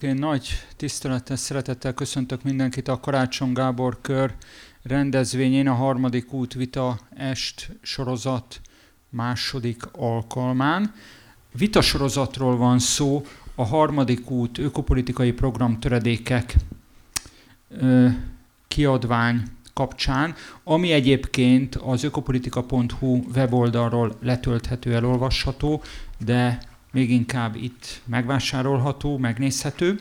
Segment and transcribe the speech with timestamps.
[0.00, 4.34] Én nagy tisztelettel, szeretettel köszöntök mindenkit a Karácsony Gábor kör
[4.82, 8.60] rendezvényén, a harmadik útvita est sorozat
[9.08, 10.94] második alkalmán.
[11.52, 16.54] Vita sorozatról van szó, a harmadik út ökopolitikai program töredékek
[18.68, 19.42] kiadvány
[19.72, 20.34] kapcsán,
[20.64, 25.82] ami egyébként az ökopolitika.hu weboldalról letölthető, elolvasható,
[26.24, 26.58] de
[26.94, 30.00] még inkább itt megvásárolható, megnézhető.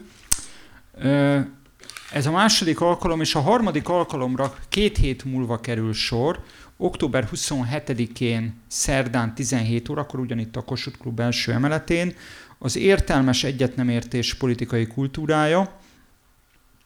[2.11, 6.43] Ez a második alkalom, és a harmadik alkalomra két hét múlva kerül sor,
[6.77, 12.15] október 27-én szerdán 17 órakor, ugyanitt a Kossuth Klub első emeletén,
[12.57, 15.79] az értelmes egyetnemértés politikai kultúrája.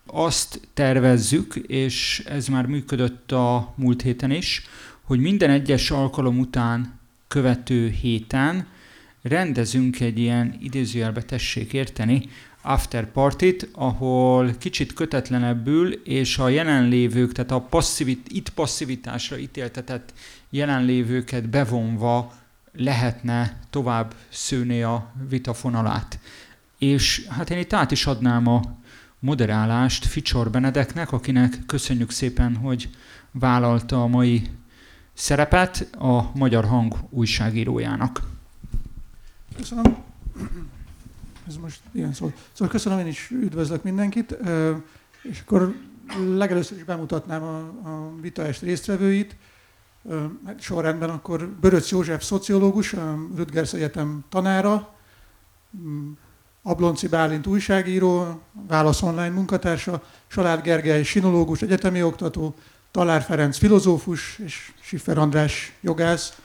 [0.06, 4.66] Azt tervezzük, és ez már működött a múlt héten is,
[5.04, 8.68] hogy minden egyes alkalom után követő héten
[9.28, 12.30] rendezünk egy ilyen idézőjelbe tessék érteni
[12.62, 20.14] after partit, ahol kicsit kötetlenebbül, és a jelenlévők, tehát a passzivit, itt passzivitásra ítéltetett
[20.50, 22.34] jelenlévőket bevonva
[22.74, 26.20] lehetne tovább szőni a vitafonalát.
[26.78, 28.62] És hát én itt át is adnám a
[29.20, 32.90] moderálást Ficsor Benedeknek, akinek köszönjük szépen, hogy
[33.32, 34.42] vállalta a mai
[35.14, 38.37] szerepet a Magyar Hang újságírójának.
[39.58, 39.98] Köszönöm.
[41.48, 42.32] Ez most ilyen szó.
[42.52, 44.38] Szóval köszönöm, én is üdvözlök mindenkit,
[45.22, 45.76] és akkor
[46.36, 49.36] legelőször is bemutatnám a, a vitaest résztvevőit.
[50.46, 54.96] Hát sorrendben akkor Böröc József szociológus, a Rüdgers Egyetem tanára,
[56.62, 62.56] Ablonci Bálint újságíró, Válasz Online munkatársa, Salád Gergely sinológus, egyetemi oktató,
[62.92, 66.42] Talár Ferenc filozófus és Siffer András jogász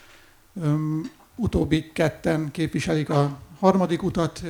[1.35, 4.43] utóbbi ketten képviselik a harmadik utat,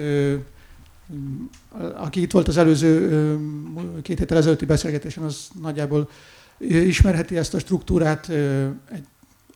[1.95, 3.39] aki itt volt az előző
[4.02, 6.09] két héttel ezelőtti beszélgetésen, az nagyjából
[6.67, 8.30] ismerheti ezt a struktúrát,
[8.92, 9.05] egy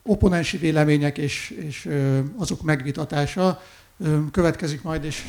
[0.03, 1.89] opponensi vélemények és, és
[2.37, 3.61] azok megvitatása.
[4.31, 5.27] Következik majd, és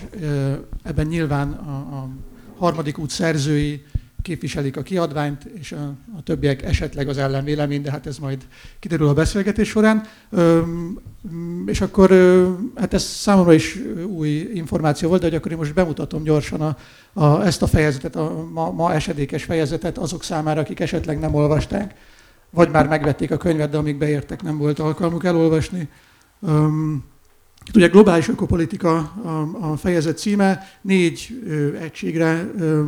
[0.82, 2.08] ebben nyilván a, a
[2.56, 3.84] harmadik út szerzői
[4.22, 8.46] képviselik a kiadványt, és a, a többiek esetleg az ellenvélemény, de hát ez majd
[8.80, 10.02] kiderül a beszélgetés során.
[10.30, 10.62] Ö,
[11.66, 12.10] és akkor,
[12.76, 16.76] hát ez számomra is új információ volt, de hogy akkor én most bemutatom gyorsan a,
[17.12, 21.94] a, ezt a fejezetet, a ma, ma esedékes fejezetet azok számára, akik esetleg nem olvasták,
[22.50, 25.88] vagy már megvették a könyvet, de amíg beértek, nem volt alkalmuk elolvasni.
[26.42, 26.66] Ö,
[27.66, 32.84] itt ugye globális ökopolitika a, a fejezet címe, négy ö, egységre ö,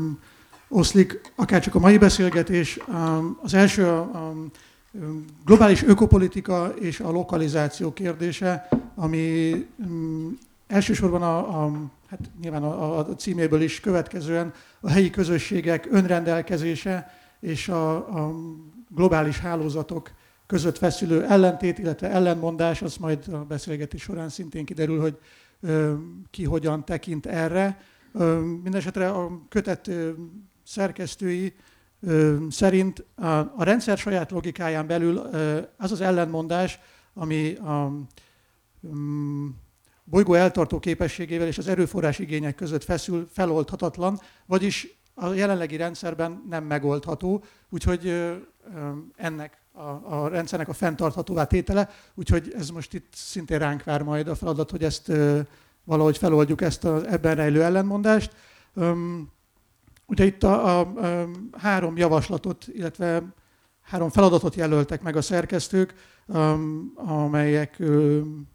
[0.70, 2.78] oszlik, akár csak a mai beszélgetés.
[3.42, 4.34] Az első a
[5.44, 9.54] globális ökopolitika és a lokalizáció kérdése, ami
[10.66, 11.72] elsősorban a, a
[12.08, 18.34] hát nyilván a, a címéből is következően a helyi közösségek önrendelkezése és a, a
[18.88, 20.10] globális hálózatok
[20.46, 25.18] között feszülő ellentét, illetve ellenmondás, az majd a beszélgetés során szintén kiderül, hogy
[26.30, 27.80] ki hogyan tekint erre.
[28.62, 29.90] Mindenesetre a kötet
[30.70, 31.54] szerkesztői
[32.50, 35.18] szerint a, a rendszer saját logikáján belül
[35.76, 36.78] az az ellenmondás,
[37.14, 37.92] ami a
[38.80, 39.58] um,
[40.04, 46.64] bolygó eltartó képességével és az erőforrás igények között feszül, feloldhatatlan, vagyis a jelenlegi rendszerben nem
[46.64, 48.30] megoldható, úgyhogy
[49.16, 54.28] ennek a, a rendszernek a fenntarthatóvá tétele, úgyhogy ez most itt szintén ránk vár majd
[54.28, 55.12] a feladat, hogy ezt
[55.84, 58.34] valahogy feloldjuk ezt az ebben rejlő ellenmondást.
[60.10, 63.22] Ugye itt a, a, a három javaslatot, illetve
[63.82, 65.94] három feladatot jelöltek meg a szerkesztők,
[66.26, 68.48] um, amelyek um,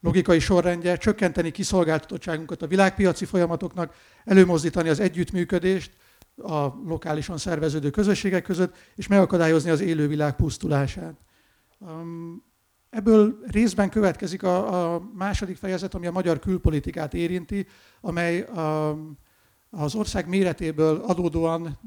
[0.00, 5.92] logikai sorrendje, csökkenteni kiszolgáltatottságunkat a világpiaci folyamatoknak, előmozdítani az együttműködést
[6.36, 11.14] a lokálisan szerveződő közösségek között, és megakadályozni az élővilág pusztulását.
[11.78, 12.42] Um,
[12.90, 17.66] ebből részben következik a, a második fejezet, ami a magyar külpolitikát érinti,
[18.00, 18.96] amely a
[19.70, 21.78] az ország méretéből adódóan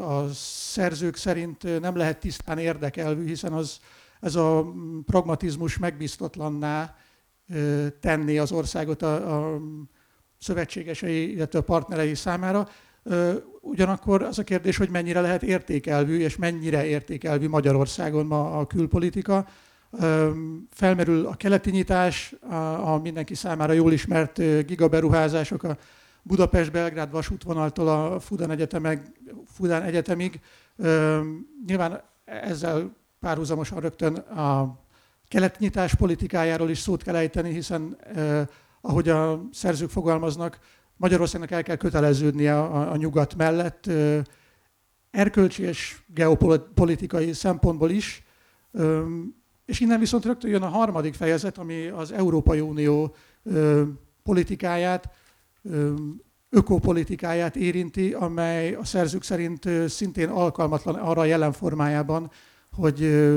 [0.00, 0.28] a
[0.72, 3.80] szerzők szerint nem lehet tisztán érdekelvű, hiszen az,
[4.20, 4.72] ez a
[5.06, 6.96] pragmatizmus megbíztatlanná
[8.00, 9.60] tenni az országot a, a
[10.38, 12.68] szövetségesei, illetve a partnerei számára.
[13.60, 19.46] Ugyanakkor az a kérdés, hogy mennyire lehet értékelvű, és mennyire értékelvű Magyarországon ma a külpolitika.
[20.70, 22.34] Felmerül a keleti nyitás,
[22.84, 25.76] a mindenki számára jól ismert gigaberuházások, a
[26.22, 29.12] Budapest-Belgrád vasútvonaltól a Fudan, Egyetemeg,
[29.46, 30.40] Fudan Egyetemig.
[31.66, 34.78] Nyilván ezzel párhuzamosan rögtön a
[35.28, 37.96] keletnyitás politikájáról is szót kell ejteni, hiszen
[38.80, 40.58] ahogy a szerzők fogalmaznak,
[40.96, 43.90] Magyarországnak el kell köteleződnie a, nyugat mellett,
[45.10, 48.24] erkölcsi és geopolitikai szempontból is,
[49.64, 53.14] és innen viszont rögtön jön a harmadik fejezet, ami az Európai Unió
[54.22, 55.08] politikáját,
[56.50, 62.30] ökopolitikáját érinti, amely a szerzők szerint szintén alkalmatlan arra a jelen formájában,
[62.72, 63.28] hogy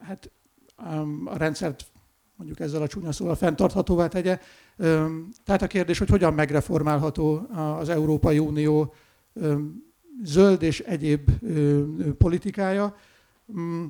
[0.00, 0.30] hát,
[1.24, 1.86] a rendszert
[2.36, 4.38] mondjuk ezzel a csúnya szóval fenntarthatóvá tegye.
[5.44, 7.46] Tehát a kérdés, hogy hogyan megreformálható
[7.78, 8.94] az Európai Unió
[10.22, 11.30] zöld és egyéb
[12.18, 12.96] politikája.
[13.58, 13.84] Mm,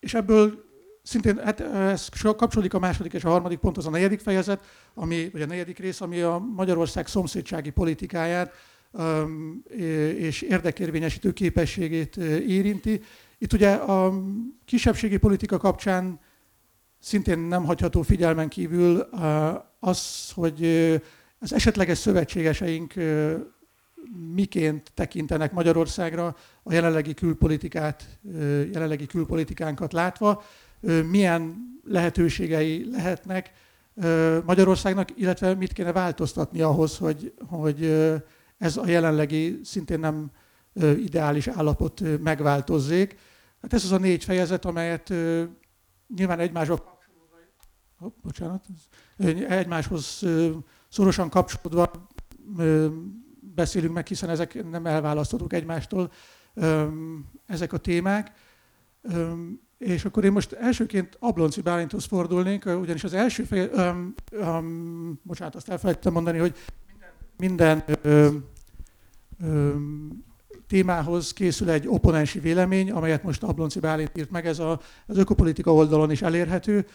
[0.00, 0.64] és ebből
[1.06, 4.64] szintén, hát ez kapcsolódik a második és a harmadik pont, az a negyedik fejezet,
[4.94, 8.52] ami, vagy a negyedik rész, ami a Magyarország szomszédsági politikáját
[10.16, 12.16] és érdekérvényesítő képességét
[12.46, 13.02] érinti.
[13.38, 14.22] Itt ugye a
[14.64, 16.20] kisebbségi politika kapcsán
[17.00, 18.98] szintén nem hagyható figyelmen kívül
[19.80, 20.64] az, hogy
[21.38, 22.94] az esetleges szövetségeseink
[24.34, 28.18] miként tekintenek Magyarországra a jelenlegi külpolitikát,
[28.72, 30.42] jelenlegi külpolitikánkat látva,
[31.10, 33.52] milyen lehetőségei lehetnek
[34.44, 37.84] Magyarországnak, illetve mit kéne változtatni ahhoz, hogy, hogy
[38.58, 40.30] ez a jelenlegi szintén nem
[40.82, 43.16] ideális állapot megváltozzék.
[43.62, 45.08] Hát ez az a négy fejezet, amelyet
[46.16, 46.82] nyilván egymáshoz
[48.00, 48.64] oh, bocsánat,
[49.48, 50.22] egymáshoz
[50.88, 52.08] szorosan kapcsolódva
[53.40, 56.12] beszélünk meg, hiszen ezek nem elválaszthatók egymástól
[57.46, 58.32] ezek a témák.
[59.78, 65.54] És akkor én most elsőként Ablonci Bálinthoz fordulnék, ugyanis az első feje, um, um, bocsánat,
[65.54, 66.54] azt elfelejtettem mondani, hogy
[67.36, 68.44] minden, minden um,
[70.66, 75.74] témához készül egy oponensi vélemény, amelyet most Ablonci Bálint írt meg, ez a, az ökopolitika
[75.74, 76.86] oldalon is elérhető,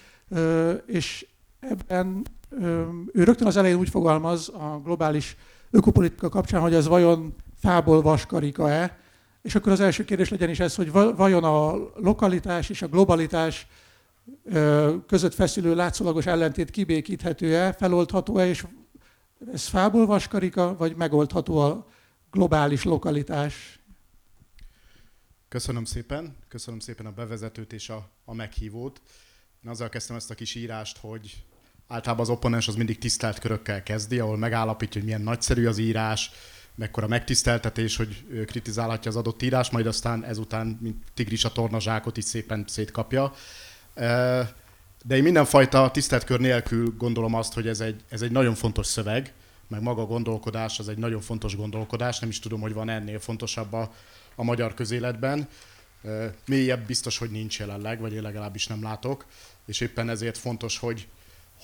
[0.85, 1.27] és
[1.59, 2.21] ebben
[3.13, 5.37] ő rögtön az elején úgy fogalmaz a globális
[5.71, 8.99] ökopolitika kapcsán, hogy ez vajon fából vaskarika-e,
[9.41, 13.67] és akkor az első kérdés legyen is ez, hogy vajon a lokalitás és a globalitás
[15.07, 18.65] között feszülő látszólagos ellentét kibékíthető-e, feloldható-e, és
[19.53, 21.87] ez fából vaskarika, vagy megoldható a
[22.31, 23.79] globális lokalitás?
[25.47, 29.01] Köszönöm szépen, köszönöm szépen a bevezetőt és a, a meghívót.
[29.63, 31.43] Én azzal kezdtem ezt a kis írást, hogy
[31.87, 36.31] általában az opponens az mindig tisztelt körökkel kezdi, ahol megállapítja, hogy milyen nagyszerű az írás,
[36.75, 42.23] mekkora megtiszteltetés, hogy kritizálhatja az adott írás, majd aztán ezután, mint tigris a tornazsákot is
[42.23, 43.33] szépen szétkapja.
[45.03, 49.33] De én mindenfajta tiszteltkör nélkül gondolom azt, hogy ez egy, ez egy nagyon fontos szöveg,
[49.67, 53.19] meg maga a gondolkodás, az egy nagyon fontos gondolkodás, nem is tudom, hogy van ennél
[53.19, 53.93] fontosabb a,
[54.35, 55.47] a magyar közéletben.
[56.47, 59.25] Mélyebb biztos, hogy nincs jelenleg, vagy én legalábbis nem látok,
[59.65, 61.07] és éppen ezért fontos, hogy,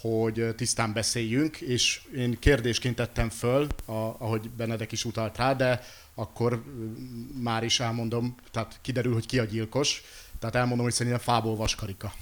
[0.02, 5.84] hogy tisztán beszéljünk, és én kérdésként tettem föl, a, ahogy Benedek is utalt rá, de
[6.16, 6.64] akkor
[7.42, 10.02] már is elmondom, tehát kiderül, hogy ki a gyilkos,
[10.40, 12.14] tehát elmondom, hogy szerintem fából vaskarika.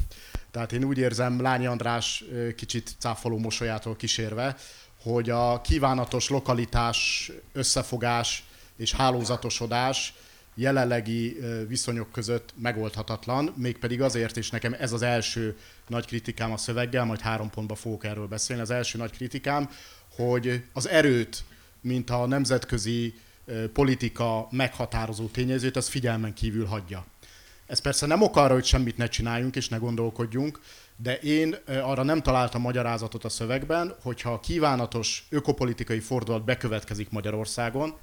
[0.52, 2.24] Tehát én úgy érzem, Lányi András
[2.56, 4.56] kicsit cáfoló mosolyától kísérve,
[5.02, 8.44] hogy a kívánatos lokalitás, összefogás
[8.78, 10.14] és hálózatosodás
[10.56, 11.38] jelenlegi
[11.68, 15.58] viszonyok között megoldhatatlan, mégpedig azért, és nekem ez az első
[15.88, 18.62] nagy kritikám a szöveggel, majd három pontba fogok erről beszélni.
[18.62, 19.70] Az első nagy kritikám,
[20.16, 21.44] hogy az erőt,
[21.82, 23.14] mint a nemzetközi
[23.74, 27.06] politika meghatározó tényezőt, az figyelmen kívül hagyja.
[27.68, 30.60] Ez persze nem ok arra, hogy semmit ne csináljunk és ne gondolkodjunk,
[30.98, 37.98] de én arra nem találtam magyarázatot a szövegben, hogyha a kívánatos ökopolitikai fordulat bekövetkezik Magyarországon,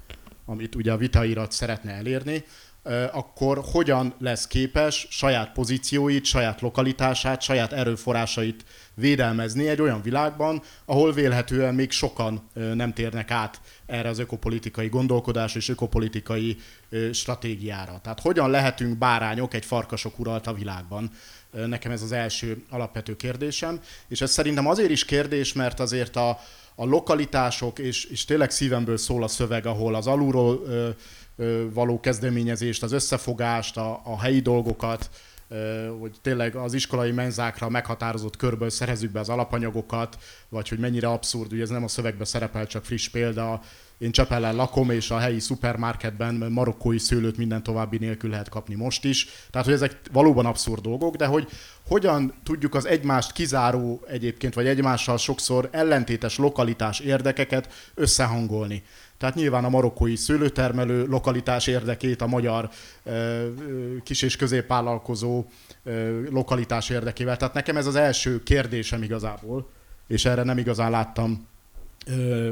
[0.45, 2.43] amit ugye a vitairat szeretne elérni,
[3.11, 11.13] akkor hogyan lesz képes saját pozícióit, saját lokalitását, saját erőforrásait védelmezni egy olyan világban, ahol
[11.13, 16.57] vélhetően még sokan nem térnek át erre az ökopolitikai gondolkodás és ökopolitikai
[17.11, 17.99] stratégiára.
[18.03, 21.11] Tehát hogyan lehetünk bárányok egy farkasok uralta világban?
[21.51, 23.79] Nekem ez az első alapvető kérdésem.
[24.07, 26.39] És ez szerintem azért is kérdés, mert azért a,
[26.75, 30.63] a lokalitások, és, és tényleg szívemből szól a szöveg, ahol az alulról
[31.73, 35.09] való kezdeményezést, az összefogást, a, a helyi dolgokat,
[35.99, 40.17] hogy tényleg az iskolai menzákra meghatározott körből szerezzük be az alapanyagokat,
[40.49, 43.61] vagy hogy mennyire abszurd, ugye ez nem a szövegben szerepel, csak friss példa,
[43.97, 49.03] én Csepelen lakom, és a helyi szupermarketben marokkói szőlőt minden további nélkül lehet kapni most
[49.05, 49.27] is.
[49.49, 51.47] Tehát, hogy ezek valóban abszurd dolgok, de hogy
[51.87, 58.83] hogyan tudjuk az egymást kizáró egyébként, vagy egymással sokszor ellentétes lokalitás érdekeket összehangolni.
[59.23, 62.69] Tehát nyilván a marokkói szőlőtermelő lokalitás érdekét a magyar
[64.03, 65.45] kis- és középvállalkozó
[66.29, 67.37] lokalitás érdekével.
[67.37, 69.69] Tehát nekem ez az első kérdésem igazából,
[70.07, 71.47] és erre nem igazán láttam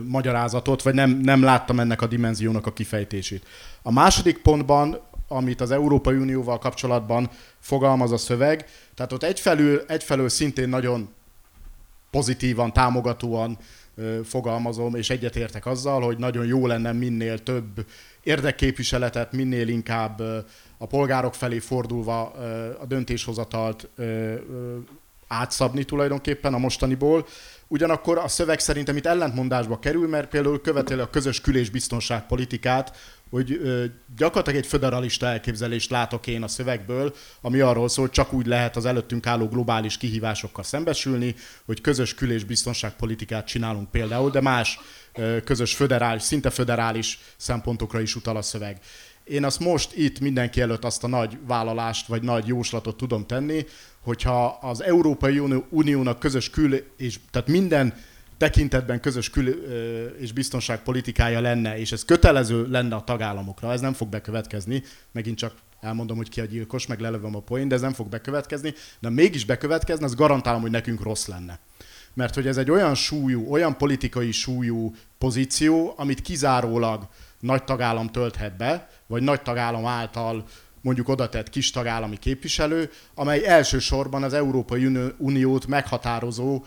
[0.03, 3.45] magyarázatot, vagy nem, nem láttam ennek a dimenziónak a kifejtését.
[3.81, 10.29] A második pontban, amit az Európai Unióval kapcsolatban fogalmaz a szöveg, tehát ott egyfelől, egyfelől
[10.29, 11.09] szintén nagyon
[12.11, 13.57] pozitívan, támogatóan
[14.23, 17.85] fogalmazom, és egyetértek azzal, hogy nagyon jó lenne minél több
[18.23, 20.19] érdekképviseletet, minél inkább
[20.77, 22.31] a polgárok felé fordulva
[22.79, 23.89] a döntéshozatalt
[25.27, 27.25] átszabni tulajdonképpen a mostaniból.
[27.67, 32.97] Ugyanakkor a szöveg szerintem itt ellentmondásba kerül, mert például követeli a közös kül- biztonságpolitikát,
[33.31, 33.85] hogy ö,
[34.17, 38.75] gyakorlatilag egy föderalista elképzelést látok én a szövegből, ami arról szól, hogy csak úgy lehet
[38.75, 41.35] az előttünk álló globális kihívásokkal szembesülni,
[41.65, 44.79] hogy közös kül- és biztonságpolitikát csinálunk például, de más
[45.13, 48.79] ö, közös föderális, szinte föderális szempontokra is utal a szöveg.
[49.23, 53.65] Én azt most itt mindenki előtt azt a nagy vállalást, vagy nagy jóslatot tudom tenni,
[53.99, 57.93] hogyha az Európai Uniónak közös kül- és tehát minden
[58.41, 59.67] tekintetben közös kül-
[60.19, 65.53] és biztonságpolitikája lenne, és ez kötelező lenne a tagállamokra, ez nem fog bekövetkezni, megint csak
[65.81, 69.09] elmondom, hogy ki a gyilkos, meg lelövöm a poén, de ez nem fog bekövetkezni, de
[69.09, 71.59] mégis bekövetkezne, az garantálom, hogy nekünk rossz lenne.
[72.13, 77.07] Mert hogy ez egy olyan súlyú, olyan politikai súlyú pozíció, amit kizárólag
[77.39, 80.45] nagy tagállam tölthet be, vagy nagy tagállam által
[80.81, 84.85] mondjuk oda tett kis tagállami képviselő, amely elsősorban az Európai
[85.17, 86.63] Uniót meghatározó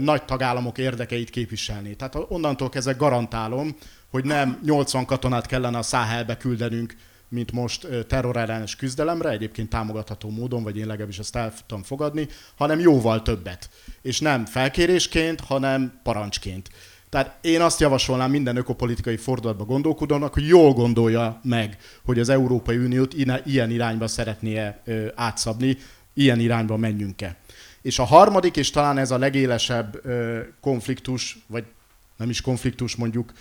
[0.00, 1.96] nagy tagállamok érdekeit képviselni.
[1.96, 3.76] Tehát onnantól kezdve garantálom,
[4.10, 6.96] hogy nem 80 katonát kellene a Száhelbe küldenünk,
[7.28, 12.80] mint most terrorellenes küzdelemre, egyébként támogatható módon, vagy én legalábbis ezt el tudom fogadni, hanem
[12.80, 13.68] jóval többet.
[14.02, 16.70] És nem felkérésként, hanem parancsként.
[17.08, 22.76] Tehát én azt javasolnám minden ökopolitikai fordulatba gondolkodónak, hogy jól gondolja meg, hogy az Európai
[22.76, 23.14] Uniót
[23.44, 24.74] ilyen irányba szeretné
[25.14, 25.76] átszabni,
[26.14, 27.36] ilyen irányba menjünk-e.
[27.84, 30.02] És a harmadik, és talán ez a legélesebb
[30.60, 31.64] konfliktus, vagy
[32.16, 33.32] nem is konfliktus, mondjuk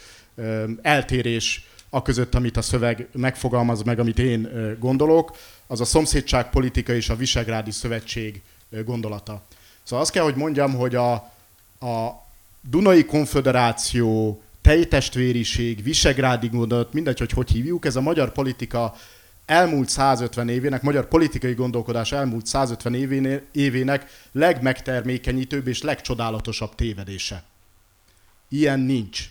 [0.81, 7.09] eltérés a között, amit a szöveg megfogalmaz meg, amit én gondolok, az a szomszédságpolitika és
[7.09, 8.41] a Visegrádi Szövetség
[8.85, 9.41] gondolata.
[9.83, 11.13] Szóval azt kell, hogy mondjam, hogy a,
[11.79, 12.25] a
[12.69, 18.95] Dunai Konföderáció, tejtestvériség, Visegrádi gondolat, mindegy, hogy hogy hívjuk, ez a magyar politika
[19.45, 27.43] elmúlt 150 évének, magyar politikai gondolkodás elmúlt 150 évének legmegtermékenyítőbb és legcsodálatosabb tévedése.
[28.49, 29.29] Ilyen nincs.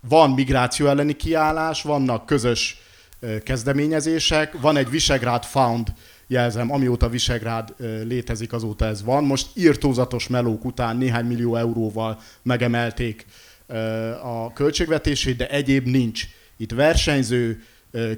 [0.00, 2.80] Van migráció elleni kiállás, vannak közös
[3.42, 5.92] kezdeményezések, van egy Visegrád Found,
[6.26, 7.74] jelzem, amióta Visegrád
[8.04, 9.24] létezik, azóta ez van.
[9.24, 13.26] Most írtózatos melók után néhány millió euróval megemelték
[14.22, 16.24] a költségvetését, de egyéb nincs.
[16.56, 17.64] Itt versenyző,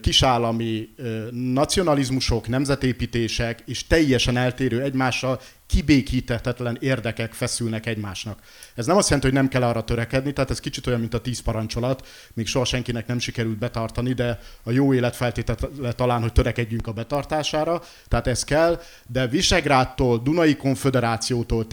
[0.01, 0.89] kisállami
[1.31, 8.39] nacionalizmusok, nemzetépítések és teljesen eltérő egymással kibékíthetetlen érdekek feszülnek egymásnak.
[8.75, 11.21] Ez nem azt jelenti, hogy nem kell arra törekedni, tehát ez kicsit olyan, mint a
[11.21, 16.33] tíz parancsolat, még soha senkinek nem sikerült betartani, de a jó élet feltétele talán, hogy
[16.33, 21.67] törekedjünk a betartására, tehát ez kell, de Visegrádtól, Dunai Konföderációtól,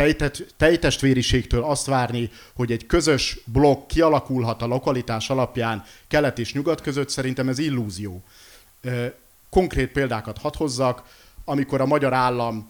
[0.57, 7.09] tejtestvériségtől azt várni, hogy egy közös blokk kialakulhat a lokalitás alapján kelet és nyugat között,
[7.09, 8.23] szerintem ez illúzió.
[9.49, 11.03] Konkrét példákat hadd hozzak,
[11.45, 12.67] amikor a magyar állam,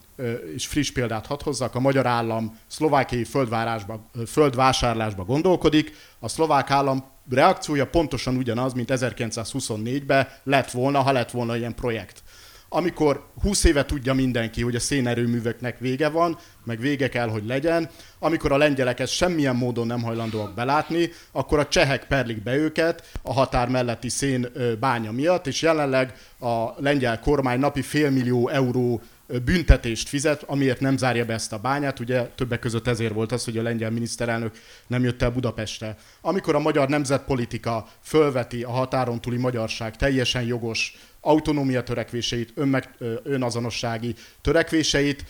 [0.56, 3.26] és friss példát hadd hozzak, a magyar állam szlovákiai
[4.26, 11.58] földvásárlásba gondolkodik, a szlovák állam reakciója pontosan ugyanaz, mint 1924-ben lett volna, ha lett volna
[11.58, 12.24] ilyen projekt
[12.76, 17.90] amikor 20 éve tudja mindenki, hogy a szénerőműveknek vége van, meg vége kell, hogy legyen,
[18.20, 23.10] amikor a lengyelek ezt semmilyen módon nem hajlandóak belátni, akkor a csehek perlik be őket
[23.22, 29.02] a határ melletti szénbánya miatt, és jelenleg a lengyel kormány napi félmillió euró
[29.46, 32.00] büntetést fizet, amiért nem zárja be ezt a bányát.
[32.00, 34.56] Ugye többek között ezért volt az, hogy a lengyel miniszterelnök
[34.88, 35.98] nem jött el Budapestre.
[36.22, 42.90] Amikor a magyar nemzetpolitika fölveti a határon túli magyarság teljesen jogos autonómia törekvéseit, önmeg,
[43.24, 45.26] önazonossági törekvéseit,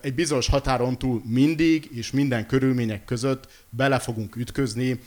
[0.00, 5.00] egy bizonyos határon túl mindig és minden körülmények között bele fogunk ütközni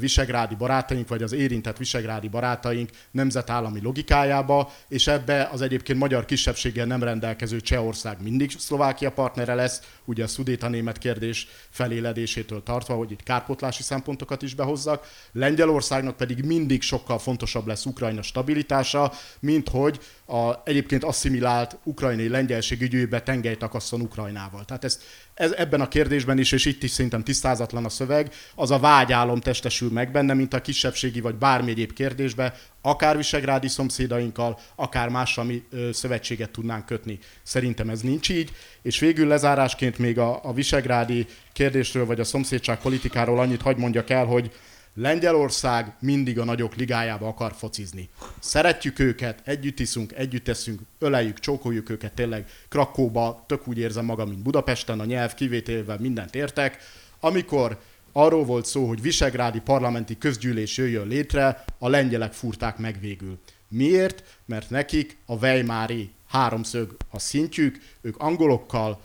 [0.00, 6.86] visegrádi barátaink, vagy az érintett visegrádi barátaink nemzetállami logikájába, és ebbe az egyébként magyar kisebbséggel
[6.86, 13.10] nem rendelkező Csehország mindig Szlovákia partnere lesz, ugye a szudéta német kérdés feléledésétől tartva, hogy
[13.10, 15.06] itt kárpotlási szempontokat is behozzak.
[15.32, 22.80] Lengyelországnak pedig mindig sokkal fontosabb lesz Ukrajna stabilitása, mint hogy a egyébként asszimilált ukrajnai lengyelség
[22.80, 24.64] ügyébe tengelyt akasszon Ukrajnával.
[24.64, 25.02] Tehát ezt
[25.34, 29.40] ez, ebben a kérdésben is, és itt is szerintem tisztázatlan a szöveg, az a vágyálom
[29.40, 35.44] testesül meg benne, mint a kisebbségi vagy bármi egyéb kérdésbe, akár visegrádi szomszédainkkal, akár mással
[35.44, 37.18] mi ö, szövetséget tudnánk kötni.
[37.42, 42.78] Szerintem ez nincs így, és végül lezárásként még a, a visegrádi kérdésről, vagy a szomszédság
[42.78, 44.50] politikáról annyit hagy mondjak el, hogy
[44.96, 48.08] Lengyelország mindig a nagyok ligájába akar focizni.
[48.38, 54.28] Szeretjük őket, együtt iszunk, együtt eszünk, öleljük, csókoljuk őket tényleg Krakóba, tök úgy érzem magam,
[54.28, 56.78] mint Budapesten, a nyelv kivételével mindent értek.
[57.20, 57.80] Amikor
[58.12, 63.38] arról volt szó, hogy Visegrádi parlamenti közgyűlés jöjjön létre, a lengyelek furták meg végül.
[63.68, 64.38] Miért?
[64.44, 69.00] Mert nekik a Weimári háromszög a szintjük, ők angolokkal,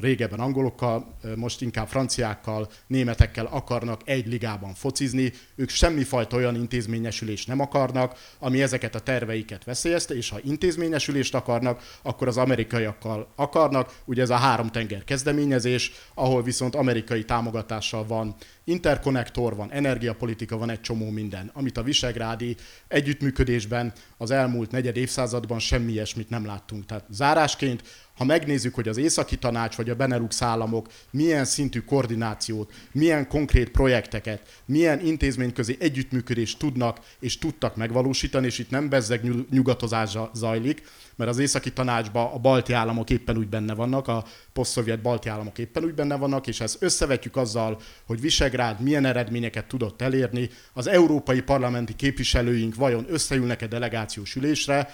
[0.00, 7.60] régebben angolokkal, most inkább franciákkal, németekkel akarnak egy ligában focizni, ők semmifajta olyan intézményesülést nem
[7.60, 14.22] akarnak, ami ezeket a terveiket veszélyezte, és ha intézményesülést akarnak, akkor az amerikaiakkal akarnak, ugye
[14.22, 20.80] ez a három tenger kezdeményezés, ahol viszont amerikai támogatással van interkonnektor van, energiapolitika van, egy
[20.80, 22.56] csomó minden, amit a Visegrádi
[22.88, 26.86] együttműködésben az elmúlt negyed évszázadban semmi ilyesmit nem láttunk.
[26.86, 27.82] Tehát zárásként
[28.16, 33.70] ha megnézzük, hogy az északi tanács vagy a Benelux államok milyen szintű koordinációt, milyen konkrét
[33.70, 40.82] projekteket, milyen intézményközi együttműködést tudnak és tudtak megvalósítani, és itt nem bezzeg nyugatozás zajlik,
[41.16, 45.58] mert az északi tanácsban a balti államok éppen úgy benne vannak, a posztszovjet balti államok
[45.58, 50.86] éppen úgy benne vannak, és ezt összevetjük azzal, hogy Visegrád milyen eredményeket tudott elérni, az
[50.86, 54.88] európai parlamenti képviselőink vajon összeülnek-e delegációs ülésre,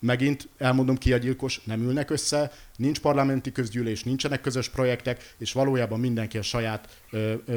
[0.00, 5.52] megint elmondom ki a gyilkos, nem ülnek össze, nincs parlamenti közgyűlés, nincsenek közös projektek, és
[5.52, 7.02] valójában mindenki a saját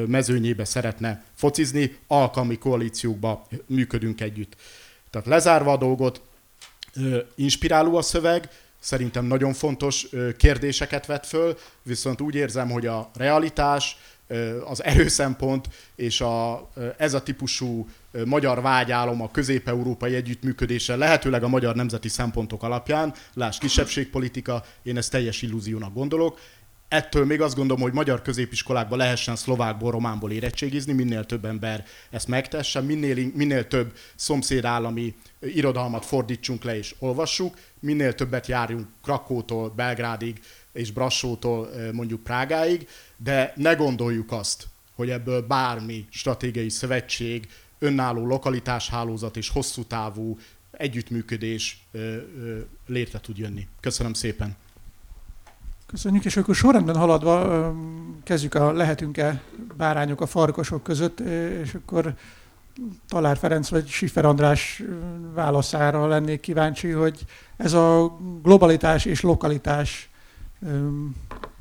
[0.08, 4.56] mezőnyébe szeretne focizni, alkalmi koalíciókba működünk együtt.
[5.10, 6.22] Tehát lezárva a dolgot,
[7.36, 10.08] inspiráló a szöveg, szerintem nagyon fontos
[10.38, 13.98] kérdéseket vet föl, viszont úgy érzem, hogy a realitás,
[14.66, 17.88] az erőszempont és a, ez a típusú
[18.26, 25.12] magyar vágyálom a közép-európai együttműködése lehetőleg a magyar nemzeti szempontok alapján, láss kisebbségpolitika, én ezt
[25.12, 26.40] teljes illúziónak gondolok.
[26.92, 32.28] Ettől még azt gondolom, hogy magyar középiskolákban lehessen szlovákból, románból érettségizni, minél több ember ezt
[32.28, 40.40] megtesse, minél, minél több szomszédállami irodalmat fordítsunk le és olvassuk, minél többet járjunk Krakótól Belgrádig
[40.74, 47.48] és Brassótól mondjuk Prágáig, de ne gondoljuk azt, hogy ebből bármi stratégiai szövetség,
[47.80, 50.38] önálló lokalitáshálózat és hosszú távú
[50.72, 51.86] együttműködés
[52.88, 53.68] létre tud jönni.
[53.80, 54.56] Köszönöm szépen!
[55.92, 57.74] Köszönjük, és akkor sorrendben haladva
[58.24, 59.42] kezdjük a lehetünk-e
[59.78, 61.20] bárányok a farkasok között,
[61.64, 62.14] és akkor
[63.08, 64.84] Talár Ferenc vagy Sifer András
[65.34, 67.26] válaszára lennék kíváncsi, hogy
[67.58, 70.10] ez a globalitás és lokalitás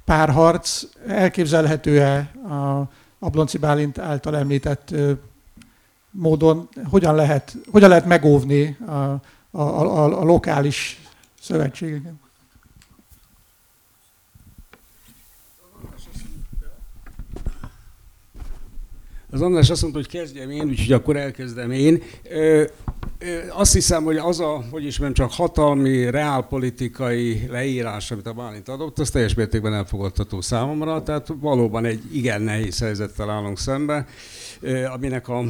[0.05, 4.95] párharc elképzelhető-e a Ablonci Bálint által említett
[6.11, 9.21] módon, hogyan lehet, hogyan lehet megóvni a, a,
[9.61, 11.01] a, a lokális
[11.41, 12.13] szövetségeket?
[19.33, 22.03] Az András azt mondta, hogy kezdjem én, úgyhogy akkor elkezdem én.
[22.31, 22.65] Ö,
[23.19, 28.69] ö, azt hiszem, hogy az a, hogy is csak hatalmi, reálpolitikai leírás, amit a Bálint
[28.69, 34.07] adott, az teljes mértékben elfogadható számomra, tehát valóban egy igen nehéz helyzettel állunk szembe,
[34.95, 35.45] aminek a,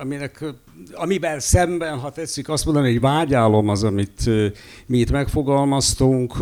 [0.00, 0.44] aminek,
[0.92, 4.30] amiben szemben, ha tetszik azt mondani, egy vágyálom az, amit
[4.86, 6.34] mi itt megfogalmaztunk,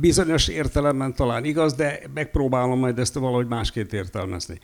[0.00, 4.58] bizonyos értelemben talán igaz, de megpróbálom majd ezt valahogy másként értelmezni.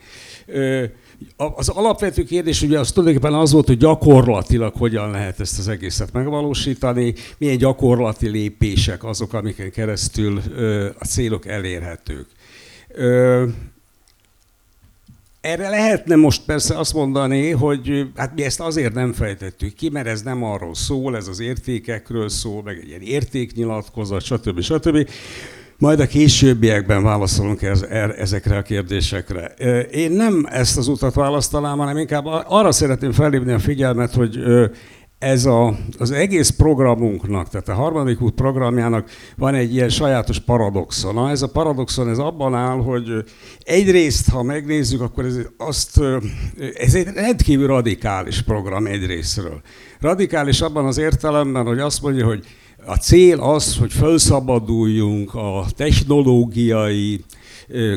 [1.35, 6.11] Az alapvető kérdés ugye az tulajdonképpen az volt, hogy gyakorlatilag hogyan lehet ezt az egészet
[6.11, 10.41] megvalósítani, milyen gyakorlati lépések azok, amiken keresztül
[10.99, 12.27] a célok elérhetők.
[15.47, 20.07] Erre lehetne most persze azt mondani, hogy hát mi ezt azért nem fejtettük ki, mert
[20.07, 24.61] ez nem arról szól, ez az értékekről szól, meg egy ilyen értéknyilatkozat, stb.
[24.61, 25.09] stb.
[25.77, 27.61] Majd a későbbiekben válaszolunk
[28.17, 29.45] ezekre a kérdésekre.
[29.91, 34.39] Én nem ezt az utat választanám, hanem inkább arra szeretném felhívni a figyelmet, hogy
[35.19, 41.29] ez a, az egész programunknak, tehát a harmadik út programjának van egy ilyen sajátos paradoxona.
[41.29, 43.09] Ez a paradoxon ez abban áll, hogy
[43.63, 46.01] egyrészt, ha megnézzük, akkor ez, azt,
[46.73, 49.61] ez egy rendkívül radikális program egyrésztről.
[49.99, 52.45] Radikális abban az értelemben, hogy azt mondja, hogy
[52.85, 57.23] a cél az, hogy felszabaduljunk a technológiai,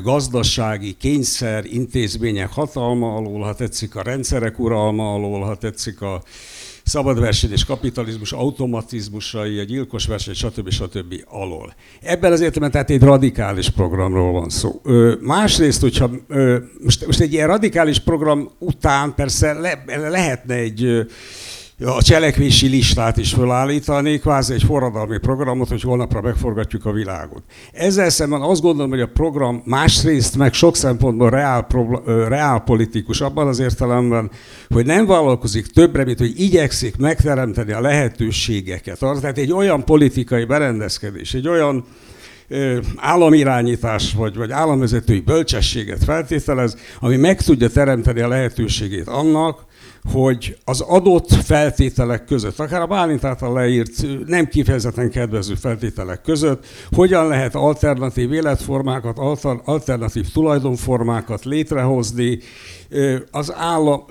[0.03, 6.23] gazdasági kényszer intézmények hatalma alól, ha tetszik a rendszerek uralma alól, ha tetszik a
[6.91, 10.71] szabad verseny és kapitalizmus automatizmusai, a gyilkos verseny, stb.
[10.71, 11.15] stb.
[11.29, 11.75] alól.
[12.01, 14.81] Ebben az értelemben tehát egy radikális programról van szó.
[14.85, 21.07] Ö, másrészt, hogyha ö, most, most egy ilyen radikális program után persze le, lehetne egy
[21.85, 27.43] a cselekvési listát is felállítani, kvázi egy forradalmi programot, hogy holnapra megforgatjuk a világot.
[27.73, 31.67] Ezzel szemben azt gondolom, hogy a program másrészt meg sok szempontból reál,
[32.29, 34.31] reál politikus abban az értelemben,
[34.69, 38.99] hogy nem vállalkozik többre, mint hogy igyekszik megteremteni a lehetőségeket.
[38.99, 41.85] Tehát egy olyan politikai berendezkedés, egy olyan
[42.97, 49.69] államirányítás vagy, vagy államvezetői bölcsességet feltételez, ami meg tudja teremteni a lehetőségét annak,
[50.05, 56.67] hogy az adott feltételek között, akár a Bálint által leírt nem kifejezetten kedvező feltételek között,
[56.93, 59.19] hogyan lehet alternatív életformákat,
[59.65, 62.39] alternatív tulajdonformákat létrehozni,
[63.31, 64.05] az állam,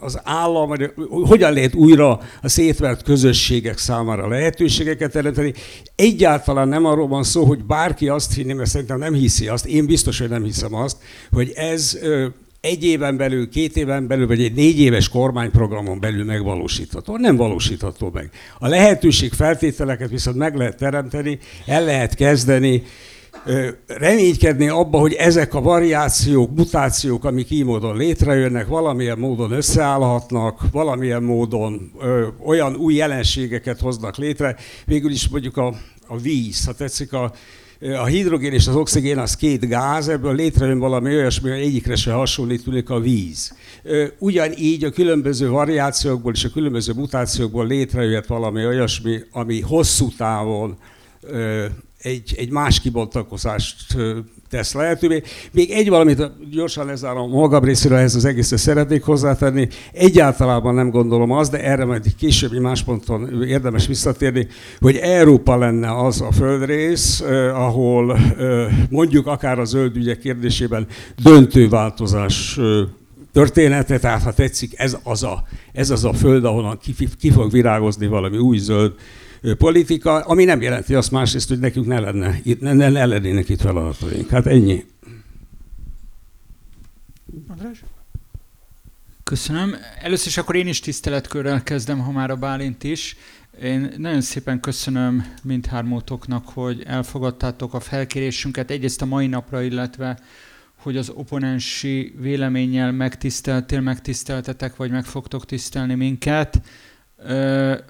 [0.00, 0.72] az állam,
[1.10, 5.54] hogyan lehet újra a szétvert közösségek számára lehetőségeket teremteni.
[5.94, 9.86] Egyáltalán nem arról van szó, hogy bárki azt hinni, mert szerintem nem hiszi azt, én
[9.86, 10.96] biztos, hogy nem hiszem azt,
[11.30, 11.98] hogy ez
[12.66, 17.16] egy éven belül, két éven belül, vagy egy négy éves kormányprogramon belül megvalósítható.
[17.16, 18.30] Nem valósítható meg.
[18.58, 22.82] A lehetőség feltételeket viszont meg lehet teremteni, el lehet kezdeni,
[23.86, 31.22] reménykedni abba, hogy ezek a variációk, mutációk, amik így módon létrejönnek, valamilyen módon összeállhatnak, valamilyen
[31.22, 34.56] módon ö, olyan új jelenségeket hoznak létre.
[34.84, 35.74] Végül is mondjuk a,
[36.06, 37.32] a víz, ha tetszik, a,
[37.80, 42.12] a hidrogén és az oxigén az két gáz, ebből létrejön valami olyasmi, hogy egyikre se
[42.12, 43.54] hasonlít a víz.
[44.18, 50.78] Ugyanígy a különböző variációkból és a különböző mutációkból létrejött valami olyasmi, ami hosszú távon
[51.98, 53.96] egy, egy más kibontakozást
[54.50, 55.22] tesz lehetővé.
[55.52, 59.68] Még egy valamit gyorsan lezárom magam részéről ehhez az egészre szeretnék hozzátenni.
[59.92, 64.46] Egyáltalában nem gondolom az, de erre majd egy más ponton érdemes visszatérni,
[64.80, 70.86] hogy Európa lenne az a földrész, eh, ahol eh, mondjuk akár a zöld ügyek kérdésében
[71.22, 72.64] döntő változás eh,
[73.32, 77.50] története, tehát ha tetszik, ez az a, ez az a föld, ahonnan ki, ki fog
[77.50, 78.92] virágozni valami új zöld
[79.54, 83.60] politika, ami nem jelenti azt másrészt, hogy nekünk ne, lenne, ne, ne, ne lennének itt
[83.60, 84.30] feladataink.
[84.30, 84.84] Hát ennyi.
[87.48, 87.82] András?
[89.24, 89.74] Köszönöm.
[90.00, 93.16] Először is akkor én is tiszteletkörrel kezdem, ha már a Bálint is.
[93.62, 100.18] Én nagyon szépen köszönöm mindhármótoknak, hogy elfogadtátok a felkérésünket egyrészt a mai napra, illetve
[100.76, 106.60] hogy az oponensi véleménnyel megtiszteltél, megtiszteltetek, vagy meg fogtok tisztelni minket.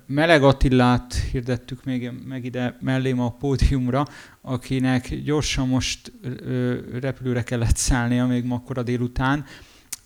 [0.06, 4.04] Meleg Attillát hirdettük még meg ide mellém a pódiumra,
[4.40, 6.12] akinek gyorsan most
[7.00, 9.44] repülőre kellett szállnia még ma akkor a délután.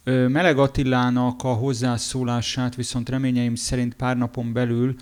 [0.04, 4.94] Meleg Attilának a hozzászólását viszont reményeim szerint pár napon belül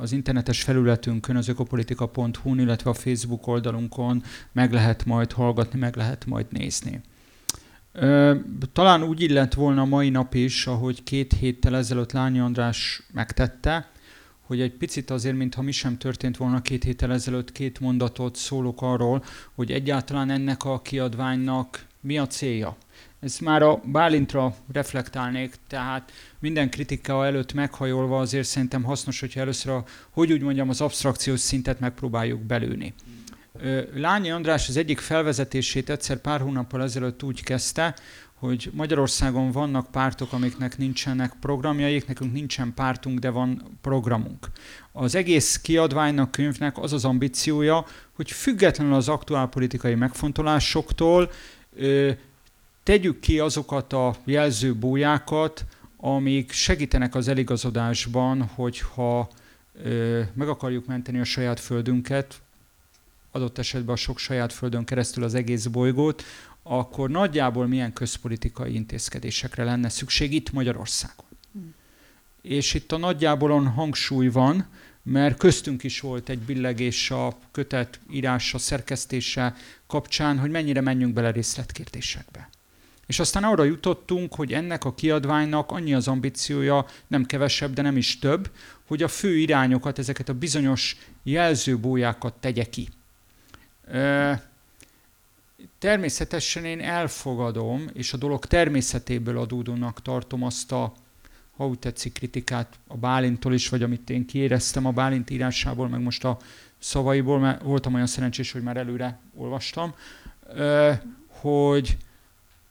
[0.00, 4.22] az internetes felületünkön, az ökopolitika.hu-n, illetve a Facebook oldalunkon
[4.52, 7.00] meg lehet majd hallgatni, meg lehet majd nézni.
[8.72, 13.90] Talán úgy illett volna mai nap is, ahogy két héttel ezelőtt Lányi András megtette,
[14.40, 18.82] hogy egy picit azért, mintha mi sem történt volna két héttel ezelőtt, két mondatot szólok
[18.82, 22.76] arról, hogy egyáltalán ennek a kiadványnak mi a célja.
[23.20, 29.72] Ez már a Bálintra reflektálnék, tehát minden kritika előtt meghajolva azért szerintem hasznos, hogyha először
[29.72, 32.94] a, hogy úgy mondjam, az abstrakciós szintet megpróbáljuk belőni.
[33.94, 37.94] Lányi András az egyik felvezetését egyszer pár hónappal ezelőtt úgy kezdte,
[38.34, 44.46] hogy Magyarországon vannak pártok, amiknek nincsenek programjaik, nekünk nincsen pártunk, de van programunk.
[44.92, 51.30] Az egész kiadványnak, könyvnek az az ambíciója, hogy függetlenül az aktuál politikai megfontolásoktól
[52.82, 55.64] tegyük ki azokat a jelzőbójákat,
[55.96, 59.28] amik segítenek az eligazodásban, hogyha
[60.32, 62.40] meg akarjuk menteni a saját földünket,
[63.36, 66.22] adott esetben a sok saját földön keresztül az egész bolygót,
[66.62, 71.26] akkor nagyjából milyen közpolitikai intézkedésekre lenne szükség itt Magyarországon.
[71.52, 71.74] Hmm.
[72.42, 74.66] És itt a nagyjából hangsúly van,
[75.02, 79.54] mert köztünk is volt egy billegés a kötet írása, szerkesztése
[79.86, 82.48] kapcsán, hogy mennyire menjünk bele részletkérdésekbe.
[83.06, 87.96] És aztán arra jutottunk, hogy ennek a kiadványnak annyi az ambíciója, nem kevesebb, de nem
[87.96, 88.50] is több,
[88.86, 92.88] hogy a fő irányokat, ezeket a bizonyos jelzőbójákat tegye ki.
[95.78, 100.92] Természetesen én elfogadom, és a dolog természetéből adódónak tartom azt a,
[101.56, 106.00] ha úgy tetszik, kritikát a Bálintól is, vagy amit én kiéreztem a Bálint írásából, meg
[106.00, 106.38] most a
[106.78, 109.94] szavaiból, mert voltam olyan szerencsés, hogy már előre olvastam,
[111.28, 111.96] hogy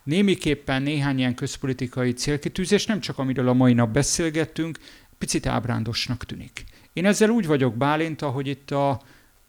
[0.03, 4.79] némiképpen néhány ilyen közpolitikai célkitűzés, nem csak amiről a mai nap beszélgettünk,
[5.17, 6.63] picit ábrándosnak tűnik.
[6.93, 9.01] Én ezzel úgy vagyok Bálint, ahogy itt a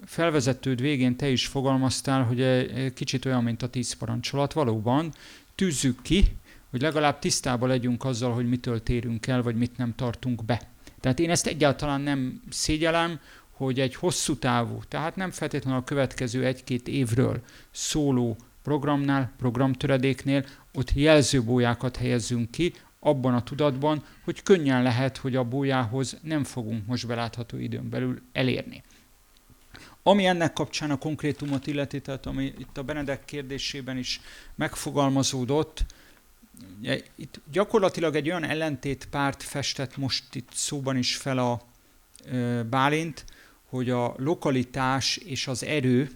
[0.04, 4.52] felvezetőd végén te is fogalmaztál, hogy egy kicsit olyan, mint a tíz parancsolat.
[4.52, 5.12] Valóban
[5.54, 6.24] tűzzük ki,
[6.70, 10.60] hogy legalább tisztában legyünk azzal, hogy mitől térünk el, vagy mit nem tartunk be.
[11.00, 16.44] Tehát én ezt egyáltalán nem szégyelem, hogy egy hosszú távú, tehát nem feltétlenül a következő
[16.44, 25.16] egy-két évről szóló programnál, programtöredéknél, ott jelzőbójákat helyezzünk ki, abban a tudatban, hogy könnyen lehet,
[25.16, 28.82] hogy a bójához nem fogunk most belátható időn belül elérni.
[30.06, 34.20] Ami ennek kapcsán a konkrétumot illeti, tehát ami itt a Benedek kérdésében is
[34.54, 35.84] megfogalmazódott,
[37.14, 41.60] itt gyakorlatilag egy olyan ellentétpárt festett most itt szóban is fel a
[42.70, 43.24] Bálint,
[43.68, 46.10] hogy a lokalitás és az erő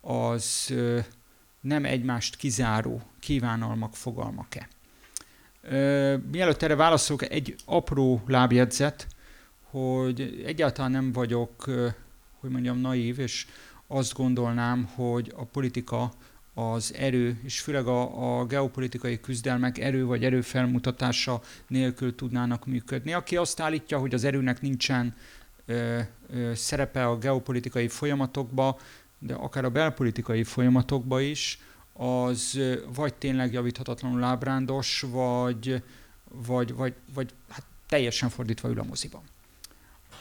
[0.00, 0.74] az
[1.60, 4.68] nem egymást kizáró kívánalmak fogalmak-e.
[6.30, 9.06] Mielőtt erre válaszolok, egy apró lábjegyzet,
[9.70, 11.70] hogy egyáltalán nem vagyok,
[12.40, 13.46] hogy mondjam, naív, és
[13.86, 16.12] azt gondolnám, hogy a politika
[16.54, 23.12] az erő, és főleg a, a geopolitikai küzdelmek erő vagy erő felmutatása nélkül tudnának működni.
[23.12, 25.14] Aki azt állítja, hogy az erőnek nincsen
[25.66, 26.00] ö,
[26.30, 28.78] ö, szerepe a geopolitikai folyamatokba,
[29.18, 31.58] de akár a belpolitikai folyamatokba is,
[31.92, 32.60] az
[32.94, 35.82] vagy tényleg javíthatatlanul ábrándos, vagy,
[36.24, 39.22] vagy, vagy, vagy hát teljesen fordítva ül a moziban.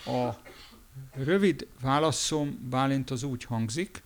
[0.05, 0.29] A
[1.13, 4.04] rövid válaszom Bálint az úgy hangzik,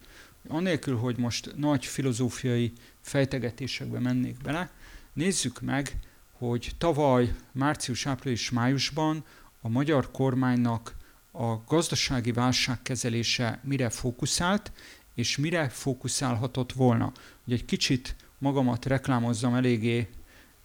[0.48, 4.72] Anélkül, hogy most nagy filozófiai fejtegetésekbe mennék bele,
[5.14, 5.98] nézzük meg,
[6.32, 9.26] hogy tavaly március, április, májusban
[9.62, 10.96] a magyar kormánynak
[11.32, 14.72] a gazdasági válság kezelése mire fókuszált,
[15.16, 17.12] és mire fókuszálhatott volna.
[17.46, 20.10] Ugye egy kicsit magamat reklámozzam eléggé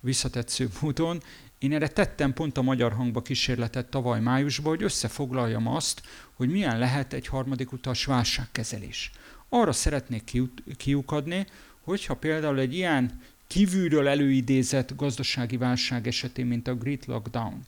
[0.01, 1.23] visszatetsző módon,
[1.59, 6.79] én erre tettem pont a magyar hangba kísérletet tavaly májusban, hogy összefoglaljam azt, hogy milyen
[6.79, 9.11] lehet egy harmadik utas válságkezelés.
[9.49, 10.33] Arra szeretnék
[10.77, 11.47] kiukadni,
[11.81, 17.63] hogyha például egy ilyen kívülről előidézett gazdasági válság esetén, mint a Great Lockdown,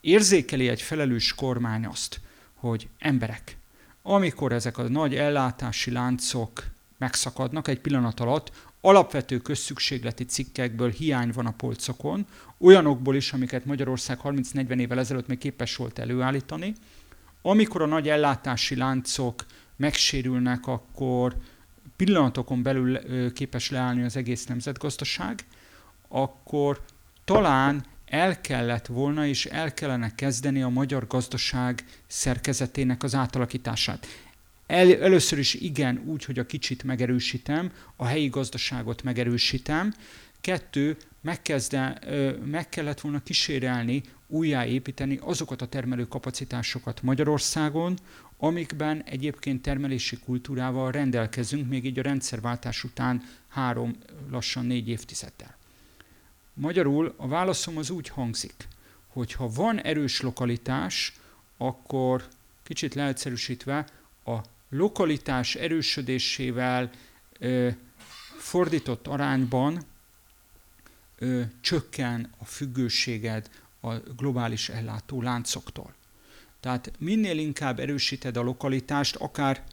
[0.00, 2.20] érzékeli egy felelős kormány azt,
[2.54, 3.56] hogy emberek,
[4.02, 6.64] amikor ezek a nagy ellátási láncok
[6.98, 12.26] megszakadnak egy pillanat alatt, alapvető közszükségleti cikkekből hiány van a polcokon,
[12.58, 16.74] olyanokból is, amiket Magyarország 30-40 évvel ezelőtt még képes volt előállítani,
[17.42, 21.36] amikor a nagy ellátási láncok megsérülnek, akkor
[21.96, 22.98] pillanatokon belül
[23.32, 25.44] képes leállni az egész nemzetgazdaság,
[26.08, 26.80] akkor
[27.24, 34.06] talán el kellett volna és el kellene kezdeni a magyar gazdaság szerkezetének az átalakítását.
[34.70, 39.94] El, először is igen, úgy, hogy a kicsit megerősítem, a helyi gazdaságot megerősítem.
[40.40, 41.98] Kettő, megkezde,
[42.44, 47.98] meg kellett volna kísérelni, újjáépíteni azokat a termelő kapacitásokat Magyarországon,
[48.38, 53.96] amikben egyébként termelési kultúrával rendelkezünk, még így a rendszerváltás után három,
[54.30, 55.56] lassan négy évtizeddel.
[56.54, 58.68] Magyarul a válaszom az úgy hangzik,
[59.08, 61.16] hogy ha van erős lokalitás,
[61.56, 62.28] akkor
[62.62, 63.86] kicsit leegyszerűsítve
[64.24, 66.90] a lokalitás erősödésével
[67.38, 67.68] ö,
[68.38, 69.82] fordított arányban
[71.18, 75.94] ö, csökken a függőséged a globális ellátó láncoktól.
[76.60, 79.64] Tehát minél inkább erősíted a lokalitást, akár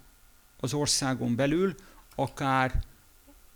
[0.59, 1.75] az országon belül,
[2.15, 2.83] akár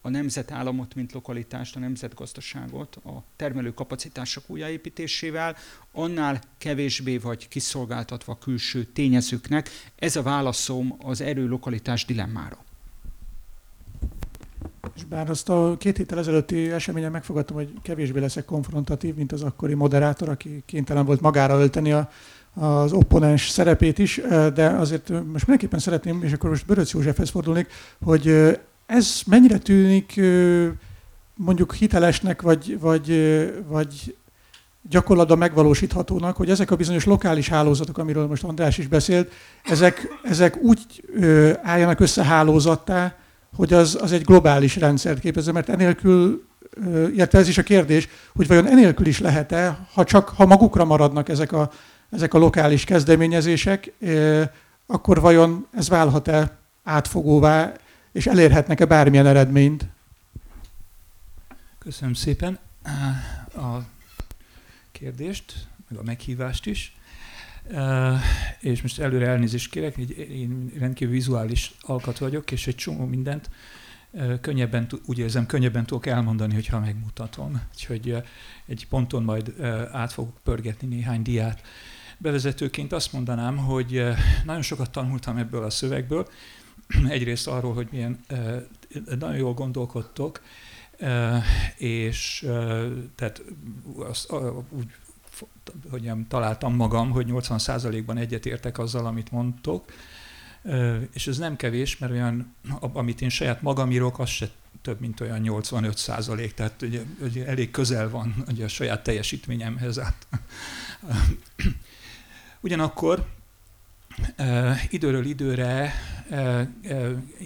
[0.02, 5.56] a nemzetállamot, mint lokalitást, a nemzetgazdaságot, a termelő kapacitások újjáépítésével,
[5.92, 9.70] annál kevésbé vagy kiszolgáltatva külső tényezőknek.
[9.96, 12.58] Ez a válaszom az erő-lokalitás dilemmára.
[14.96, 19.42] És bár azt a két héttel ezelőtti eseményen megfogadtam, hogy kevésbé leszek konfrontatív, mint az
[19.42, 22.10] akkori moderátor, aki kénytelen volt magára ölteni a
[22.54, 24.22] az opponens szerepét is,
[24.54, 27.68] de azért most mindenképpen szeretném, és akkor most Böröc Józsefhez fordulnék,
[28.04, 28.58] hogy
[28.92, 30.22] ez mennyire tűnik
[31.36, 33.08] mondjuk hitelesnek, vagy, vagy,
[33.68, 34.16] vagy
[34.90, 39.32] gyakorlatban megvalósíthatónak, hogy ezek a bizonyos lokális hálózatok, amiről most András is beszélt,
[39.64, 41.04] ezek, ezek úgy
[41.62, 43.16] álljanak össze hálózattá,
[43.56, 46.44] hogy az, az egy globális rendszert képezze, mert enélkül,
[47.14, 51.30] illetve ez is a kérdés, hogy vajon enélkül is lehet-e, ha csak ha magukra maradnak
[51.30, 51.72] ezek a
[52.10, 53.94] ezek a lokális kezdeményezések,
[54.88, 57.74] akkor vajon ez válhat-e átfogóvá,
[58.12, 59.86] és elérhetnek-e bármilyen eredményt?
[61.80, 62.60] Köszönöm szépen
[63.56, 63.78] a
[64.92, 66.96] kérdést, meg a meghívást is.
[68.60, 73.50] És most előre elnézést kérek, én rendkívül vizuális alkat vagyok, és egy csomó mindent
[74.42, 77.62] könnyebben, úgy érzem, könnyebben tudok elmondani, hogyha megmutatom.
[77.74, 78.16] Úgyhogy
[78.66, 79.54] egy ponton majd
[79.92, 81.62] át fogok pörgetni néhány diát.
[82.18, 84.04] Bevezetőként azt mondanám, hogy
[84.46, 86.28] nagyon sokat tanultam ebből a szövegből.
[87.10, 88.20] Egyrészt arról, hogy milyen
[89.20, 90.42] nagyon jól gondolkodtok,
[91.78, 92.48] és
[93.16, 93.42] tehát
[93.96, 94.34] azt
[94.70, 94.88] úgy
[95.90, 99.86] hogy nem találtam magam, hogy 80%-ban egyetértek azzal, amit mondtok,
[101.14, 104.50] és ez nem kevés, mert olyan, amit én saját magam írok, az se
[104.82, 110.00] több, mint olyan 85 százalék, tehát ugye, ugye elég közel van ugye a saját teljesítményemhez
[110.00, 110.28] át.
[112.62, 113.28] Ugyanakkor
[114.90, 115.94] időről időre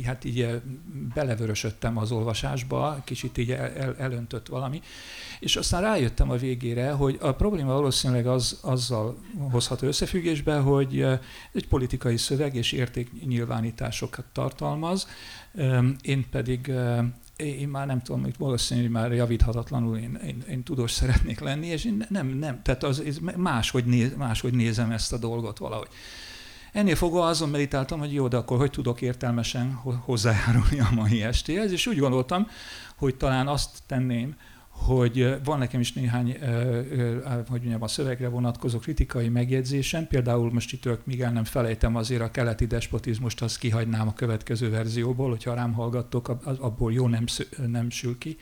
[0.05, 0.61] hát így
[1.13, 4.81] belevörösödtem az olvasásba, kicsit így el, el, elöntött valami,
[5.39, 9.17] és aztán rájöttem a végére, hogy a probléma valószínűleg az, azzal
[9.51, 11.05] hozható összefüggésbe, hogy
[11.51, 15.07] egy politikai szöveg és értéknyilvánításokat tartalmaz,
[16.01, 16.71] én pedig
[17.35, 21.85] én már nem tudom, hogy valószínűleg már javíthatatlanul én, én, én tudós szeretnék lenni, és
[21.85, 23.03] én nem, nem, tehát az,
[23.35, 25.87] máshogy, néz, máshogy nézem ezt a dolgot valahogy.
[26.75, 29.73] Ennél fogva azon meditáltam, hogy jó, de akkor hogy tudok értelmesen
[30.05, 32.47] hozzájárulni a mai estéhez, és úgy gondoltam,
[32.95, 34.35] hogy talán azt tenném,
[34.69, 36.37] hogy van nekem is néhány,
[37.47, 42.21] hogy mondjam, a szövegre vonatkozó kritikai megjegyzésem, például most itt míg el nem felejtem azért
[42.21, 46.27] a keleti despotizmust, azt kihagynám a következő verzióból, hogyha rám hallgattok,
[46.59, 47.25] abból jó nem,
[47.67, 48.37] nem sül ki,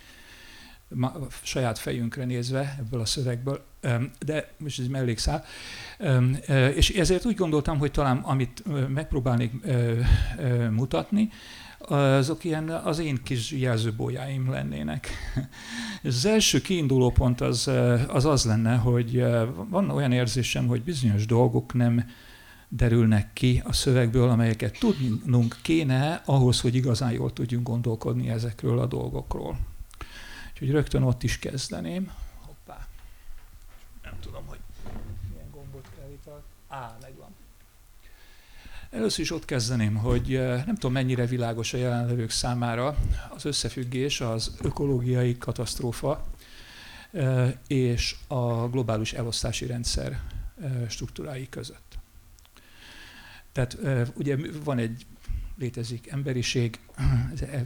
[1.44, 3.66] saját fejünkre nézve ebből a szövegből,
[4.26, 5.46] de most ez mellékszál.
[6.76, 9.52] És ezért úgy gondoltam, hogy talán amit megpróbálnék
[10.72, 11.30] mutatni,
[11.88, 15.10] azok ilyen az én kis jelzőbójáim lennének.
[16.04, 17.68] Az első kiinduló pont az,
[18.08, 19.26] az az lenne, hogy
[19.70, 22.06] van olyan érzésem, hogy bizonyos dolgok nem
[22.76, 28.86] derülnek ki a szövegből, amelyeket tudnunk kéne ahhoz, hogy igazán jól tudjunk gondolkodni ezekről a
[28.86, 29.58] dolgokról.
[30.52, 32.12] Úgyhogy rögtön ott is kezdeném.
[32.42, 32.88] Hoppá.
[34.04, 34.60] Nem tudom, hogy
[35.30, 36.30] milyen gombot kell itt.
[36.68, 37.36] Á, megvan.
[38.94, 42.98] Először is ott kezdeném, hogy eh, nem tudom mennyire világos a jelenlevők számára
[43.30, 46.26] az összefüggés az ökológiai katasztrófa
[47.12, 50.20] eh, és a globális elosztási rendszer
[50.62, 51.98] eh, struktúrái között.
[53.52, 53.78] Tehát
[54.14, 55.06] ugye van egy
[55.58, 56.80] létezik emberiség,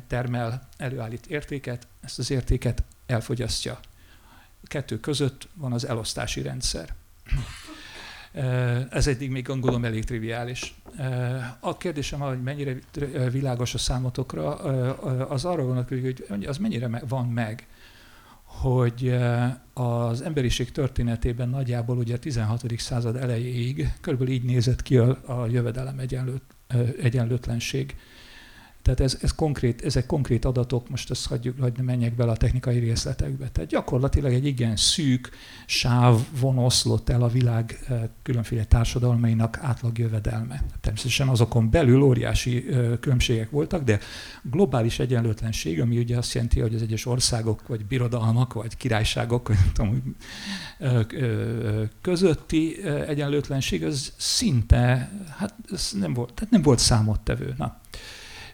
[0.07, 3.79] termel, előállít értéket, ezt az értéket elfogyasztja.
[4.63, 6.93] A kettő között van az elosztási rendszer.
[8.89, 10.75] Ez eddig még gondolom elég triviális.
[11.59, 12.75] A kérdésem, hogy mennyire
[13.31, 14.55] világos a számotokra,
[15.29, 17.67] az arra vonatkozik, hogy az mennyire van meg,
[18.43, 19.17] hogy
[19.73, 22.63] az emberiség történetében nagyjából ugye a 16.
[22.77, 26.43] század elejéig körülbelül így nézett ki a, a jövedelem egyenlőt,
[27.01, 27.95] egyenlőtlenség
[28.87, 32.37] tehát ez, ez konkrét, ezek konkrét adatok, most ezt hagyjuk, hogy ne menjek bele a
[32.37, 33.49] technikai részletekbe.
[33.49, 35.29] Tehát gyakorlatilag egy igen szűk
[35.65, 40.63] sávon oszlott el a világ eh, különféle társadalmainak átlagjövedelme.
[40.81, 43.99] Természetesen azokon belül óriási eh, különbségek voltak, de
[44.43, 49.57] globális egyenlőtlenség, ami ugye azt jelenti, hogy az egyes országok, vagy birodalmak, vagy királyságok, vagy
[49.73, 50.15] tudom,
[50.79, 51.05] eh,
[52.01, 57.53] közötti egyenlőtlenség, az szinte, hát ez nem volt, tehát nem volt számottevő.
[57.57, 57.79] Na.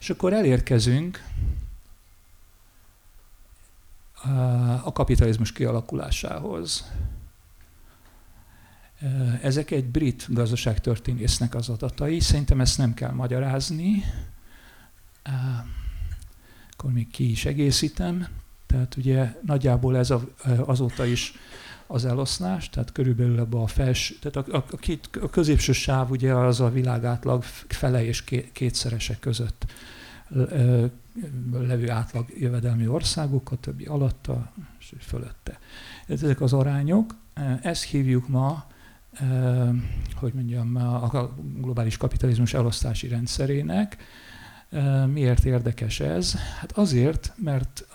[0.04, 1.24] És akkor elérkezünk
[4.84, 6.92] a kapitalizmus kialakulásához.
[9.42, 14.04] Ezek egy brit gazdaságtörténésznek az adatai, szerintem ezt nem kell magyarázni.
[16.72, 18.28] Akkor még ki is egészítem.
[18.68, 20.22] Tehát ugye nagyjából ez a,
[20.66, 21.34] azóta is
[21.94, 26.12] az eloszlás, tehát körülbelül ebbe a fels, tehát a, a, a, két, a középső sáv
[26.12, 29.66] ugye az a világ átlag fele és kétszerese között
[31.52, 35.60] levő átlag jövedelmi országok, a többi alatta és fölötte.
[36.08, 37.16] Ezek az arányok,
[37.62, 38.66] ezt hívjuk ma,
[40.16, 43.98] hogy mondjam, a globális kapitalizmus elosztási rendszerének.
[45.08, 46.36] Miért érdekes ez?
[46.60, 47.88] Hát azért, mert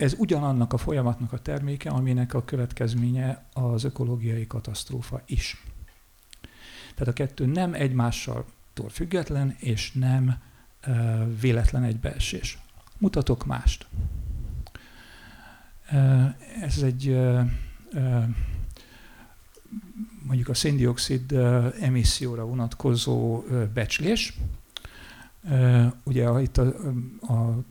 [0.00, 5.64] ez ugyanannak a folyamatnak a terméke, aminek a következménye az ökológiai katasztrófa is.
[6.94, 8.44] Tehát a kettő nem egymással
[8.88, 10.38] független, és nem
[11.40, 12.58] véletlen egybeesés.
[12.98, 13.86] Mutatok mást.
[16.60, 17.18] Ez egy
[20.22, 21.32] mondjuk a széndiokszid
[21.80, 23.42] emisszióra vonatkozó
[23.74, 24.38] becslés.
[26.04, 26.66] Ugye itt a,
[27.20, 27.64] a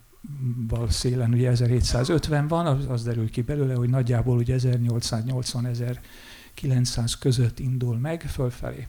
[0.89, 7.97] szélen ugye 1750 van, az, az derül ki belőle, hogy nagyjából ugye 1880-1900 között indul
[7.97, 8.87] meg fölfelé.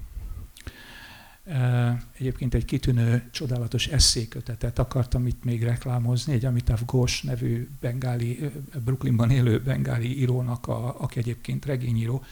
[2.19, 8.51] Egyébként egy kitűnő, csodálatos eszékötetet akartam itt még reklámozni, egy Amitav Ghosh nevű bengáli,
[8.85, 12.23] Brooklynban élő bengáli írónak, a, aki egyébként regényíró,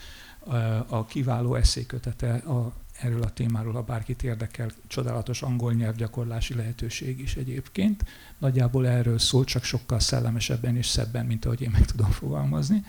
[0.87, 7.35] a kiváló eszékötete a, erről a témáról, ha bárkit érdekel, csodálatos angol nyelvgyakorlási lehetőség is
[7.35, 8.05] egyébként.
[8.37, 12.85] Nagyjából erről szól, csak sokkal szellemesebben és szebben, mint ahogy én meg tudom fogalmazni.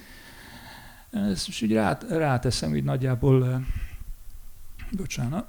[1.10, 3.66] Ezt most úgy rá, ráteszem, hogy nagyjából,
[4.90, 5.46] bocsánat,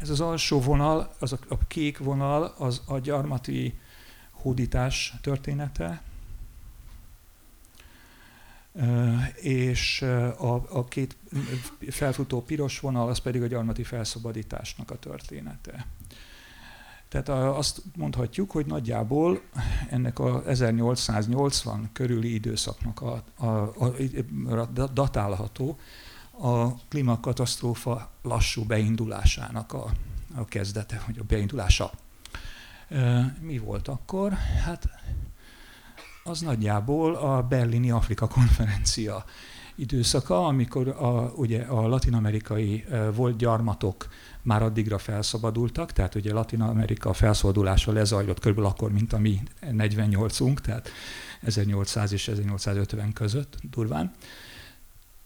[0.00, 3.78] Ez az alsó vonal, az a, a kék vonal, az a gyarmati
[4.30, 6.02] hódítás története,
[9.34, 10.02] és
[10.38, 11.16] a, a két
[11.88, 15.86] felfutó piros vonal, az pedig a gyarmati felszabadításnak a története.
[17.08, 19.40] Tehát azt mondhatjuk, hogy nagyjából
[19.90, 23.94] ennek a 1880 körüli időszaknak a, a, a,
[24.50, 25.78] a datálható
[26.40, 29.90] a klímakatasztrófa lassú beindulásának a,
[30.34, 31.90] a kezdete, vagy a beindulása.
[33.40, 34.32] Mi volt akkor?
[34.64, 34.88] Hát
[36.24, 39.24] az nagyjából a berlini Afrika konferencia
[39.74, 42.84] időszaka, amikor a, ugye a latinamerikai
[43.14, 44.08] volt gyarmatok
[44.42, 50.54] már addigra felszabadultak, tehát ugye Latin Amerika felszabadulása lezajlott körülbelül akkor, mint a mi 48-unk,
[50.54, 50.90] tehát
[51.42, 54.14] 1800 és 1850 között durván.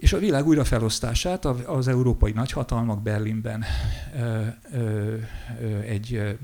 [0.05, 3.65] És a világ újrafelosztását az európai nagyhatalmak Berlinben
[5.87, 6.39] egy, egy,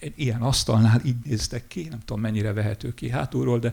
[0.00, 3.72] egy ilyen asztalnál így néztek ki, nem tudom mennyire vehető ki hátulról, de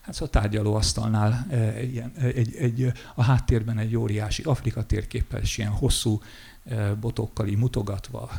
[0.00, 1.46] hát szóval a tárgyaló asztalnál
[1.76, 6.20] egy, egy, egy, a háttérben egy óriási Afrika térképpel, és ilyen hosszú
[7.00, 8.30] botokkal így mutogatva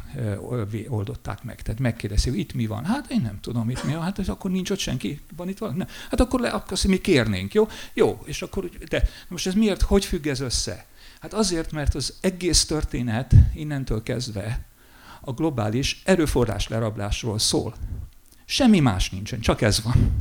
[0.88, 1.62] oldották meg.
[1.62, 2.86] Tehát megkérdezik, itt mi van?
[2.86, 4.04] Hát én nem tudom, itt mi van.
[4.04, 5.22] Hát ez akkor nincs ott senki?
[5.36, 5.78] Van itt valami?
[5.78, 5.88] Nem.
[6.10, 7.68] Hát akkor, le, akkor mi kérnénk, jó?
[7.94, 10.86] Jó, és akkor, de most ez miért, hogy függ ez össze?
[11.20, 14.66] Hát azért, mert az egész történet innentől kezdve
[15.22, 17.76] a globális erőforrás lerablásról szól.
[18.46, 20.12] Semmi más nincsen, csak ez van.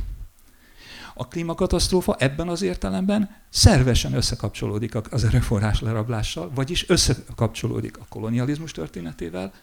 [1.19, 9.53] A klímakatasztrófa ebben az értelemben szervesen összekapcsolódik az erőforrás lerablással, vagyis összekapcsolódik a kolonializmus történetével,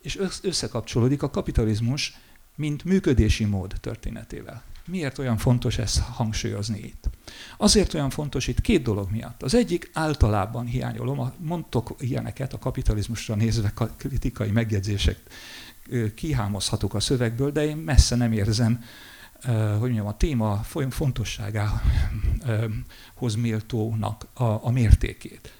[0.00, 2.16] és összekapcsolódik a kapitalizmus,
[2.54, 4.62] mint működési mód történetével.
[4.86, 7.08] Miért olyan fontos ezt hangsúlyozni itt?
[7.56, 9.42] Azért olyan fontos itt két dolog miatt.
[9.42, 15.18] Az egyik általában hiányolom, mondtok ilyeneket a kapitalizmusra nézve kritikai megjegyzések
[16.14, 18.82] kihámozhatok a szövegből, de én messze nem érzem
[19.44, 20.56] hogy mondjam, a téma
[20.88, 25.52] fontosságához méltónak a, a mértékét.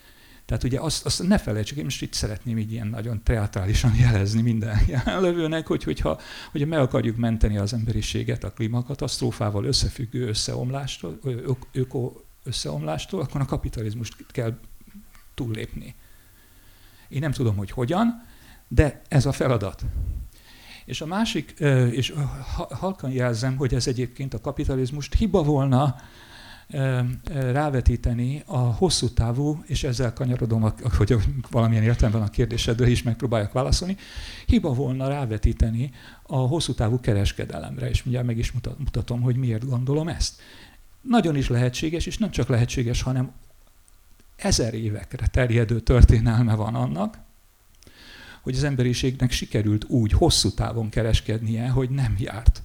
[0.49, 4.43] Tehát ugye azt, azt ne felejtsük, én most itt szeretném így ilyen nagyon teatrálisan jelezni
[4.43, 6.21] minden jelenlevőnek, hogy, hogyha,
[6.51, 11.19] hogyha meg akarjuk menteni az emberiséget a klímakatasztrófával összefüggő összeomlástól,
[11.73, 12.13] öko
[12.45, 14.59] összeomlástól, akkor a kapitalizmust kell
[15.35, 15.95] túllépni.
[17.09, 18.27] Én nem tudom, hogy hogyan,
[18.69, 19.85] de ez a feladat.
[20.89, 21.51] És a másik,
[21.91, 22.15] és
[22.71, 25.97] halkan jelzem, hogy ez egyébként a kapitalizmust hiba volna
[27.33, 31.17] rávetíteni a hosszú távú, és ezzel kanyarodom, hogy
[31.51, 33.97] valamilyen értelemben a kérdésedre is megpróbáljak válaszolni,
[34.47, 35.91] hiba volna rávetíteni
[36.23, 40.41] a hosszú távú kereskedelemre, és mindjárt meg is mutatom, hogy miért gondolom ezt.
[41.01, 43.33] Nagyon is lehetséges, és nem csak lehetséges, hanem
[44.37, 47.27] ezer évekre terjedő történelme van annak,
[48.49, 52.63] hogy az emberiségnek sikerült úgy hosszú távon kereskednie, hogy nem járt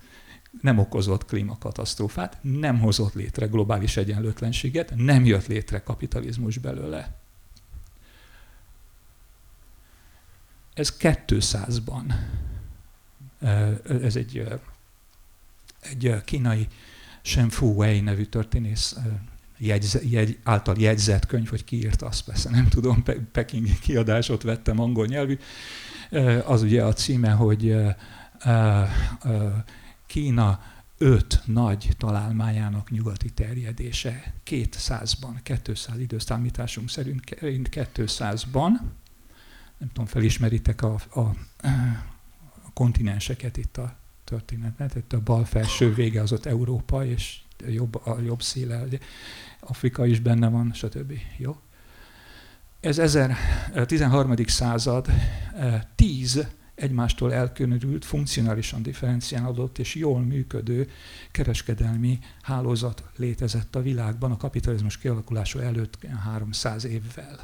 [0.62, 7.20] nem okozott klímakatasztrófát, nem hozott létre globális egyenlőtlenséget, nem jött létre kapitalizmus belőle.
[10.74, 12.14] Ez 200-ban.
[13.86, 14.48] Ez egy,
[15.80, 16.68] egy kínai
[17.22, 18.96] Shen Fu Wei nevű történész
[19.66, 24.80] jegy, jegy, által jegyzett könyv, hogy kiírta, azt persze nem tudom, Pe- Peking kiadásot vettem
[24.80, 25.38] angol nyelvű.
[26.46, 27.76] Az ugye a címe, hogy
[30.08, 30.60] Kína
[30.98, 38.70] öt nagy találmányának nyugati terjedése 200-ban, 200 időszámításunk szerint 200-ban.
[39.78, 41.36] Nem tudom, felismeritek a, a, a
[42.74, 48.20] kontinenseket itt a történetben, itt a bal felső vége az ott Európa, és jobb, a
[48.20, 48.84] jobb széle
[49.66, 51.14] Afrika is benne van, stb.
[51.38, 51.56] Jó?
[52.80, 52.98] Ez
[53.86, 54.36] 13.
[54.46, 55.08] század,
[55.96, 60.90] 10 egymástól elkülönült, funkcionálisan differenciálódott és jól működő
[61.32, 67.40] kereskedelmi hálózat létezett a világban a kapitalizmus kialakulása előtt 300 évvel.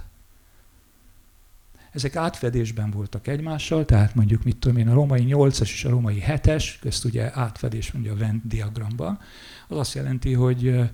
[1.92, 6.24] ezek átfedésben voltak egymással, tehát mondjuk mit tudom én, a római 8-as és a római
[6.28, 9.20] 7-es, közt ugye átfedés mondja a Venn diagramban,
[9.68, 10.90] az azt jelenti, hogy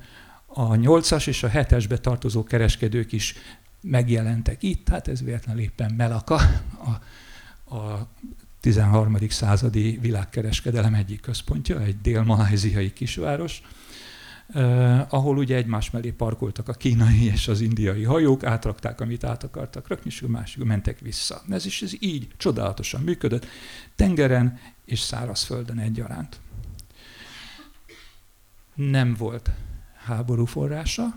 [0.58, 3.36] a 8-as és a 7-esbe tartozó kereskedők is
[3.82, 6.36] megjelentek itt, hát ez véletlenül éppen Melaka,
[7.66, 8.08] a, a
[8.60, 9.18] 13.
[9.30, 13.62] századi világkereskedelem egyik központja, egy dél-maláziai kisváros,
[14.54, 19.44] Uh, ahol ugye egymás mellé parkoltak a kínai és az indiai hajók, átrakták, amit át
[19.44, 21.42] akartak rakni, és a másik mentek vissza.
[21.50, 23.46] Ez is ez így csodálatosan működött,
[23.96, 26.40] tengeren és szárazföldön egyaránt.
[28.76, 29.50] Nem volt
[30.06, 31.16] háború forrása,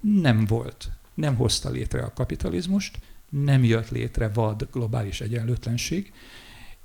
[0.00, 2.98] nem volt, nem hozta létre a kapitalizmust,
[3.28, 6.12] nem jött létre vad globális egyenlőtlenség,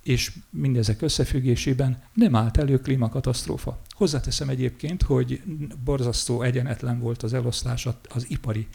[0.03, 3.82] és mindezek összefüggésében nem állt elő klímakatasztrófa.
[3.89, 5.41] Hozzáteszem egyébként, hogy
[5.84, 8.67] borzasztó egyenetlen volt az eloszlás az ipari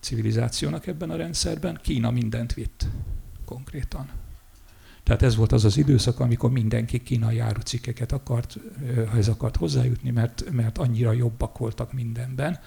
[0.00, 1.80] civilizációnak ebben a rendszerben.
[1.82, 2.86] Kína mindent vitt
[3.44, 4.08] konkrétan.
[5.08, 8.56] Tehát ez volt az az időszak, amikor mindenki kínai árucikkeket akart,
[9.16, 12.58] ez akart hozzájutni, mert, mert annyira jobbak voltak mindenben.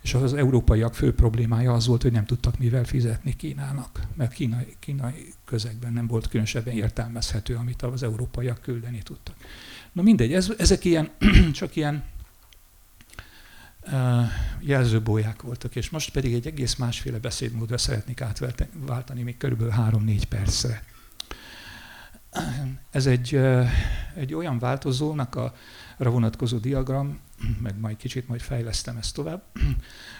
[0.00, 4.76] És az európaiak fő problémája az volt, hogy nem tudtak mivel fizetni Kínának, mert kínai,
[4.78, 9.36] kínai közegben nem volt különösebben értelmezhető, amit az európaiak küldeni tudtak.
[9.92, 11.10] Na mindegy, ez, ezek ilyen,
[11.52, 12.04] csak ilyen
[13.86, 13.92] uh,
[14.60, 20.90] jelzőbóják voltak, és most pedig egy egész másféle beszédmódra szeretnék átváltani, még körülbelül három-négy percre.
[22.90, 23.40] Ez egy,
[24.14, 25.54] egy olyan változónak a
[25.96, 27.20] vonatkozó diagram,
[27.60, 29.42] meg majd kicsit majd fejlesztem ezt tovább,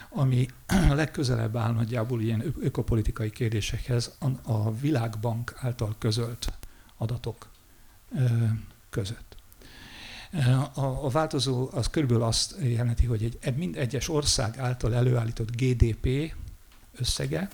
[0.09, 0.45] ami
[0.89, 6.53] legközelebb áll nagyjából ilyen ökopolitikai kérdésekhez a, Világbank által közölt
[6.97, 7.49] adatok
[8.89, 9.35] között.
[10.73, 16.33] A, a változó az körülbelül azt jelenti, hogy egy, mind egyes ország által előállított GDP
[16.95, 17.49] összege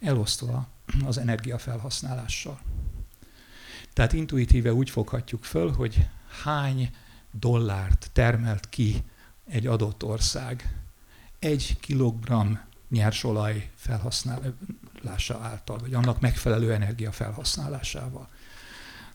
[0.00, 0.68] elosztva
[1.04, 2.60] az energiafelhasználással.
[3.92, 6.08] Tehát intuitíve úgy foghatjuk föl, hogy
[6.42, 6.90] hány
[7.30, 9.02] dollárt termelt ki
[9.48, 10.82] egy adott ország
[11.38, 12.52] egy kilogramm
[12.88, 18.28] nyersolaj felhasználása által, vagy annak megfelelő energia felhasználásával.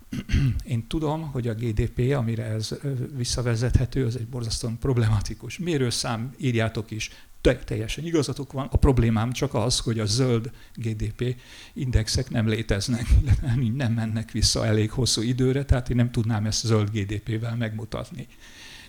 [0.63, 2.69] Én tudom, hogy a GDP, amire ez
[3.15, 5.57] visszavezethető, az egy borzasztóan problematikus.
[5.57, 7.11] Mérőszám, írjátok is,
[7.56, 8.68] teljesen igazatok van.
[8.72, 11.36] A problémám csak az, hogy a zöld GDP
[11.74, 13.06] indexek nem léteznek,
[13.76, 18.28] nem mennek vissza elég hosszú időre, tehát én nem tudnám ezt zöld GDP-vel megmutatni.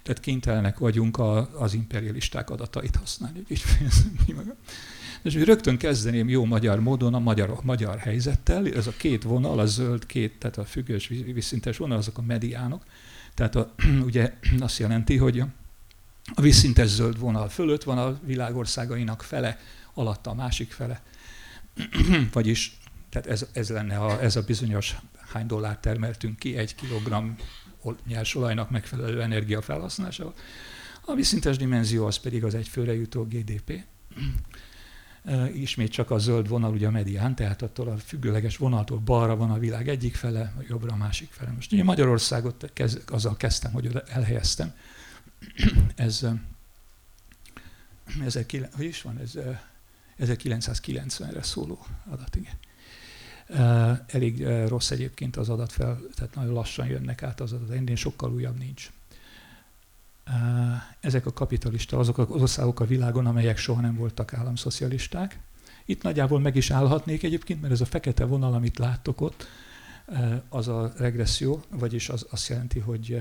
[0.03, 3.43] Tehát kénytelenek vagyunk a, az imperialisták adatait használni.
[5.23, 8.69] És rögtön kezdeném jó magyar módon a magyar, a magyar helyzettel.
[8.69, 12.83] Ez a két vonal, a zöld két, tehát a függős vízszintes vonal, azok a mediánok.
[13.35, 13.75] Tehát a,
[14.09, 15.49] ugye azt jelenti, hogy a
[16.35, 19.59] vízszintes zöld vonal fölött van a világországainak fele,
[19.95, 21.03] alatta a másik fele.
[22.33, 22.79] Vagyis
[23.11, 24.97] tehát ez, ez lenne a, ez a bizonyos
[25.33, 27.31] hány dollárt termeltünk ki egy kilogramm
[28.07, 30.35] nyersolajnak megfelelő energiafelhasználásával.
[31.05, 33.73] A vízszintes dimenzió az pedig az egyfőre jutó GDP.
[35.55, 39.51] Ismét csak a zöld vonal, ugye a medián, tehát attól a függőleges vonaltól balra van
[39.51, 41.51] a világ egyik fele, jobbra a másik fele.
[41.51, 44.75] Most én Magyarországot kez, azzal kezdtem, hogy oda elhelyeztem.
[45.97, 46.27] Ez,
[48.25, 48.39] ez,
[48.73, 49.39] hogy is van, ez
[50.19, 52.55] 1990-re szóló adat, igen.
[54.07, 58.33] Elég rossz egyébként az adat fel, tehát nagyon lassan jönnek át az adat, ennél sokkal
[58.33, 58.91] újabb nincs.
[61.01, 65.39] Ezek a kapitalista, azok az országok a világon, amelyek soha nem voltak államszocialisták.
[65.85, 69.47] Itt nagyjából meg is állhatnék egyébként, mert ez a fekete vonal, amit láttok ott,
[70.49, 73.21] az a regresszió, vagyis az azt jelenti, hogy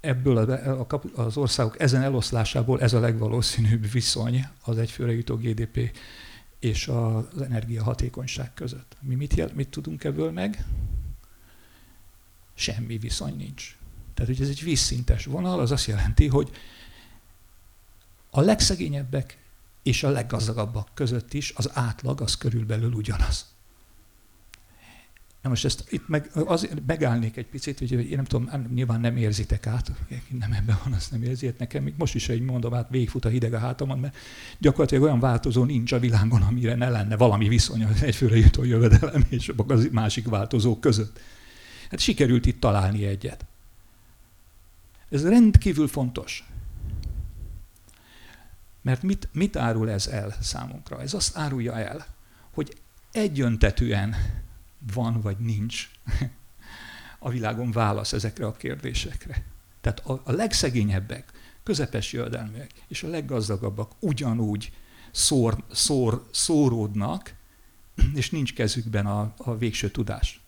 [0.00, 0.36] ebből
[1.14, 5.96] az országok ezen eloszlásából ez a legvalószínűbb viszony az egyfőre jutó GDP
[6.58, 8.96] és az energiahatékonyság között.
[9.00, 10.64] Mi mit, jel, mit tudunk ebből meg?
[12.54, 13.76] Semmi viszony nincs.
[14.14, 16.50] Tehát, hogy ez egy vízszintes vonal, az azt jelenti, hogy
[18.30, 19.38] a legszegényebbek
[19.82, 23.54] és a leggazdagabbak között is az átlag az körülbelül ugyanaz.
[25.42, 29.16] Na most ezt itt meg, az, megállnék egy picit, hogy én nem tudom, nyilván nem
[29.16, 29.92] érzitek át,
[30.38, 33.28] nem ebben van, azt nem érzi, nekem még most is egy mondom, hát végigfut a
[33.28, 34.16] hideg a hátamon, mert
[34.58, 39.26] gyakorlatilag olyan változó nincs a világon, amire ne lenne valami viszony az egyfőre jutó jövedelem
[39.28, 41.20] és a másik változók között.
[41.90, 43.44] Hát sikerült itt találni egyet.
[45.10, 46.44] Ez rendkívül fontos.
[48.82, 51.02] Mert mit, mit árul ez el számunkra?
[51.02, 52.06] Ez azt árulja el,
[52.50, 52.76] hogy
[53.12, 54.14] egyöntetűen
[54.94, 55.90] van vagy nincs
[57.18, 59.44] a világon válasz ezekre a kérdésekre.
[59.80, 64.72] Tehát a, a legszegényebbek, közepes jövedelműek és a leggazdagabbak ugyanúgy
[65.10, 67.34] szór, szór, szóródnak,
[68.14, 70.40] és nincs kezükben a, a végső tudás.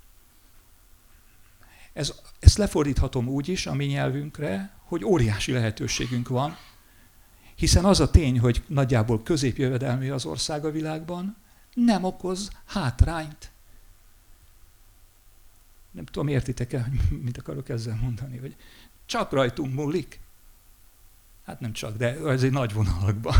[1.92, 6.56] Ez, ezt lefordíthatom úgy is a mi nyelvünkre, hogy óriási lehetőségünk van,
[7.54, 11.36] hiszen az a tény, hogy nagyjából középjövedelmi az ország a világban,
[11.74, 13.51] nem okoz hátrányt.
[15.92, 16.88] Nem tudom, értitek-e,
[17.24, 18.56] mit akarok ezzel mondani, hogy
[19.06, 20.20] csak rajtunk múlik.
[21.44, 23.34] Hát nem csak, de ez egy nagy vonalakban.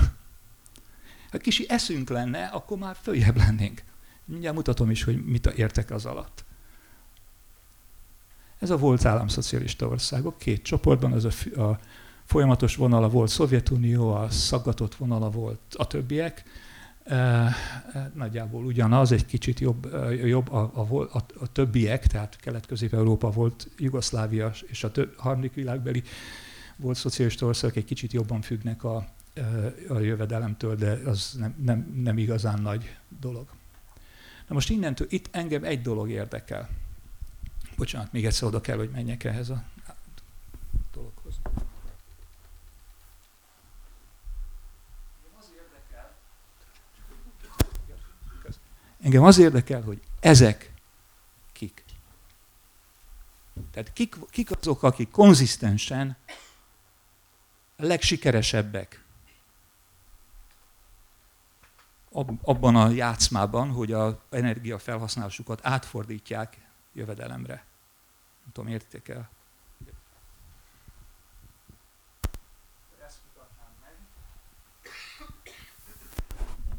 [1.31, 3.83] Ha kisi eszünk lenne, akkor már följebb lennénk.
[4.25, 6.45] Mindjárt mutatom is, hogy mit értek az alatt.
[8.59, 11.79] Ez a volt államszocialista országok, két csoportban, az a, a
[12.25, 16.45] folyamatos vonala volt Szovjetunió, a szaggatott vonala volt a többiek.
[18.15, 19.89] Nagyjából ugyanaz, egy kicsit jobb,
[20.25, 26.03] jobb a, a, a, a többiek, tehát Kelet-Közép-Európa volt, Jugoszlávia és a több, harmadik világbeli
[26.77, 29.09] volt szocialista országok egy kicsit jobban függnek a,
[29.89, 33.47] a jövedelemtől, de az nem, nem, nem igazán nagy dolog.
[34.49, 36.69] Na most innentől, itt engem egy dolog érdekel.
[37.77, 39.65] Bocsánat, még egyszer oda kell, hogy menjek ehhez a
[49.03, 50.73] Engem az érdekel, hogy ezek
[51.53, 51.85] kik.
[53.71, 56.17] Tehát kik, kik azok, akik konzisztensen
[57.77, 59.05] a legsikeresebbek
[62.43, 66.61] abban a játszmában, hogy az energiafelhasználásukat átfordítják
[66.93, 67.55] jövedelemre.
[68.43, 69.13] Nem tudom, érték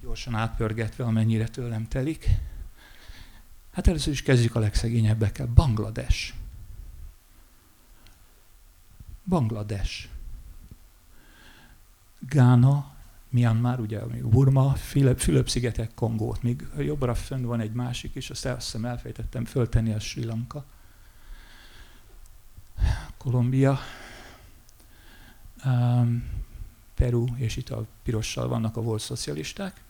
[0.04, 2.30] Gyorsan átpörgetve, amennyire tőlem telik.
[3.72, 5.48] Hát először is kezdjük a legszegényebbekkel.
[5.48, 6.34] Banglades.
[9.26, 10.10] Banglades.
[12.20, 12.96] Gána,
[13.30, 14.74] Myanmar, ugye Burma,
[15.18, 20.24] Fülöp-szigetek, Kongót, míg jobbra fönn van egy másik is, azt hiszem elfejtettem föltenni, a Sri
[20.24, 20.66] Lanka.
[23.18, 23.80] Kolumbia,
[25.66, 26.30] um,
[26.96, 29.84] Peru, és itt a pirossal vannak a volt szocialisták.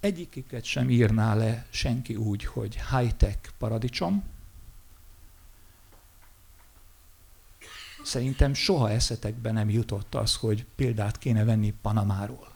[0.00, 4.24] Egyikiket sem írná le senki úgy, hogy high-tech paradicsom,
[8.04, 12.52] Szerintem soha eszetekbe nem jutott az, hogy példát kéne venni Panamáról.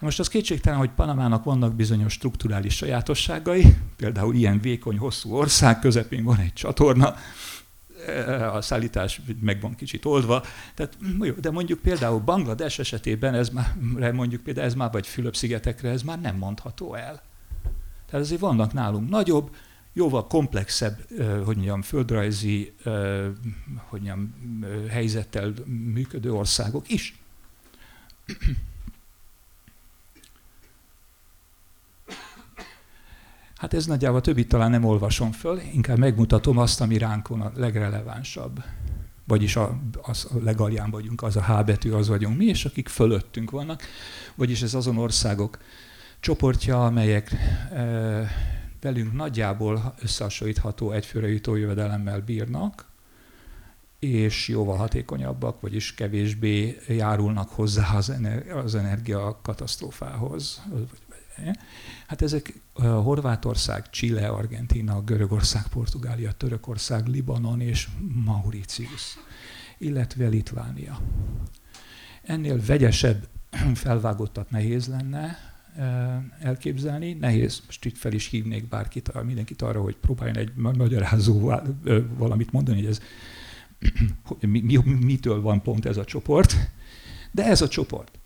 [0.00, 6.24] Most az kétségtelen, hogy Panamának vannak bizonyos strukturális sajátosságai, például ilyen vékony, hosszú ország, közepén
[6.24, 7.14] van egy csatorna,
[8.52, 10.44] a szállítás meg van kicsit oldva.
[10.74, 13.74] Tehát, jó, de mondjuk például Banglades esetében ez már,
[14.12, 17.22] mondjuk például ez már vagy Fülöp-szigetekre, ez már nem mondható el.
[18.06, 19.54] Tehát azért vannak nálunk nagyobb,
[19.92, 22.72] jóval komplexebb, hogy mondjam, földrajzi
[23.88, 24.34] hogy mondjam,
[24.88, 27.20] helyzettel működő országok is.
[33.60, 37.40] Hát ez nagyjából a többit talán nem olvasom föl, inkább megmutatom azt, ami ránk van
[37.40, 38.62] a legrelevánsabb.
[39.24, 42.88] Vagyis a, az, a legalján vagyunk, az a H betű, az vagyunk mi, és akik
[42.88, 43.82] fölöttünk vannak.
[44.34, 45.58] Vagyis ez azon országok
[46.20, 47.34] csoportja, amelyek
[48.80, 52.86] velünk nagyjából összehasonlítható egyfőre jutó jövedelemmel bírnak,
[53.98, 60.62] és jóval hatékonyabbak, vagyis kevésbé járulnak hozzá az, ener- az energia katasztrófához.
[62.06, 67.88] Hát ezek Horvátország, Chile, Argentina, Görögország, Portugália, Törökország, Libanon és
[68.24, 69.18] Mauritius,
[69.78, 71.00] illetve Litvánia.
[72.22, 73.28] Ennél vegyesebb
[73.74, 75.50] felvágottat nehéz lenne,
[76.40, 77.12] elképzelni.
[77.12, 81.52] Nehéz, most itt fel is hívnék bárkit, mindenkit arra, hogy próbáljon egy magyarázó
[82.16, 83.00] valamit mondani, hogy ez
[84.50, 86.54] mi, mi, mitől van pont ez a csoport.
[87.30, 88.18] De ez a csoport.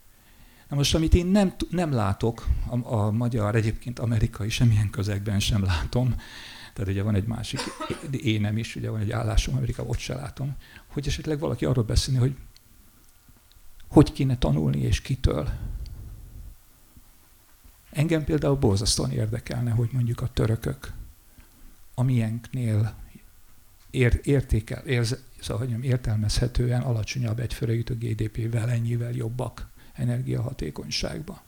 [0.74, 5.62] Na most, amit én nem, nem látok, a, a magyar, egyébként amerikai semmilyen közegben sem
[5.62, 6.14] látom,
[6.72, 7.60] tehát ugye van egy másik
[8.10, 10.56] énem is, ugye van egy állásom Amerikában, ott se látom,
[10.86, 12.36] hogy esetleg valaki arról beszélni, hogy
[13.88, 15.48] hogy kéne tanulni és kitől.
[17.90, 20.92] Engem például borzasztóan érdekelne, hogy mondjuk a törökök
[21.94, 22.94] a miénknél
[23.90, 31.40] ér, értékel, érz, szóval, értelmezhetően alacsonyabb egyfőre jutó GDP-vel ennyivel jobbak energiahatékonyságban.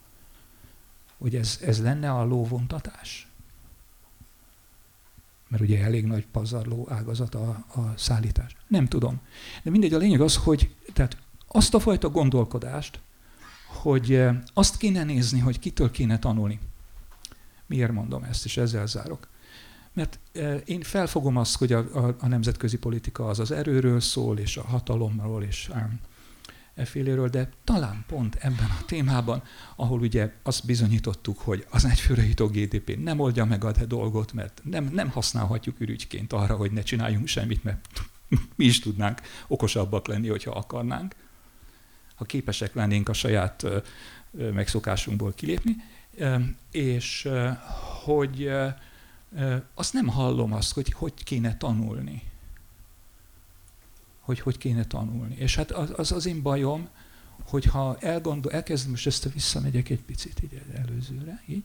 [1.18, 3.28] Hogy ez, ez lenne a lóvontatás?
[5.48, 8.56] Mert ugye elég nagy pazarló ágazat a, a szállítás.
[8.66, 9.20] Nem tudom.
[9.62, 11.16] De mindegy, a lényeg az, hogy tehát
[11.48, 13.00] azt a fajta gondolkodást,
[13.66, 16.58] hogy eh, azt kéne nézni, hogy kitől kéne tanulni.
[17.66, 19.28] Miért mondom ezt, és ezzel zárok.
[19.92, 20.18] Mert
[20.64, 24.62] én felfogom azt, hogy a, a, a nemzetközi politika az az erőről szól, és a
[24.62, 25.70] hatalomról, és
[26.76, 29.42] e féléről, de talán pont ebben a témában,
[29.76, 34.60] ahol ugye azt bizonyítottuk, hogy az egyfőre jutó GDP nem oldja meg a dolgot, mert
[34.64, 37.88] nem, nem használhatjuk ürügyként arra, hogy ne csináljunk semmit, mert
[38.56, 41.14] mi is tudnánk okosabbak lenni, hogyha akarnánk,
[42.14, 43.66] ha képesek lennénk a saját
[44.30, 45.76] megszokásunkból kilépni,
[46.70, 47.28] és
[48.04, 48.50] hogy
[49.74, 52.22] azt nem hallom azt, hogy hogy kéne tanulni.
[54.26, 55.34] Hogy hogy kéne tanulni.
[55.38, 56.88] És hát az az én bajom,
[57.48, 61.62] hogyha elgondol, elkezdem, most ezt a visszamegyek egy picit így előzőre, így,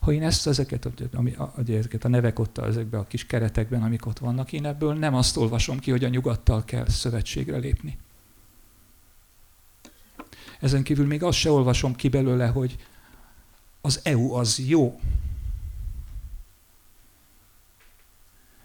[0.00, 1.36] ha én ezt ezeket, ami,
[1.66, 5.36] ezeket a nevek ott ezekben a kis keretekben, amik ott vannak, én ebből nem azt
[5.36, 7.98] olvasom ki, hogy a nyugattal kell szövetségre lépni.
[10.60, 12.76] Ezen kívül még azt se olvasom ki belőle, hogy
[13.80, 15.00] az EU az jó.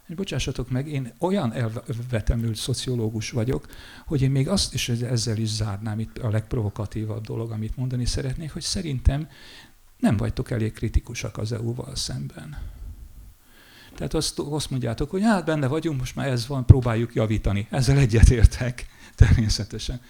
[0.08, 3.68] És bocsássatok meg, én olyan elvetemült szociológus vagyok,
[4.06, 8.52] hogy én még azt is ezzel is zárnám itt a legprovokatívabb dolog, amit mondani szeretnék,
[8.52, 9.28] hogy szerintem
[10.00, 12.58] nem vagytok elég kritikusak az EU-val szemben.
[13.96, 17.68] Tehát azt, azt mondjátok, hogy hát benne vagyunk, most már ez van, próbáljuk javítani.
[17.70, 18.86] Ezzel egyetértek,
[19.16, 20.02] természetesen.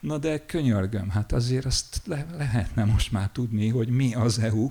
[0.00, 4.70] Na de könyörgöm, hát azért azt le, lehetne most már tudni, hogy mi az EU.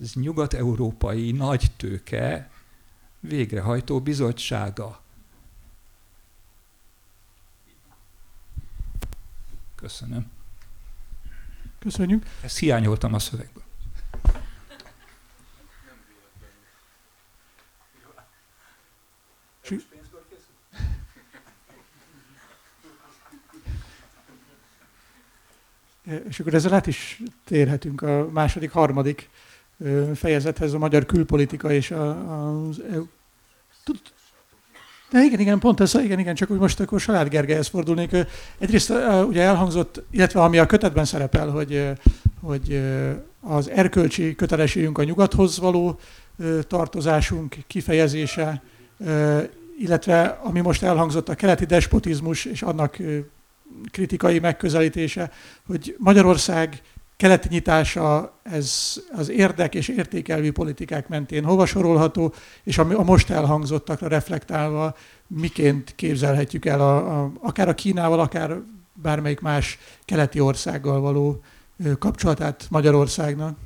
[0.00, 2.50] Ez nyugat-európai nagy tőke
[3.20, 5.02] végrehajtó bizottsága.
[9.74, 10.30] Köszönöm.
[11.78, 12.26] Köszönjük.
[12.42, 13.62] Ezt hiányoltam a szövegből.
[26.28, 29.30] És akkor ezzel át is térhetünk a második, harmadik
[30.14, 33.04] fejezethez, a magyar külpolitika és az EU.
[35.10, 38.16] De igen, igen, pont ez, igen, igen, csak úgy most akkor Salád Gergelyhez fordulnék.
[38.58, 38.92] Egyrészt
[39.26, 41.92] ugye elhangzott, illetve ami a kötetben szerepel, hogy,
[42.40, 42.82] hogy
[43.40, 45.98] az erkölcsi kötelességünk a nyugathoz való
[46.66, 48.62] tartozásunk kifejezése,
[49.78, 52.96] illetve ami most elhangzott a keleti despotizmus és annak
[53.90, 55.30] kritikai megközelítése,
[55.66, 56.82] hogy Magyarország
[57.18, 63.30] keleti nyitása ez az érdek és értékelvű politikák mentén hova sorolható, és a, a most
[63.30, 64.96] elhangzottakra reflektálva
[65.26, 68.56] miként képzelhetjük el a, a, akár a Kínával, akár
[68.92, 71.42] bármelyik más keleti országgal való
[71.98, 73.58] kapcsolatát Magyarországnak.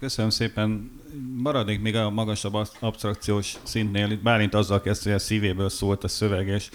[0.00, 0.90] Köszönöm szépen.
[1.36, 4.10] Maradnék még a magasabb abstrakciós szintnél.
[4.10, 6.70] Itt Bálint azzal kezdte, hogy a szívéből szólt a szöveg, és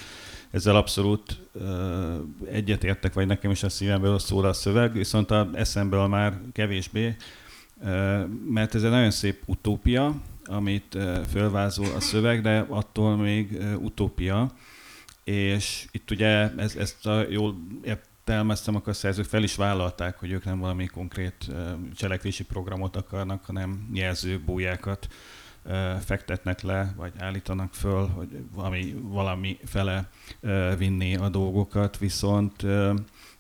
[0.53, 1.63] ezzel abszolút uh,
[2.45, 7.15] egyetértek, vagy nekem is a szívemből szól a szöveg, viszont a eszemből már kevésbé,
[8.49, 13.83] mert ez egy nagyon szép utópia, amit uh, fölvázol a szöveg, de attól még uh,
[13.83, 14.51] utópia,
[15.23, 20.31] és itt ugye ez, ezt a jól értelmeztem, akkor a szerzők fel is vállalták, hogy
[20.31, 21.51] ők nem valami konkrét
[21.95, 25.07] cselekvési programot akarnak, hanem jelzőbójákat
[25.99, 30.09] fektetnek le, vagy állítanak föl, hogy valami, valami fele
[30.77, 32.65] vinni a dolgokat, viszont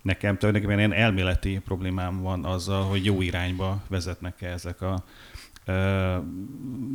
[0.01, 5.03] nekem tulajdonképpen ilyen elméleti problémám van azzal, hogy jó irányba vezetnek-e ezek a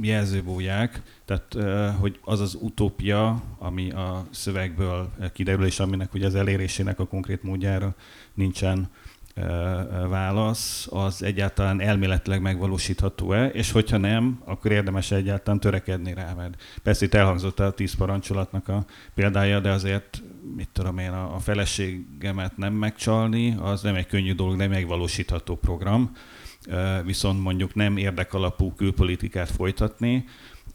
[0.02, 1.56] jelzőbóják, tehát
[1.98, 7.42] hogy az az utópia, ami a szövegből kiderül, és aminek ugye az elérésének a konkrét
[7.42, 7.94] módjára
[8.34, 8.90] nincsen
[10.08, 17.04] válasz, az egyáltalán elméletileg megvalósítható-e, és hogyha nem, akkor érdemes egyáltalán törekedni rá, mert persze
[17.04, 18.84] itt elhangzott a tíz parancsolatnak a
[19.14, 20.22] példája, de azért,
[20.56, 26.12] mit tudom én, a feleségemet nem megcsalni, az nem egy könnyű dolog, nem megvalósítható program,
[27.04, 30.24] viszont mondjuk nem érdekalapú külpolitikát folytatni,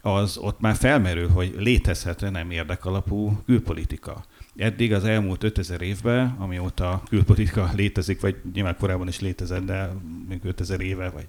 [0.01, 4.23] az ott már felmerül, hogy létezhet-e nem érdekalapú külpolitika
[4.55, 9.89] eddig az elmúlt 5000 évben, amióta külpolitika létezik, vagy nyilván korábban is létezett, de
[10.27, 11.27] még 5000 éve, vagy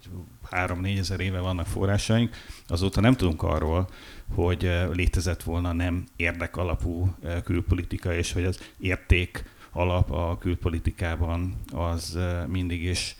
[0.51, 3.89] 3-4 ezer éve vannak forrásaink, azóta nem tudunk arról,
[4.35, 11.55] hogy eh, létezett volna nem érdekalapú eh, külpolitika, és hogy az érték alap a külpolitikában
[11.73, 13.17] az eh, mindig is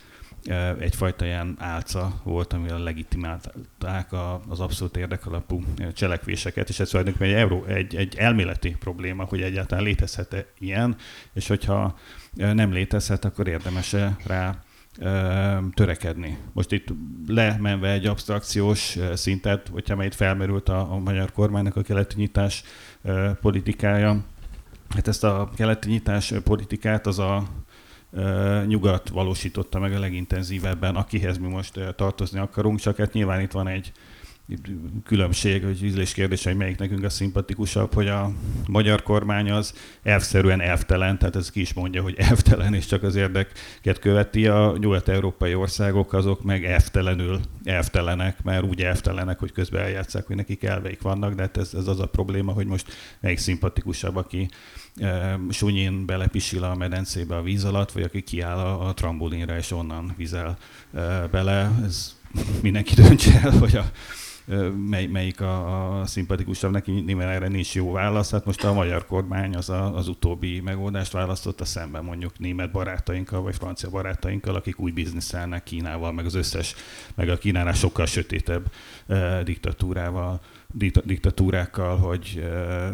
[0.79, 4.13] egyfajta ilyen álca volt, amivel legitimálták
[4.47, 9.83] az abszolút érdekalapú cselekvéseket, és ez tulajdonképpen egy, euró, egy, egy elméleti probléma, hogy egyáltalán
[9.83, 10.95] létezhet-e ilyen,
[11.33, 11.97] és hogyha
[12.33, 14.59] nem létezhet, akkor érdemes -e rá
[15.73, 16.37] törekedni.
[16.53, 16.87] Most itt
[17.27, 22.63] lemenve egy abstrakciós szintet, hogyha itt felmerült a, a magyar kormánynak a keleti nyitás
[23.41, 24.25] politikája,
[24.89, 27.43] hát ezt a keleti nyitás politikát az a
[28.65, 33.67] nyugat valósította meg a legintenzívebben, akihez mi most tartozni akarunk, csak hát nyilván itt van
[33.67, 33.91] egy
[35.05, 38.31] különbség, hogy ízlés kérdés, hogy melyik nekünk a szimpatikusabb, hogy a
[38.67, 39.73] magyar kormány az
[40.03, 44.47] elvszerűen elvtelen, tehát ez ki is mondja, hogy elvtelen, és csak az érdeket követi.
[44.47, 50.63] A nyugat-európai országok azok meg elvtelenül elvtelenek, mert úgy elvtelenek, hogy közben eljátszák, hogy nekik
[50.63, 54.49] elveik vannak, de hát ez, ez az a probléma, hogy most melyik szimpatikusabb, aki
[54.95, 59.71] e, sunyin belepisil a medencébe a víz alatt, vagy aki kiáll a, a trambolinra és
[59.71, 60.57] onnan vizel
[60.93, 61.71] e, bele.
[61.85, 62.15] Ez
[62.61, 63.91] mindenki döntse el, hogy a
[64.89, 68.31] mely, melyik a, a szimpatikusabb, neki nyilván erre nincs jó válasz.
[68.31, 73.41] Hát most a magyar kormány az, a, az utóbbi megoldást választotta szemben mondjuk német barátainkkal,
[73.41, 76.75] vagy francia barátainkkal, akik úgy bizniszelnek Kínával, meg az összes,
[77.15, 78.71] meg a Kínánál sokkal sötétebb
[79.07, 80.41] eh, diktatúrával
[81.03, 82.91] diktatúrákkal, hogy eh,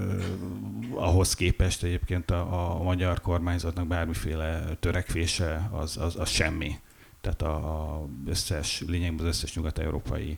[0.93, 6.75] ahhoz képest egyébként a, a magyar kormányzatnak bármiféle törekvése az, az, az semmi.
[7.21, 10.37] Tehát a, a összes, lényegben az összes nyugat-európai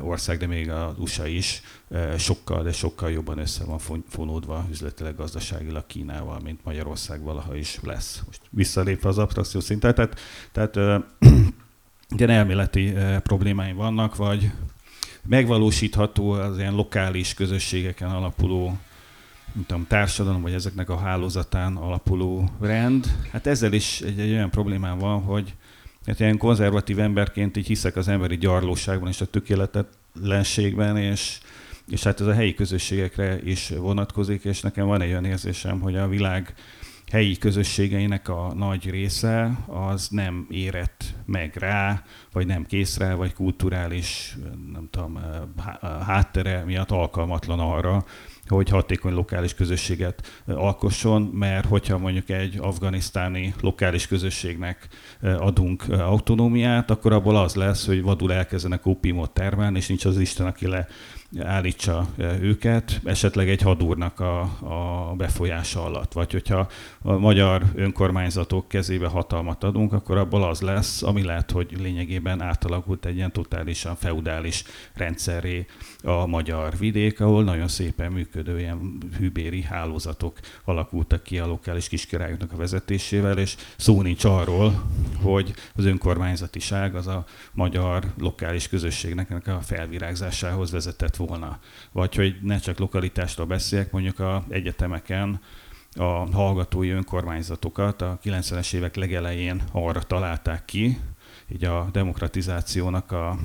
[0.00, 1.62] ország, de még az USA is
[2.18, 8.22] sokkal, de sokkal jobban össze van fonódva üzletileg, gazdaságilag Kínával, mint Magyarország valaha is lesz.
[8.26, 10.20] Most visszalépve az abstrakció szintre, tehát,
[10.52, 11.04] tehát
[12.16, 14.50] ilyen elméleti problémáim vannak, vagy
[15.22, 18.78] megvalósítható az ilyen lokális közösségeken alapuló
[19.54, 23.06] mint tudom, társadalom, vagy ezeknek a hálózatán alapuló rend.
[23.32, 25.54] Hát ezzel is egy, egy olyan problémám van, hogy
[26.06, 31.38] Hát ilyen konzervatív emberként így hiszek az emberi gyarlóságban és a tökéletetlenségben, és,
[31.90, 35.96] és hát ez a helyi közösségekre is vonatkozik, és nekem van egy olyan érzésem, hogy
[35.96, 36.54] a világ
[37.10, 42.02] helyi közösségeinek a nagy része az nem érett meg rá,
[42.32, 44.36] vagy nem kész rá, vagy kulturális
[44.72, 45.20] nem tudom,
[46.06, 48.04] háttere miatt alkalmatlan arra,
[48.48, 54.88] hogy hatékony lokális közösséget alkosson, mert hogyha mondjuk egy afganisztáni lokális közösségnek
[55.20, 60.46] adunk autonómiát, akkor abból az lesz, hogy vadul elkezdenek opiumot termelni, és nincs az Isten,
[60.46, 60.86] aki le
[61.40, 62.06] állítsa
[62.40, 66.12] őket, esetleg egy hadúrnak a, a befolyása alatt.
[66.12, 66.68] Vagy hogyha
[67.02, 73.04] a magyar önkormányzatok kezébe hatalmat adunk, akkor abból az lesz, ami lehet, hogy lényegében átalakult
[73.04, 74.64] egy ilyen totálisan feudális
[74.94, 75.66] rendszeré
[76.02, 82.52] a magyar vidék, ahol nagyon szépen működő ilyen hűbéri hálózatok alakultak ki a lokális kiskirályoknak
[82.52, 84.82] a vezetésével, és szó nincs arról,
[85.22, 91.58] hogy az önkormányzatiság az a magyar lokális közösségnek a felvirágzásához vezetett volna.
[91.92, 95.40] Vagy hogy ne csak lokalitásról beszéljek, mondjuk a egyetemeken
[95.96, 100.98] a hallgatói önkormányzatokat a 90-es évek legelején arra találták ki,
[101.48, 103.38] így a demokratizációnak a,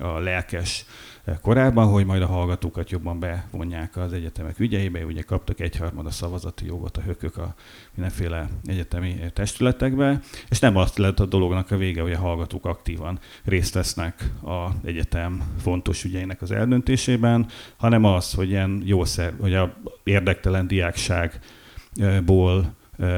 [0.00, 0.84] a lelkes
[1.40, 5.04] korábban, hogy majd a hallgatókat jobban bevonják az egyetemek ügyeibe.
[5.04, 7.54] Ugye kaptak egyharmada szavazati jogot a hökök a
[7.94, 13.18] mindenféle egyetemi testületekbe, és nem azt lett a dolognak a vége, hogy a hallgatók aktívan
[13.44, 17.46] részt vesznek az egyetem fontos ügyeinek az eldöntésében,
[17.76, 22.74] hanem az, hogy ilyen jószer, hogy a érdektelen diákságból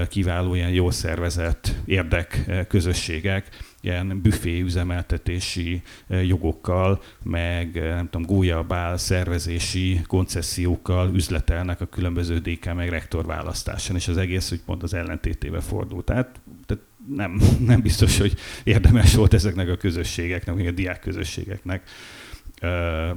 [0.09, 3.49] kiváló ilyen jó szervezett érdekközösségek
[3.89, 5.83] ilyen büfé üzemeltetési
[6.23, 14.09] jogokkal, meg nem tudom, gólyabál szervezési koncesziókkal üzletelnek a különböző DK meg rektor választáson, és
[14.09, 16.05] az egész úgy pont az ellentétébe fordult.
[16.05, 16.85] Tehát, tehát
[17.15, 18.35] nem, nem biztos, hogy
[18.65, 21.83] érdemes volt ezeknek a közösségeknek, vagy a diák közösségeknek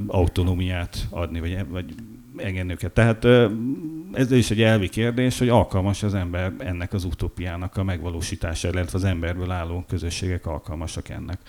[0.08, 1.94] autonómiát adni, vagy, vagy
[2.44, 2.92] engedni őket.
[2.92, 3.26] Tehát
[4.14, 8.98] ez is egy elvi kérdés, hogy alkalmas az ember ennek az utópiának a megvalósítására, illetve
[8.98, 11.40] az emberből álló közösségek alkalmasak ennek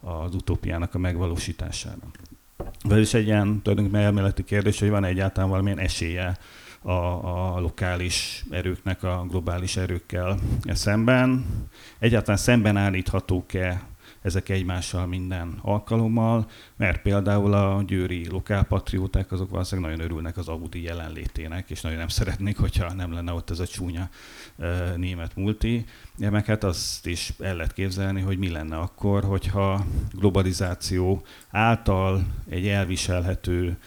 [0.00, 1.96] az utópiának a megvalósítására.
[2.90, 6.38] Ez is egy ilyen tulajdonképpen elméleti kérdés, hogy van egyáltalán valamilyen esélye
[6.82, 6.92] a,
[7.56, 11.46] a lokális erőknek a globális erőkkel szemben.
[11.98, 13.82] Egyáltalán szemben állíthatók-e
[14.28, 20.82] ezek egymással minden alkalommal, mert például a győri lokálpatrióták azok valószínűleg nagyon örülnek az Audi
[20.82, 24.08] jelenlétének, és nagyon nem szeretnék, hogyha nem lenne ott ez a csúnya
[24.96, 25.84] német multi.
[26.16, 32.68] Meg hát azt is el lehet képzelni, hogy mi lenne akkor, hogyha globalizáció által egy
[32.68, 33.78] elviselhető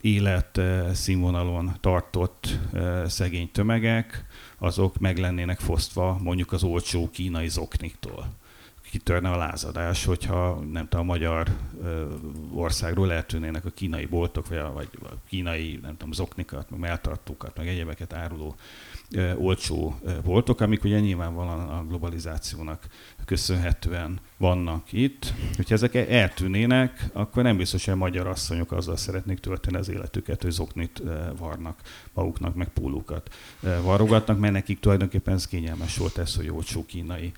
[0.00, 0.60] élet
[0.92, 2.58] színvonalon tartott
[3.06, 4.24] szegény tömegek,
[4.58, 8.42] azok meg lennének fosztva mondjuk az olcsó kínai zokniktól
[8.94, 11.48] kitörne a lázadás, hogyha nem tudom, a magyar
[12.52, 17.56] országról eltűnének a kínai boltok, vagy a, vagy a kínai, nem tudom, zoknikat, meg melltartókat,
[17.56, 18.56] meg egyebeket áruló
[19.36, 22.86] olcsó boltok, amik ugye nyilvánvalóan a globalizációnak
[23.24, 25.32] köszönhetően vannak itt.
[25.56, 30.42] Hogyha ezek eltűnének, akkor nem biztos, hogy a magyar asszonyok azzal szeretnék tölteni az életüket,
[30.42, 31.02] hogy zoknit
[31.38, 31.80] varnak
[32.12, 37.32] maguknak, meg pólókat varrogatnak, mert nekik tulajdonképpen ez kényelmes volt ez, hogy olcsó kínai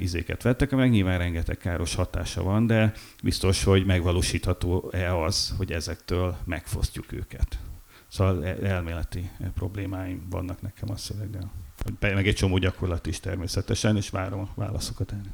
[0.00, 2.92] izéket vettek, meg nyilván rengeteg káros hatása van, de
[3.22, 7.58] biztos, hogy megvalósítható-e az, hogy ezektől megfosztjuk őket.
[8.14, 11.50] Szóval elméleti problémáim vannak nekem a szöveggel.
[12.00, 15.30] Meg egy csomó gyakorlat is természetesen, és várom a válaszokat erre.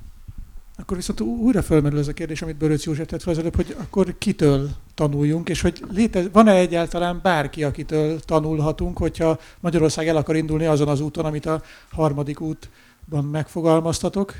[0.77, 3.77] Akkor viszont újra fölmerül ez a kérdés, amit Böröc József tett fel az előbb, hogy
[3.79, 10.37] akkor kitől tanuljunk, és hogy létez, van-e egyáltalán bárki, akitől tanulhatunk, hogyha Magyarország el akar
[10.37, 14.35] indulni azon az úton, amit a harmadik útban megfogalmaztatok?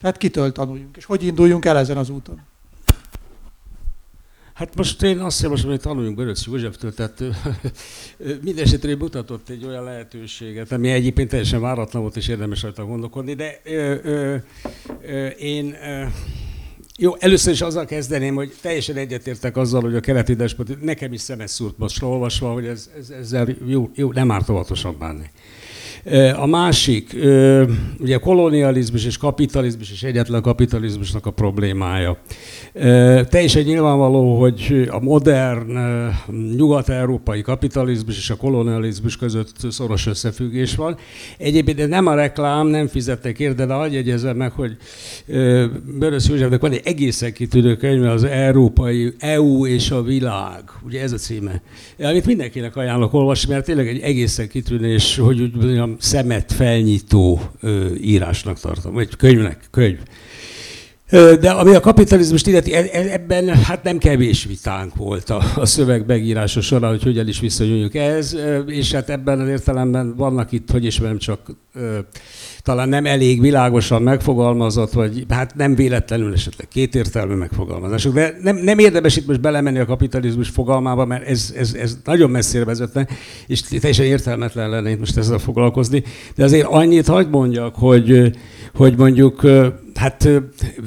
[0.00, 2.40] Tehát kitől tanuljunk, és hogy induljunk el ezen az úton?
[4.56, 7.22] Hát most én azt javaslom, hogy tanuljunk Böröc Józseftől, tehát
[8.44, 13.60] mindesetre mutatott egy olyan lehetőséget, ami egyébként teljesen váratlan volt, és érdemes rajta gondolkodni, de
[13.64, 14.36] ö, ö,
[15.02, 16.04] ö, én ö,
[16.98, 21.20] jó, először is azzal kezdeném, hogy teljesen egyetértek azzal, hogy a keleti despot, nekem is
[21.20, 25.30] szemes szúrt most olvasva, hogy ez, ez, ezzel jó, jó, nem árt óvatosan bánni.
[26.36, 27.16] A másik,
[27.98, 32.18] ugye a kolonializmus és kapitalizmus és egyetlen kapitalizmusnak a problémája.
[33.28, 35.78] Teljesen nyilvánvaló, hogy a modern
[36.56, 40.96] nyugat-európai kapitalizmus és a kolonializmus között szoros összefüggés van.
[41.38, 44.76] Egyébként nem a reklám, nem fizettek érde, de jegyezem meg, hogy
[45.98, 50.62] Börös Józsefnek van egy egészen kitűnő könyv, az Európai EU és a világ.
[50.84, 51.62] Ugye ez a címe.
[51.98, 57.40] Amit mindenkinek ajánlok olvasni, mert tényleg egy egészen kitűnő, és hogy úgy mondjam, szemet felnyitó
[58.00, 59.98] írásnak tartom, vagy könyvnek, könyv.
[61.40, 65.66] De ami a kapitalizmust illeti, e, e, ebben hát nem kevés vitánk volt a, a
[65.66, 68.36] szöveg megírása során, hogy hogyan is viszonyuljuk ez,
[68.66, 71.40] és hát ebben az értelemben vannak itt, hogy ismerem csak
[72.66, 78.14] talán nem elég világosan megfogalmazott, vagy hát nem véletlenül esetleg kétértelmű megfogalmazások.
[78.14, 82.30] De nem, nem érdemes itt most belemenni a kapitalizmus fogalmába, mert ez, ez, ez nagyon
[82.30, 83.06] messzire vezetne,
[83.46, 86.02] és teljesen értelmetlen lenne itt most ezzel foglalkozni.
[86.36, 88.36] De azért annyit hagyd mondjak, hogy,
[88.74, 89.42] hogy mondjuk
[89.96, 90.28] Hát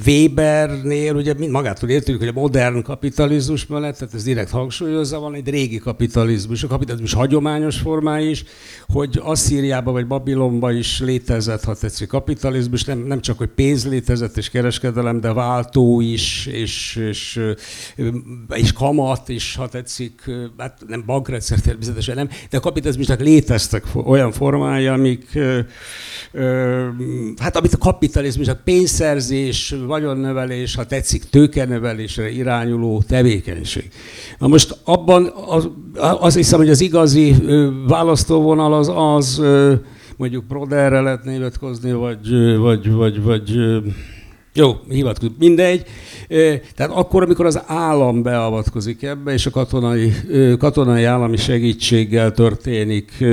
[0.06, 5.34] Webernél ugye mind magától értjük, hogy a modern kapitalizmus mellett, tehát ez direkt hangsúlyozza, van
[5.34, 8.44] egy régi kapitalizmus, a kapitalizmus hagyományos formái is,
[8.88, 14.36] hogy Asszíriában vagy Babilonban is létezett, ha tetszik, kapitalizmus, nem, nem csak, hogy pénz létezett
[14.36, 17.40] és kereskedelem, de váltó is, és, és,
[18.48, 24.32] és kamat is, ha tetszik, hát nem bankrendszer természetesen nem, de a kapitalizmusnak léteztek olyan
[24.32, 25.38] formái, amik,
[27.38, 33.88] hát amit a kapitalizmusnak pénz pénzszerzés, vagyonnövelés, ha tetszik, tőkenövelésre irányuló tevékenység.
[34.38, 35.68] Na most abban az,
[36.20, 37.34] az hiszem, hogy az igazi
[37.86, 39.42] választóvonal az az,
[40.16, 43.50] mondjuk Proderre lehet nyilatkozni, vagy, vagy, vagy, vagy
[44.54, 45.84] jó, hivatkozik, mindegy.
[46.76, 50.12] Tehát akkor, amikor az állam beavatkozik ebbe, és a katonai,
[50.58, 53.24] katonai állami segítséggel történik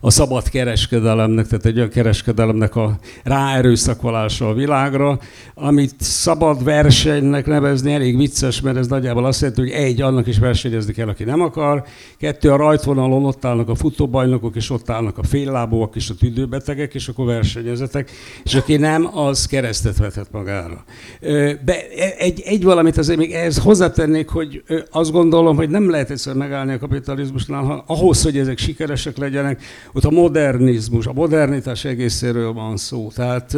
[0.00, 5.18] a szabad kereskedelemnek, tehát egy olyan kereskedelemnek a ráerőszakolása a világra,
[5.54, 10.38] amit szabad versenynek nevezni elég vicces, mert ez nagyjából azt jelenti, hogy egy, annak is
[10.38, 11.84] versenyezni kell, aki nem akar,
[12.18, 16.94] kettő, a rajtvonalon ott állnak a futóbajnokok, és ott állnak a féllábúak és a tüdőbetegek,
[16.94, 18.10] és akkor versenyezetek,
[18.44, 20.84] és aki nem, az keresztet vethet magára.
[21.64, 21.88] De
[22.18, 26.72] egy, egy valamit azért még ehhez hozzátennék, hogy azt gondolom, hogy nem lehet egyszerűen megállni
[26.72, 29.62] a kapitalizmusnál, ha ahhoz, hogy ezek sikeresek legyenek,
[29.92, 33.10] ott a modernizmus, a modernitás egészéről van szó.
[33.14, 33.54] Tehát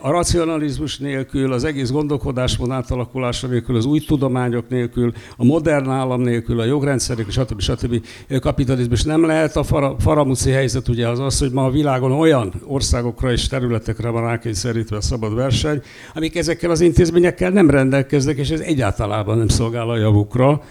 [0.00, 6.20] a racionalizmus nélkül, az egész gondolkodásmód átalakulása nélkül, az új tudományok nélkül, a modern állam
[6.20, 7.60] nélkül, a jogrendszerek, stb.
[7.60, 8.04] stb.
[8.40, 9.56] kapitalizmus nem lehet.
[9.56, 9.64] A
[9.98, 14.96] faramuci helyzet ugye az az, hogy ma a világon olyan országokra és területekre van rákényszerítve
[14.96, 15.80] a szabad verseny,
[16.14, 20.62] amik ezekkel az intézményekkel nem rendelkeznek, és ez egyáltalán nem szolgál a javukra.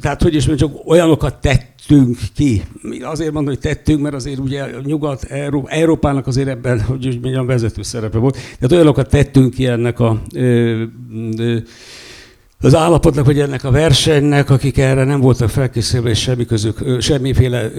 [0.00, 1.40] Tehát, hogy is mondjuk, olyanokat
[1.92, 2.62] tettünk ki.
[3.02, 5.22] Azért mondom, hogy tettünk, mert azért ugye Nyugat,
[5.66, 8.34] Európának azért ebben, hogy úgy mondjam, vezető szerepe volt.
[8.34, 10.82] Tehát olyanokat tettünk ki ennek a ö,
[11.38, 11.58] ö,
[12.62, 17.70] az állapotnak, hogy ennek a versenynek, akik erre nem voltak felkészülve, és semmi közük, semmiféle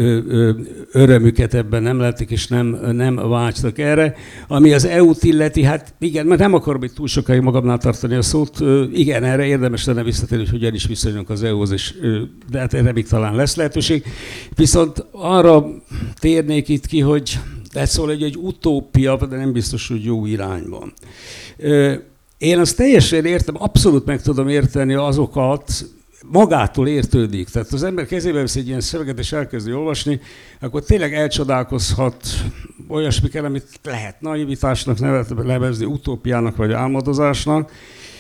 [0.92, 4.16] örömüket ebben nem lettek, és nem, nem vágytak erre.
[4.48, 8.22] Ami az EU-t illeti, hát igen, mert nem akarom itt túl sokáig magamnál tartani a
[8.22, 8.60] szót,
[8.94, 11.94] igen, erre érdemes lenne visszatérni, hogy hogyan is viszonyulunk az EU-hoz, és,
[12.50, 14.04] de hát erre még talán lesz lehetőség.
[14.56, 15.66] Viszont arra
[16.20, 17.40] térnék itt ki, hogy
[17.72, 20.94] ez szól egy, egy utópia, de nem biztos, hogy jó irányban
[22.44, 25.72] Én azt teljesen értem, abszolút meg tudom érteni azokat,
[26.32, 27.50] magától értődik.
[27.50, 30.20] Tehát az ember kezébe vesz egy ilyen szöveget, és elkezdi olvasni,
[30.60, 32.28] akkor tényleg elcsodálkozhat
[32.88, 35.00] olyasmikkel, amit lehet naivitásnak
[35.46, 37.72] nevezni, utópiának vagy álmodozásnak.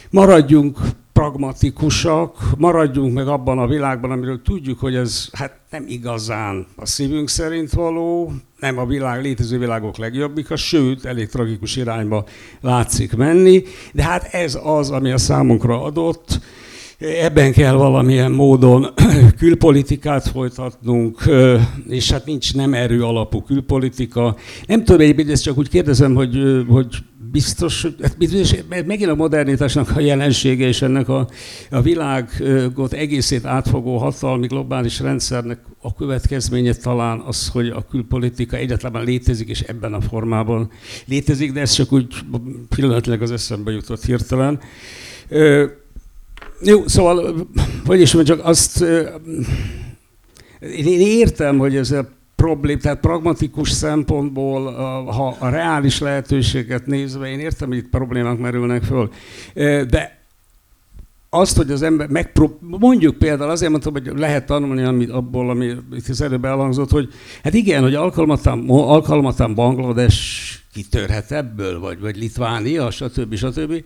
[0.10, 0.78] Maradjunk
[1.14, 7.30] pragmatikusak, maradjunk meg abban a világban, amiről tudjuk, hogy ez hát nem igazán a szívünk
[7.30, 8.34] szerint való,
[8.64, 12.26] nem a világ, létező világok legjobbika, sőt, elég tragikus irányba
[12.62, 16.40] látszik menni, de hát ez az, ami a számunkra adott,
[17.22, 18.94] Ebben kell valamilyen módon
[19.40, 21.22] külpolitikát folytatnunk,
[21.88, 24.36] és hát nincs nem erő alapú külpolitika.
[24.68, 26.88] Nem tudom, egyébként ezt csak úgy kérdezem, hogy, hogy
[27.34, 28.54] biztos, hát biztos,
[28.86, 31.28] megint a modernitásnak a jelensége és ennek a,
[31.70, 39.04] a világot egészét átfogó hatalmi globális rendszernek a következménye talán az, hogy a külpolitika egyáltalán
[39.04, 40.72] létezik, és ebben a formában
[41.06, 42.08] létezik, de ez csak úgy
[42.76, 44.60] pillanatilag az eszembe jutott hirtelen.
[46.62, 47.48] Jó, szóval,
[47.86, 48.82] vagyis csak azt,
[50.60, 52.10] én értem, hogy ez a
[52.44, 54.74] problém, tehát pragmatikus szempontból,
[55.04, 59.10] ha a reális lehetőséget nézve, én értem, hogy itt problémák merülnek föl,
[59.86, 60.22] de
[61.30, 62.52] azt, hogy az ember megprób...
[62.60, 67.10] mondjuk például azért mondtam, hogy lehet tanulni amit, abból, ami itt az előbb elhangzott, hogy
[67.44, 73.36] hát igen, hogy alkalmatán, alkalmatán Banglades kitörhet ebből, vagy, vagy Litvánia, stb.
[73.36, 73.84] stb.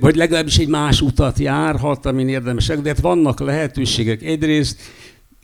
[0.00, 4.80] Vagy legalábbis egy más utat járhat, amin érdemesek, de hát vannak lehetőségek egyrészt,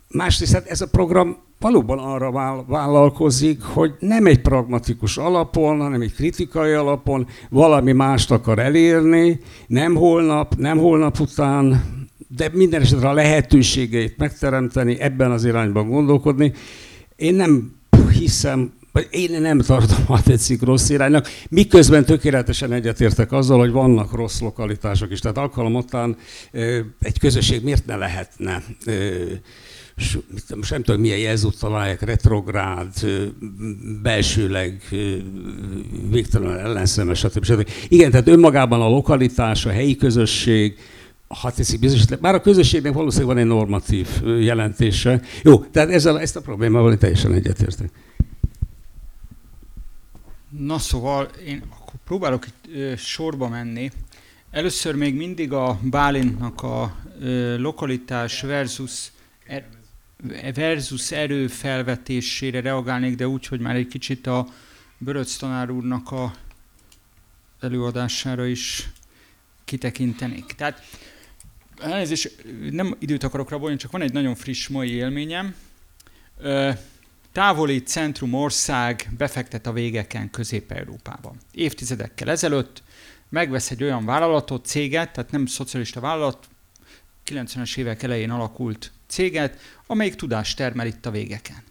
[0.07, 2.31] másrészt hát ez a program valóban arra
[2.67, 9.95] vállalkozik, hogy nem egy pragmatikus alapon, hanem egy kritikai alapon valami mást akar elérni, nem
[9.95, 11.83] holnap, nem holnap után,
[12.27, 16.53] de minden esetre a lehetőségeit megteremteni, ebben az irányban gondolkodni.
[17.15, 17.71] Én nem
[18.11, 18.73] hiszem,
[19.09, 25.11] én nem tartom, ha tetszik rossz iránynak, miközben tökéletesen egyetértek azzal, hogy vannak rossz lokalitások
[25.11, 25.19] is.
[25.19, 26.17] Tehát alkalmattán
[26.99, 28.63] egy közösség miért ne lehetne
[30.55, 32.93] most nem tudom, milyen jelzőt találják, retrográd,
[34.01, 34.81] belsőleg
[36.09, 37.43] végtelen ellenszemes, stb.
[37.43, 37.69] stb.
[37.87, 40.77] Igen, tehát önmagában a lokalitás, a helyi közösség,
[41.27, 44.07] ha teszik bizonyos, bár a közösségnek valószínűleg van egy normatív
[44.39, 45.21] jelentése.
[45.43, 47.89] Jó, tehát ezzel, ezt a problémával én teljesen egyetértek.
[50.49, 53.91] Na szóval én akkor próbálok itt sorba menni.
[54.51, 56.95] Először még mindig a Bálintnak a
[57.57, 59.11] lokalitás versus
[59.47, 59.67] er,
[60.53, 64.47] versus erő felvetésére reagálnék, de úgy, hogy már egy kicsit a
[64.97, 66.33] Böröc tanár úrnak a
[67.59, 68.89] előadására is
[69.65, 70.45] kitekintenék.
[70.45, 70.83] Tehát
[71.81, 75.55] elnézést, nem időt akarok rabolni, csak van egy nagyon friss mai élményem.
[77.31, 81.37] Távoli centrum ország befektet a végeken Közép-Európában.
[81.51, 82.83] Évtizedekkel ezelőtt
[83.29, 86.47] megvesz egy olyan vállalatot, céget, tehát nem szocialista vállalat,
[87.29, 91.63] 90-es évek elején alakult céget, amelyik tudást termel itt a végeken.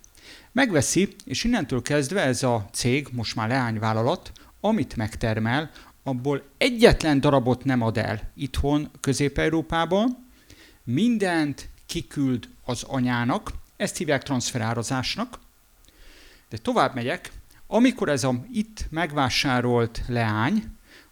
[0.52, 5.70] Megveszi, és innentől kezdve ez a cég, most már leányvállalat, amit megtermel,
[6.02, 10.26] abból egyetlen darabot nem ad el itthon, Közép-Európában,
[10.84, 15.38] mindent kiküld az anyának, ezt hívják transferárazásnak,
[16.48, 17.30] de tovább megyek,
[17.66, 20.64] amikor ez a itt megvásárolt leány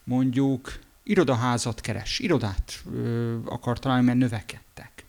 [0.05, 5.05] mondjuk irodaházat keres, irodát ö, akar találni, mert növekedtek,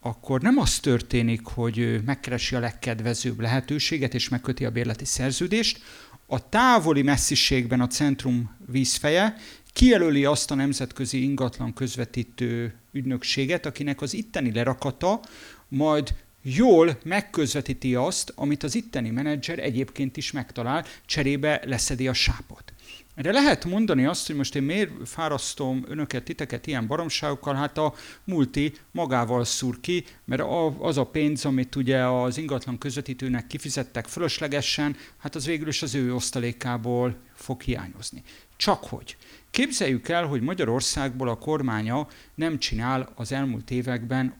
[0.00, 5.80] akkor nem az történik, hogy megkeresi a legkedvezőbb lehetőséget és megköti a bérleti szerződést,
[6.26, 9.36] a távoli messziségben a centrum vízfeje
[9.72, 15.20] kijelöli azt a nemzetközi ingatlan közvetítő ügynökséget, akinek az itteni lerakata
[15.68, 22.72] majd jól megközvetíti azt, amit az itteni menedzser egyébként is megtalál, cserébe leszedi a sápot.
[23.18, 27.94] Erre lehet mondani azt, hogy most én miért fárasztom önöket, titeket ilyen baromságokkal, hát a
[28.24, 30.42] multi magával szúr ki, mert
[30.78, 35.94] az a pénz, amit ugye az ingatlan közvetítőnek kifizettek fölöslegesen, hát az végül is az
[35.94, 38.22] ő osztalékából fog hiányozni.
[38.56, 39.16] Csak hogy.
[39.50, 44.34] Képzeljük el, hogy Magyarországból a kormánya nem csinál az elmúlt években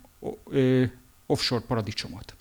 [1.26, 2.34] offshore paradicsomot.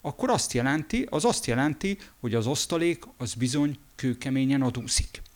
[0.00, 5.26] Akkor azt jelenti, az azt jelenti, hogy az osztalék az bizony kőkeményen adózik.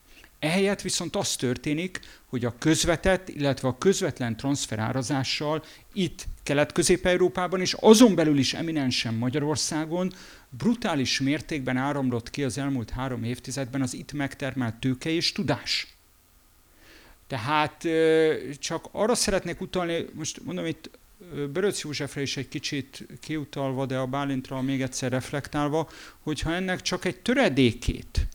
[0.42, 8.14] Ehelyett viszont az történik, hogy a közvetett, illetve a közvetlen transferárazással itt Kelet-Közép-Európában és azon
[8.14, 10.12] belül is eminensen Magyarországon
[10.48, 15.96] brutális mértékben áramlott ki az elmúlt három évtizedben az itt megtermelt tőke és tudás.
[17.26, 17.86] Tehát
[18.58, 20.90] csak arra szeretnék utalni, most mondom itt
[21.52, 25.88] Böröc Józsefre is egy kicsit kiutalva, de a Bálintra még egyszer reflektálva,
[26.20, 28.26] hogyha ennek csak egy töredékét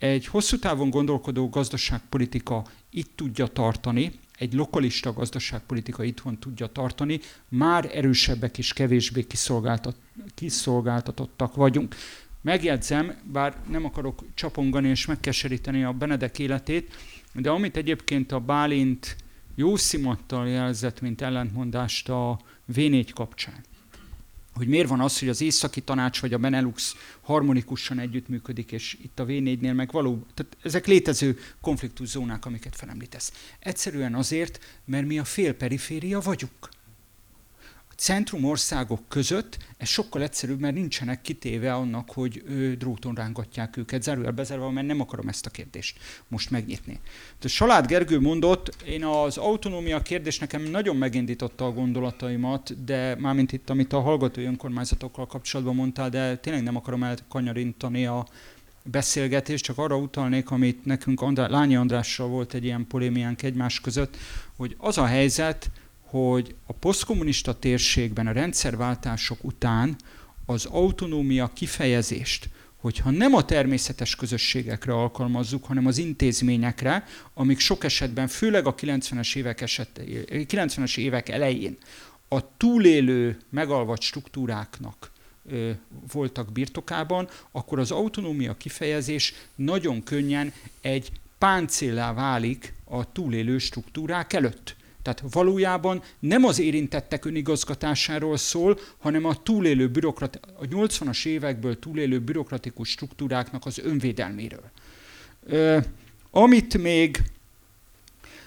[0.00, 7.90] egy hosszú távon gondolkodó gazdaságpolitika itt tudja tartani, egy lokalista gazdaságpolitika itthon tudja tartani, már
[7.94, 9.96] erősebbek és kevésbé kiszolgáltat,
[10.34, 11.94] kiszolgáltatottak vagyunk.
[12.40, 16.94] Megjegyzem, bár nem akarok csapongani és megkeseríteni a Benedek életét,
[17.32, 19.16] de amit egyébként a Bálint
[19.54, 22.40] jó szimattal jelzett, mint ellentmondást a
[22.74, 23.64] V4 kapcsán,
[24.54, 29.18] hogy miért van az, hogy az északi tanács vagy a Benelux harmonikusan együttműködik, és itt
[29.18, 33.32] a V4-nél meg való, tehát ezek létező konfliktuszónák, amiket felemlítesz.
[33.58, 36.68] Egyszerűen azért, mert mi a félperiféria vagyunk
[38.00, 44.02] centrum országok között ez sokkal egyszerűbb, mert nincsenek kitéve annak, hogy ő, dróton rángatják őket,
[44.02, 45.98] zárójel bezárva, mert nem akarom ezt a kérdést
[46.28, 47.00] most megnyitni.
[47.42, 53.52] A Salád Gergő mondott, én az autonómia kérdés nekem nagyon megindította a gondolataimat, de mármint
[53.52, 58.26] itt, amit a hallgatói önkormányzatokkal kapcsolatban mondtál, de tényleg nem akarom elkanyarintani a
[58.84, 64.16] beszélgetést, csak arra utalnék, amit nekünk Andrá, Lányi Andrással volt egy ilyen polémiánk egymás között,
[64.56, 65.70] hogy az a helyzet,
[66.10, 69.96] hogy a posztkommunista térségben a rendszerváltások után
[70.46, 77.04] az autonómia kifejezést, hogyha nem a természetes közösségekre alkalmazzuk, hanem az intézményekre,
[77.34, 81.76] amik sok esetben, főleg a 90-es évek, eset, 90-es évek elején
[82.28, 85.10] a túlélő megalvat struktúráknak
[85.48, 85.70] ö,
[86.12, 94.76] voltak birtokában, akkor az autonómia kifejezés nagyon könnyen egy páncélá válik a túlélő struktúrák előtt.
[95.02, 102.18] Tehát valójában nem az érintettek önigazgatásáról szól, hanem a túlélő bürokrat, a 80-as évekből túlélő
[102.18, 104.70] bürokratikus struktúráknak az önvédelméről.
[105.46, 105.78] Ö,
[106.30, 107.22] amit még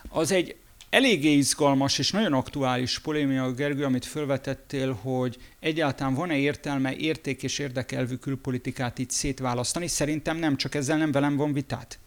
[0.09, 0.55] az egy
[0.89, 7.59] eléggé izgalmas és nagyon aktuális polémia, Gergő, amit felvetettél, hogy egyáltalán van-e értelme érték és
[7.59, 9.87] érdekelvű külpolitikát itt szétválasztani.
[9.87, 11.99] Szerintem nem, csak ezzel nem velem van vitát.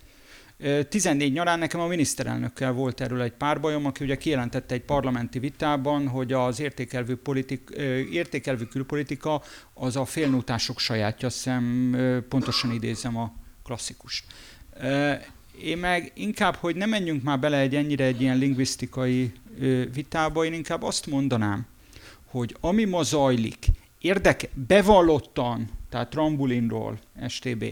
[0.89, 6.09] 14 nyarán nekem a miniszterelnökkel volt erről egy párbajom, aki ugye kijelentette egy parlamenti vitában,
[6.09, 7.71] hogy az értékelvű, politik,
[8.11, 9.43] értékelvű külpolitika
[9.75, 11.97] az a félnótások sajátja, hiszem
[12.29, 13.33] pontosan idézem a
[13.65, 14.25] klasszikust.
[15.63, 19.33] Én meg inkább, hogy ne menjünk már bele egy ennyire egy ilyen lingvisztikai
[19.93, 21.67] vitába, én inkább azt mondanám,
[22.25, 23.67] hogy ami ma zajlik,
[23.99, 27.65] érdeke, bevallottan, tehát Rambulinról, STB,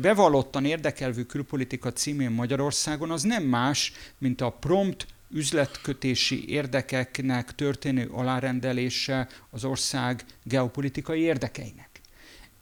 [0.00, 9.28] bevallottan érdekelvű külpolitika címén Magyarországon az nem más, mint a prompt üzletkötési érdekeknek történő alárendelése
[9.50, 12.00] az ország geopolitikai érdekeinek.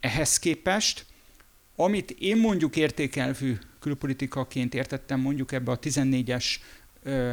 [0.01, 1.07] Ehhez képest,
[1.77, 6.45] amit én mondjuk értékelvű külpolitikaként értettem mondjuk ebbe a 14-es
[7.03, 7.32] ö,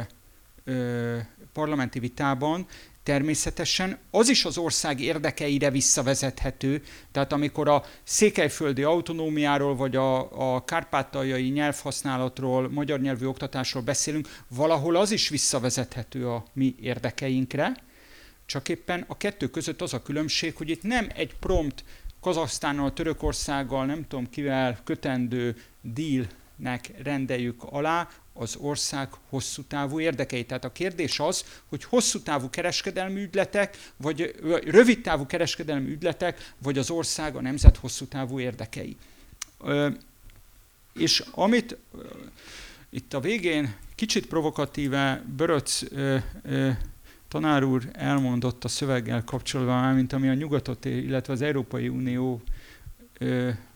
[0.64, 1.18] ö,
[1.52, 2.66] parlamenti vitában,
[3.08, 3.98] természetesen.
[4.10, 6.82] Az is az ország érdekeire visszavezethető,
[7.12, 14.96] tehát amikor a székelyföldi autonómiáról vagy a, a kárpátaljai nyelvhasználatról, magyar nyelvű oktatásról beszélünk, valahol
[14.96, 17.76] az is visszavezethető a mi érdekeinkre,
[18.46, 21.84] csak éppen a kettő között az a különbség, hogy itt nem egy prompt
[22.20, 28.08] Kazasztánnal, Törökországgal, nem tudom kivel kötendő dealnek rendeljük alá,
[28.38, 30.46] az ország hosszú távú érdekeit.
[30.46, 34.34] Tehát a kérdés az, hogy hosszú távú kereskedelmi ügyletek, vagy
[34.64, 38.96] rövid távú kereskedelmi ügyletek, vagy az ország a nemzet hosszú távú érdekei.
[40.94, 41.76] És amit
[42.90, 45.80] itt a végén kicsit provokatíve Böröc
[47.28, 52.42] tanár úr elmondott a szöveggel kapcsolatban, mint ami a nyugatot, illetve az Európai Unió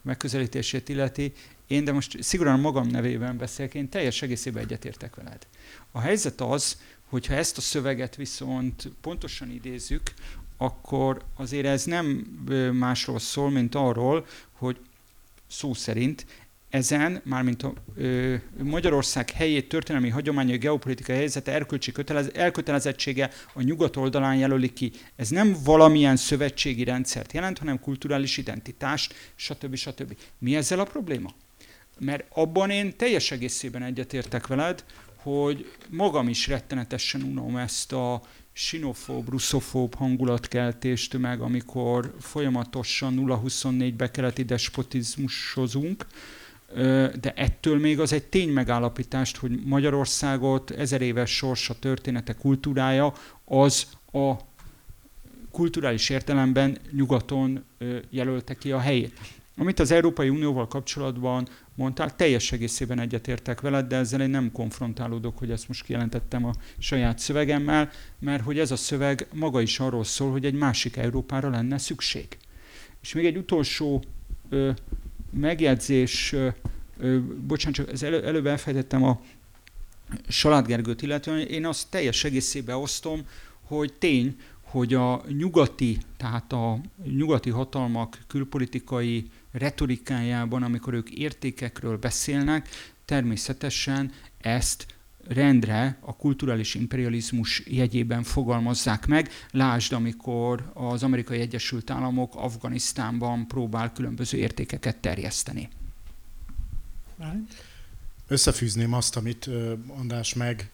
[0.02, 1.32] megközelítését illeti,
[1.66, 5.46] én, de most szigorúan magam nevében beszélek, én teljes egészében egyetértek veled.
[5.90, 10.12] A helyzet az, hogyha ezt a szöveget viszont pontosan idézzük,
[10.56, 12.06] akkor azért ez nem
[12.72, 14.76] másról szól, mint arról, hogy
[15.46, 16.26] szó szerint
[16.72, 23.96] ezen, mármint a ö, Magyarország helyét, történelmi hagyományai, geopolitikai helyzete, erkölcsi kötelez, elkötelezettsége a nyugat
[23.96, 24.92] oldalán jelöli ki.
[25.16, 29.74] Ez nem valamilyen szövetségi rendszert jelent, hanem kulturális identitást, stb.
[29.74, 30.16] stb.
[30.38, 31.34] Mi ezzel a probléma?
[31.98, 34.84] Mert abban én teljes egészében egyetértek veled,
[35.16, 44.42] hogy magam is rettenetesen unom ezt a sinofób, russzofób hangulatkeltést meg, amikor folyamatosan 0-24 keleti
[44.42, 46.06] despotizmusozunk,
[47.20, 53.14] de ettől még az egy tény megállapítást, hogy Magyarországot ezer éves sorsa, története, kultúrája
[53.44, 54.32] az a
[55.50, 57.64] kulturális értelemben nyugaton
[58.10, 59.18] jelölte ki a helyét.
[59.56, 65.38] Amit az Európai Unióval kapcsolatban mondtál, teljes egészében egyetértek veled, de ezzel én nem konfrontálódok,
[65.38, 70.04] hogy ezt most kijelentettem a saját szövegemmel, mert hogy ez a szöveg maga is arról
[70.04, 72.26] szól, hogy egy másik Európára lenne szükség.
[73.02, 74.02] És még egy utolsó
[74.48, 74.70] ö,
[75.30, 76.48] megjegyzés ö,
[77.46, 79.20] bocsánat, csak az elő, előbb elfejtettem a
[80.28, 83.26] Salád Gergőt illetően, én azt teljes egészében osztom,
[83.62, 84.36] hogy tény,
[84.72, 92.68] hogy a nyugati, tehát a nyugati hatalmak külpolitikai retorikájában, amikor ők értékekről beszélnek,
[93.04, 94.86] természetesen ezt
[95.28, 99.30] rendre a kulturális imperializmus jegyében fogalmazzák meg.
[99.50, 105.68] Lásd, amikor az Amerikai Egyesült Államok Afganisztánban próbál különböző értékeket terjeszteni.
[108.28, 109.50] Összefűzném azt, amit
[109.86, 110.70] András meg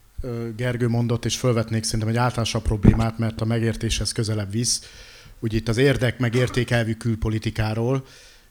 [0.57, 4.83] Gergő mondott, és felvetnék szerintem egy általánosabb problémát, mert a megértéshez közelebb visz.
[5.41, 8.05] Úgy itt az érdek meg értékelvű külpolitikáról.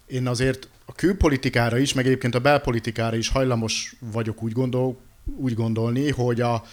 [0.05, 4.99] Én azért a külpolitikára is, meg egyébként a belpolitikára is hajlamos vagyok úgy, gondol,
[5.35, 6.63] úgy gondolni, hogy a,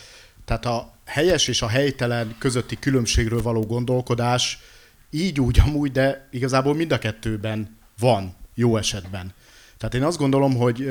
[0.44, 4.58] tehát a helyes és a helytelen közötti különbségről való gondolkodás
[5.10, 9.32] így úgy amúgy, de igazából mind a kettőben van, jó esetben.
[9.84, 10.88] Tehát én azt gondolom, hogy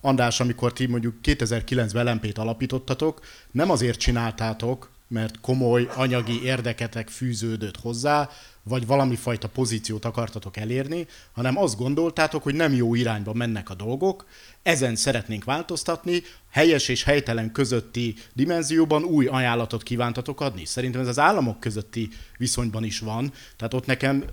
[0.00, 7.76] András, amikor ti mondjuk 2009-ben LMP-t alapítottatok, nem azért csináltátok, mert komoly anyagi érdeketek fűződött
[7.80, 8.28] hozzá,
[8.62, 13.74] vagy valami fajta pozíciót akartatok elérni, hanem azt gondoltátok, hogy nem jó irányba mennek a
[13.74, 14.26] dolgok,
[14.62, 16.22] ezen szeretnénk változtatni,
[16.54, 20.64] helyes és helytelen közötti dimenzióban új ajánlatot kívántatok adni.
[20.64, 22.08] Szerintem ez az államok közötti
[22.38, 23.32] viszonyban is van.
[23.56, 24.24] Tehát ott nekem,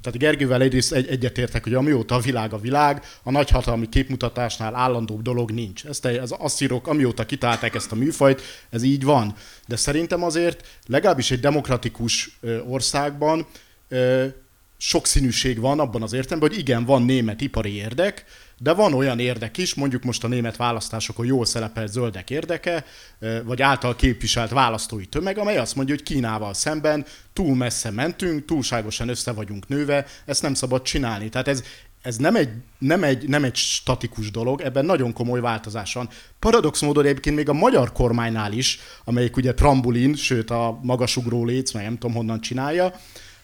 [0.00, 5.22] tehát Gergővel egyrészt egy, egyetértek, hogy amióta a világ a világ, a nagyhatalmi képmutatásnál állandóbb
[5.22, 5.84] dolog nincs.
[5.84, 9.34] Ezt az asszírok, amióta kitálták ezt a műfajt, ez így van.
[9.66, 12.38] De szerintem azért legalábbis egy demokratikus
[12.68, 13.46] országban
[14.76, 18.24] sokszínűség van abban az értelemben, hogy igen, van német ipari érdek,
[18.58, 22.84] de van olyan érdek is, mondjuk most a német választásokon jól szerepelt zöldek érdeke,
[23.44, 29.08] vagy által képviselt választói tömeg, amely azt mondja, hogy Kínával szemben túl messze mentünk, túlságosan
[29.08, 31.28] össze vagyunk nőve, ezt nem szabad csinálni.
[31.28, 31.62] Tehát ez,
[32.02, 32.48] ez nem egy,
[32.78, 36.08] nem, egy, nem egy statikus dolog, ebben nagyon komoly változás van.
[36.38, 41.72] Paradox módon egyébként még a magyar kormánynál is, amelyik ugye trambulin, sőt a magasugró léc,
[41.72, 42.94] meg nem tudom honnan csinálja,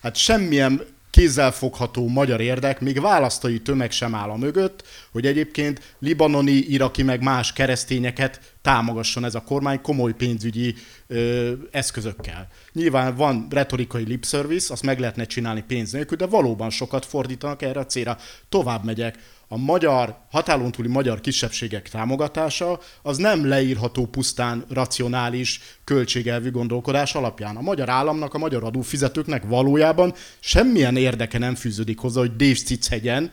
[0.02, 0.80] hát semmilyen
[1.14, 4.82] kézzelfogható magyar érdek, még választói tömeg sem áll a mögött,
[5.12, 10.74] hogy egyébként libanoni, iraki, meg más keresztényeket támogasson ez a kormány komoly pénzügyi
[11.06, 12.48] ö, eszközökkel.
[12.72, 17.62] Nyilván van retorikai lip service, azt meg lehetne csinálni pénz nélkül, de valóban sokat fordítanak
[17.62, 18.18] erre a célra.
[18.48, 19.18] Tovább megyek
[19.48, 27.56] a magyar, határon túli magyar kisebbségek támogatása az nem leírható pusztán racionális költségelvű gondolkodás alapján.
[27.56, 33.32] A magyar államnak, a magyar adófizetőknek valójában semmilyen érdeke nem fűződik hozzá, hogy Dévszicehegyen,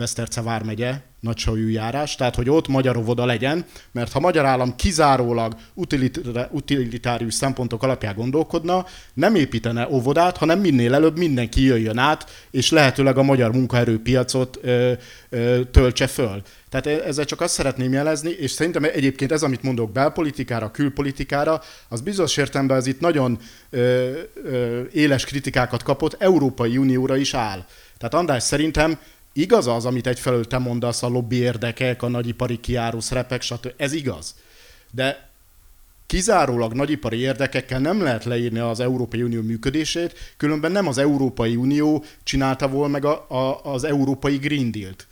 [0.00, 5.56] Beszterce vármegye, nagysajű járás, tehát hogy ott magyar óvoda legyen, mert ha magyar állam kizárólag
[6.50, 13.18] utilitárius szempontok alapján gondolkodna, nem építene óvodát, hanem minél előbb mindenki jöjjön át, és lehetőleg
[13.18, 14.92] a magyar munkaerőpiacot ö,
[15.28, 16.42] ö, töltse föl.
[16.68, 21.62] Tehát e, ezzel csak azt szeretném jelezni, és szerintem egyébként ez, amit mondok belpolitikára, külpolitikára,
[21.88, 23.38] az bizonyos értelemben ez itt nagyon
[23.70, 24.10] ö,
[24.44, 27.64] ö, éles kritikákat kapott, Európai Unióra is áll.
[27.98, 28.98] Tehát András szerintem
[29.32, 33.72] Igaz az, amit egyfelől te mondasz, a lobby érdekek, a nagyipari kiáró szerepek, stb.
[33.76, 34.34] Ez igaz.
[34.90, 35.30] De
[36.06, 42.04] kizárólag nagyipari érdekekkel nem lehet leírni az Európai Unió működését, különben nem az Európai Unió
[42.22, 45.06] csinálta volna meg a, a, az Európai Green Deal-t,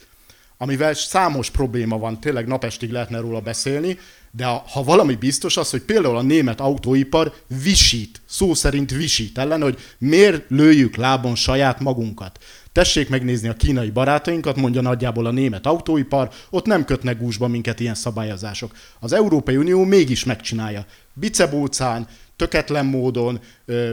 [0.57, 3.99] amivel számos probléma van, tényleg napestig lehetne róla beszélni,
[4.31, 9.39] de ha, ha valami biztos az, hogy például a német autóipar visít, szó szerint visít
[9.39, 12.39] ellen, hogy miért lőjük lábon saját magunkat.
[12.73, 17.81] Tessék megnézni a kínai barátainkat, mondja nagyjából a német autóipar, ott nem kötnek gúzsba minket
[17.81, 18.77] ilyen szabályozások.
[19.01, 20.87] Az Európai Unió mégis megcsinálja.
[21.13, 23.41] Bicebócán, töketlen módon,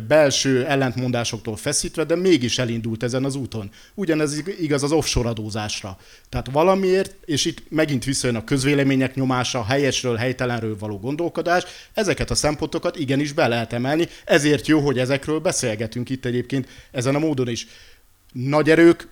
[0.07, 3.69] belső ellentmondásoktól feszítve, de mégis elindult ezen az úton.
[3.93, 5.97] Ugyanez igaz az offshore adózásra.
[6.29, 12.31] Tehát valamiért, és itt megint visszajön a közvélemények nyomása, a helyesről, helytelenről való gondolkodás, ezeket
[12.31, 17.19] a szempontokat igenis be lehet emelni, ezért jó, hogy ezekről beszélgetünk itt egyébként ezen a
[17.19, 17.67] módon is
[18.43, 19.07] nagy erők,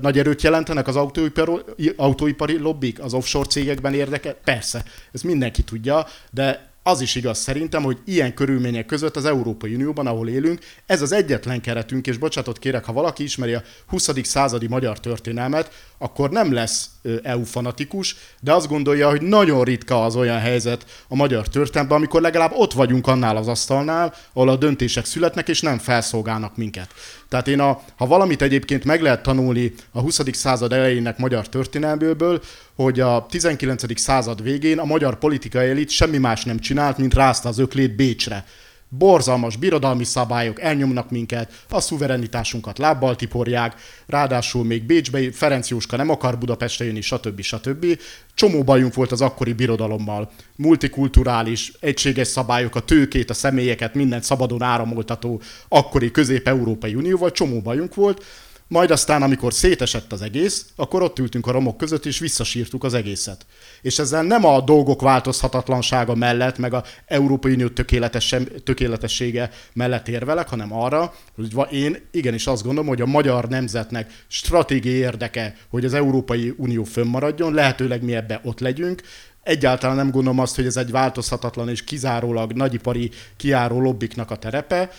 [0.00, 1.52] nagy erőt jelentenek az autóipari,
[1.96, 4.32] autóipari lobbik, az offshore cégekben érdeke?
[4.32, 9.74] Persze, ez mindenki tudja, de az is igaz szerintem, hogy ilyen körülmények között az Európai
[9.74, 14.10] Unióban, ahol élünk, ez az egyetlen keretünk, és bocsátot kérek, ha valaki ismeri a 20.
[14.22, 16.90] századi magyar történelmet, akkor nem lesz
[17.22, 22.20] EU fanatikus, de azt gondolja, hogy nagyon ritka az olyan helyzet a magyar történelemben, amikor
[22.20, 26.94] legalább ott vagyunk annál az asztalnál, ahol a döntések születnek, és nem felszolgálnak minket.
[27.28, 30.20] Tehát én, a, ha valamit egyébként meg lehet tanulni a 20.
[30.32, 32.40] század elejének magyar történelméből,
[32.74, 34.00] hogy a 19.
[34.00, 38.44] század végén a magyar politikai elit semmi más nem csinált, mint rázta az öklét Bécsre
[38.88, 43.74] borzalmas birodalmi szabályok elnyomnak minket, a szuverenitásunkat lábbal tiporják,
[44.06, 47.40] ráadásul még Bécsbe Ferenc Jóska nem akar Budapestre jönni, stb.
[47.40, 47.86] stb.
[48.34, 50.30] Csomó bajunk volt az akkori birodalommal.
[50.56, 57.94] Multikulturális, egységes szabályok, a tőkét, a személyeket, mindent szabadon áramoltató akkori közép-európai unióval, csomó bajunk
[57.94, 58.24] volt
[58.68, 62.94] majd aztán, amikor szétesett az egész, akkor ott ültünk a romok között, és visszasírtuk az
[62.94, 63.46] egészet.
[63.82, 68.34] És ezzel nem a dolgok változhatatlansága mellett, meg a Európai Unió tökéletes,
[68.64, 74.94] tökéletessége mellett érvelek, hanem arra, hogy én igenis azt gondolom, hogy a magyar nemzetnek stratégiai
[74.94, 79.02] érdeke, hogy az Európai Unió fönnmaradjon, lehetőleg mi ebbe ott legyünk,
[79.48, 84.90] egyáltalán nem gondolom azt, hogy ez egy változhatatlan és kizárólag nagyipari kiáró lobbiknak a terepe,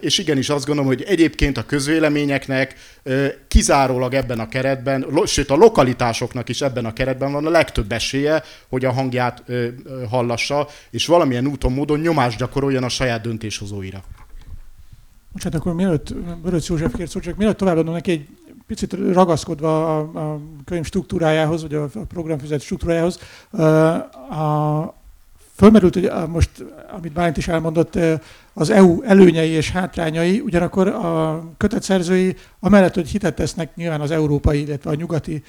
[0.00, 2.74] és igenis azt gondolom, hogy egyébként a közvéleményeknek
[3.48, 8.42] kizárólag ebben a keretben, sőt a lokalitásoknak is ebben a keretben van a legtöbb esélye,
[8.68, 9.44] hogy a hangját
[10.10, 14.02] hallassa, és valamilyen úton, módon nyomást gyakoroljon a saját döntéshozóira.
[15.42, 18.26] Hát akkor mielőtt Böröc József kért szó, csak mielőtt továbbadom neki egy
[18.68, 23.18] picit ragaszkodva a, könyv struktúrájához, vagy a programfüzet struktúrájához,
[25.58, 26.50] fölmerült, hogy most,
[26.96, 27.98] amit Bálint is elmondott,
[28.54, 34.10] az EU előnyei és hátrányai, ugyanakkor a kötet szerzői amellett, hogy hitet tesznek nyilván az
[34.10, 35.42] európai, illetve a nyugati,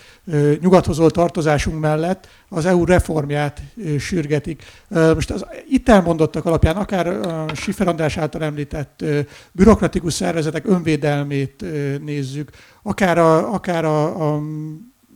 [0.62, 3.62] nyugathoz tartozásunk mellett, az EU reformját
[4.00, 4.64] sürgetik.
[4.90, 7.46] Most az itt elmondottak alapján, akár a
[7.78, 9.06] András által említett
[9.52, 11.66] bürokratikus szervezetek önvédelmét
[12.06, 12.50] nézzük,
[12.84, 14.42] akár a, akár a, a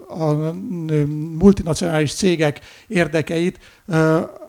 [0.07, 0.53] a
[1.37, 3.59] multinacionális cégek érdekeit,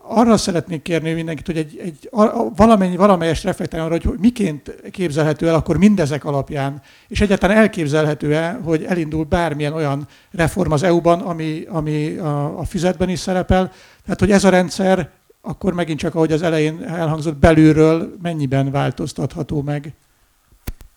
[0.07, 2.11] arra szeretnék kérni mindenkit, hogy egy, egy
[2.57, 8.85] valamennyi, valamelyes reflektáljon arra, hogy miként képzelhető el akkor mindezek alapján, és egyáltalán elképzelhető-e, hogy
[8.85, 13.73] elindul bármilyen olyan reform az EU-ban, ami, ami a, a füzetben is szerepel.
[14.05, 15.11] Tehát, hogy ez a rendszer
[15.41, 19.95] akkor megint csak, ahogy az elején elhangzott, belülről mennyiben változtatható meg.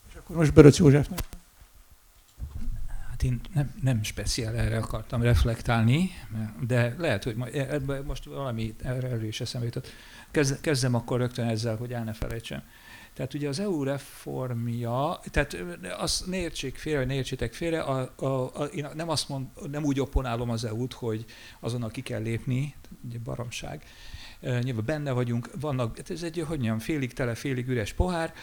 [0.10, 1.20] És akkor most Böröc Józsefnek.
[3.18, 6.10] Hát én nem, nem speciál erre akartam reflektálni,
[6.68, 7.36] de lehet, hogy
[8.06, 9.88] most valami erről is eszembe jutott.
[10.62, 12.64] Kezdem akkor rögtön ezzel, hogy el ne felejtsem.
[13.14, 15.58] Tehát ugye az EU reformja, tehát
[15.98, 19.84] azt ne értsék félre, ne értsétek félre, a, a, a, én nem, azt mond, nem
[19.84, 21.26] úgy opponálom az EU-t, hogy
[21.60, 22.76] azonnal ki kell lépni,
[23.06, 23.84] ugye baromság,
[24.42, 28.34] nyilván benne vagyunk, vannak, hát ez egy, hogy mondjam, félig tele, félig üres pohár,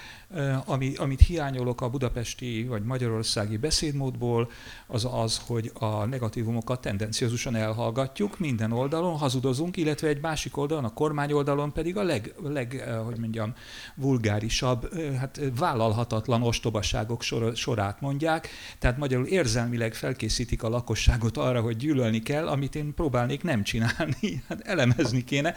[0.65, 4.51] ami, amit hiányolok a budapesti vagy magyarországi beszédmódból,
[4.87, 10.93] az az, hogy a negatívumokat tendenciózusan elhallgatjuk minden oldalon, hazudozunk, illetve egy másik oldalon, a
[10.93, 13.55] kormány oldalon pedig a leg, leg hogy mondjam,
[13.95, 18.49] vulgárisabb, hát vállalhatatlan ostobaságok sor, sorát mondják,
[18.79, 24.43] tehát magyarul érzelmileg felkészítik a lakosságot arra, hogy gyűlölni kell, amit én próbálnék nem csinálni,
[24.49, 25.55] hát elemezni kéne.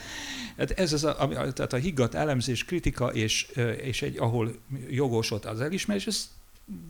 [0.58, 3.52] Hát ez az a, tehát a higgadt elemzés, kritika és,
[3.82, 4.52] és egy, ahol
[4.90, 6.26] jogos ott az elismerés, ezt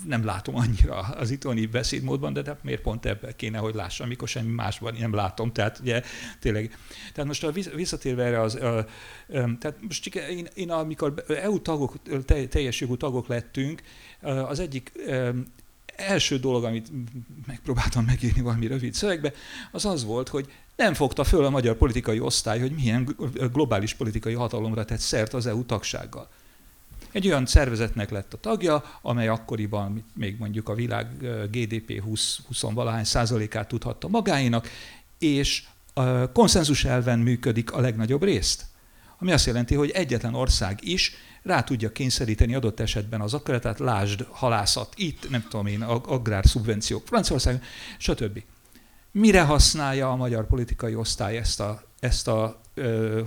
[0.05, 4.27] nem látom annyira az itthoni beszédmódban, de, de miért pont ebben kéne, hogy lássam, amikor
[4.27, 5.51] semmi másban nem látom.
[5.51, 6.03] Tehát ugye
[6.39, 6.77] tényleg.
[7.13, 8.85] Tehát most a visszatérve erre az, a, a,
[9.27, 11.95] tehát most én, én amikor EU tagok,
[12.49, 13.81] teljes jogú tagok lettünk,
[14.21, 14.91] az egyik
[15.95, 16.91] első dolog, amit
[17.47, 19.33] megpróbáltam megírni valami rövid szövegbe,
[19.71, 23.15] az az volt, hogy nem fogta föl a magyar politikai osztály, hogy milyen
[23.53, 26.29] globális politikai hatalomra tett szert az EU tagsággal.
[27.17, 31.07] Egy olyan szervezetnek lett a tagja, amely akkoriban még mondjuk a világ
[31.51, 32.03] GDP
[32.51, 34.69] 20-valahány százalékát tudhatta magáénak,
[35.19, 35.63] és
[35.93, 38.65] a konszenzus elven működik a legnagyobb részt.
[39.19, 44.27] Ami azt jelenti, hogy egyetlen ország is rá tudja kényszeríteni adott esetben az akaratát, lásd
[44.31, 47.63] halászat itt, nem tudom én, agrárszubvenciók Franciaország,
[47.97, 48.43] stb.
[49.11, 52.61] Mire használja a magyar politikai osztály ezt a, ezt a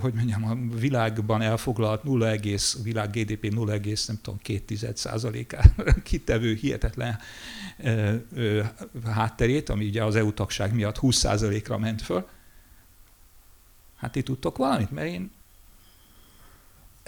[0.01, 2.35] hogy mondjam, a világban elfoglalt 0,
[2.83, 3.73] világ GDP 0,
[4.07, 5.73] nem tudom, 2 százalékát
[6.03, 7.19] kitevő hihetetlen
[9.05, 12.27] hátterét, ami ugye az EU tagság miatt 20 százalékra ment föl.
[13.95, 14.91] Hát ti tudtok valamit?
[14.91, 15.31] Mert én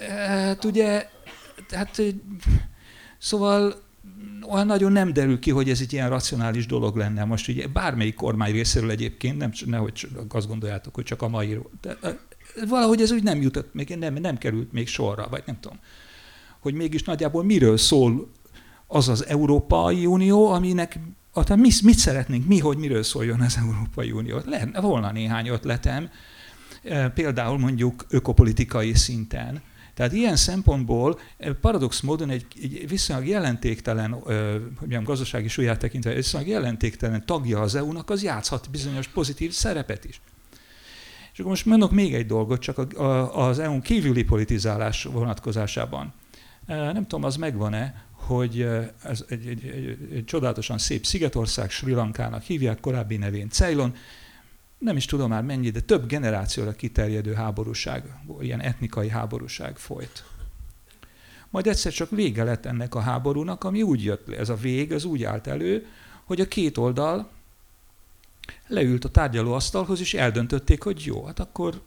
[0.08, 1.10] hát ugye,
[1.70, 2.02] hát
[3.18, 3.83] szóval
[4.50, 7.24] olyan nagyon nem derül ki, hogy ez egy ilyen racionális dolog lenne.
[7.24, 11.96] Most ugye bármelyik kormány részéről egyébként, nem, nehogy azt gondoljátok, hogy csak a mai, de
[12.68, 15.78] valahogy ez úgy nem jutott, még nem, nem került még sorra, vagy nem tudom.
[16.60, 18.30] Hogy mégis nagyjából miről szól
[18.86, 20.98] az az Európai Unió, aminek
[21.34, 24.40] tehát mit, mit szeretnénk, mi, hogy miről szóljon az Európai Unió.
[24.44, 26.08] Lenne, volna néhány ötletem,
[27.14, 29.62] például mondjuk ökopolitikai szinten,
[29.94, 31.18] tehát ilyen szempontból
[31.60, 37.74] paradox módon egy, egy viszonylag jelentéktelen, hogy mondjam, gazdasági súlyát tekintve, viszonylag jelentéktelen tagja az
[37.74, 40.20] EU-nak, az játszhat bizonyos pozitív szerepet is.
[41.32, 42.98] És akkor most mondok még egy dolgot, csak
[43.32, 46.12] az EU-n kívüli politizálás vonatkozásában.
[46.66, 48.60] Nem tudom, az megvan-e, hogy
[49.02, 53.94] ez egy, egy, egy, egy csodálatosan szép szigetország, Sri Lankának hívják, korábbi nevén Ceylon,
[54.78, 58.04] nem is tudom már mennyi, de több generációra kiterjedő háborúság,
[58.40, 60.24] ilyen etnikai háborúság folyt.
[61.50, 65.04] Majd egyszer csak vége lett ennek a háborúnak, ami úgy jött, ez a vég, az
[65.04, 65.86] úgy állt elő,
[66.24, 67.30] hogy a két oldal
[68.66, 71.80] leült a tárgyalóasztalhoz, és eldöntötték, hogy jó, hát akkor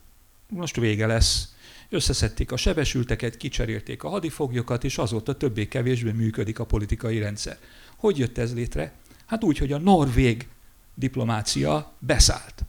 [0.50, 1.56] most vége lesz.
[1.90, 7.58] Összeszedték a sebesülteket, kicserélték a hadifoglyokat, és azóta többé-kevésbé működik a politikai rendszer.
[7.96, 8.94] Hogy jött ez létre?
[9.26, 10.48] Hát úgy, hogy a norvég
[10.94, 12.66] diplomácia beszállt.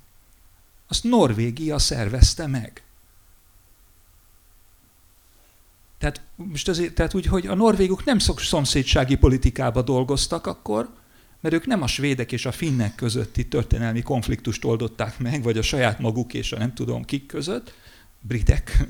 [0.89, 2.83] Azt Norvégia szervezte meg.
[5.99, 10.89] Tehát, most azért, tehát úgy, hogy a norvégok nem szomszédsági politikába dolgoztak akkor,
[11.41, 15.63] mert ők nem a svédek és a finnek közötti történelmi konfliktust oldották meg, vagy a
[15.63, 17.75] saját maguk és a nem tudom kik között,
[18.21, 18.87] britek,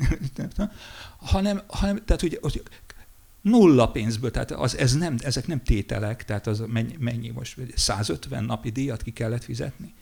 [1.16, 2.62] hanem, hanem tehát, hogy, hogy
[3.41, 8.45] nulla pénzből, tehát az, ez nem, ezek nem tételek, tehát az mennyi, mennyi most, 150
[8.45, 9.95] napi díjat ki kellett fizetni.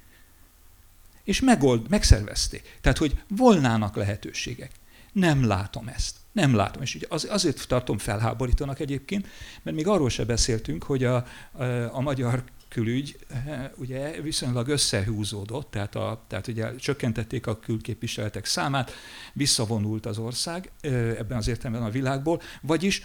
[1.27, 2.78] És megold, megszervezték.
[2.81, 4.70] Tehát, hogy volnának lehetőségek.
[5.12, 6.16] Nem látom ezt.
[6.32, 6.82] Nem látom.
[6.82, 9.27] És az, azért tartom felháborítónak egyébként,
[9.62, 13.19] mert még arról se beszéltünk, hogy a, a, a magyar külügy
[13.77, 18.93] ugye viszonylag összehúzódott, tehát, a, tehát ugye csökkentették a külképviseletek számát,
[19.32, 20.70] visszavonult az ország
[21.19, 23.03] ebben az értelemben a világból, vagyis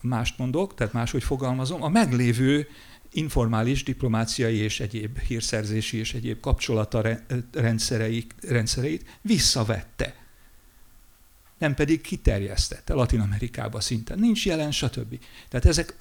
[0.00, 2.68] mást mondok, tehát máshogy fogalmazom, a meglévő
[3.12, 7.18] informális diplomáciai és egyéb hírszerzési és egyéb kapcsolata
[7.52, 10.22] rendszereit, rendszereit visszavette
[11.62, 14.18] nem pedig kiterjesztette Latin Amerikába szinten.
[14.18, 15.18] Nincs jelen, stb.
[15.48, 15.96] Tehát ezek,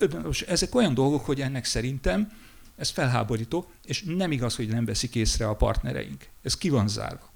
[0.48, 2.32] ezek olyan dolgok, hogy ennek szerintem
[2.76, 6.28] ez felháborító, és nem igaz, hogy nem veszik észre a partnereink.
[6.44, 7.30] Ez ki van zárva.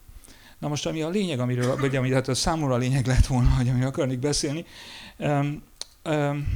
[0.59, 3.49] Na most, ami a lényeg, amiről, vagy ami hát a számomra a lényeg lett volna,
[3.49, 4.65] hogy amiről akarnék beszélni,
[5.17, 5.63] um,
[6.05, 6.47] um,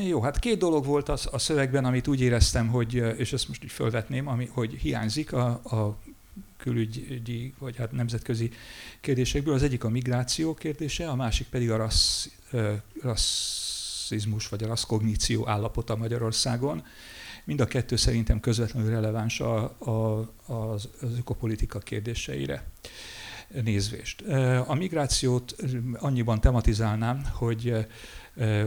[0.00, 3.64] Jó, hát két dolog volt az, a szövegben, amit úgy éreztem, hogy, és ezt most
[3.64, 5.98] így fölvetném, ami, hogy hiányzik a, a
[6.56, 8.50] külügyi, vagy hát nemzetközi
[9.00, 9.54] kérdésekből.
[9.54, 12.28] Az egyik a migráció kérdése, a másik pedig a rassz,
[13.02, 16.84] rasszizmus, vagy a rasszkogníció állapota Magyarországon.
[17.44, 22.64] Mind a kettő szerintem közvetlenül releváns a, a, az, az ökopolitika kérdéseire
[23.62, 24.20] nézvést.
[24.66, 25.56] A migrációt
[25.94, 27.86] annyiban tematizálnám, hogy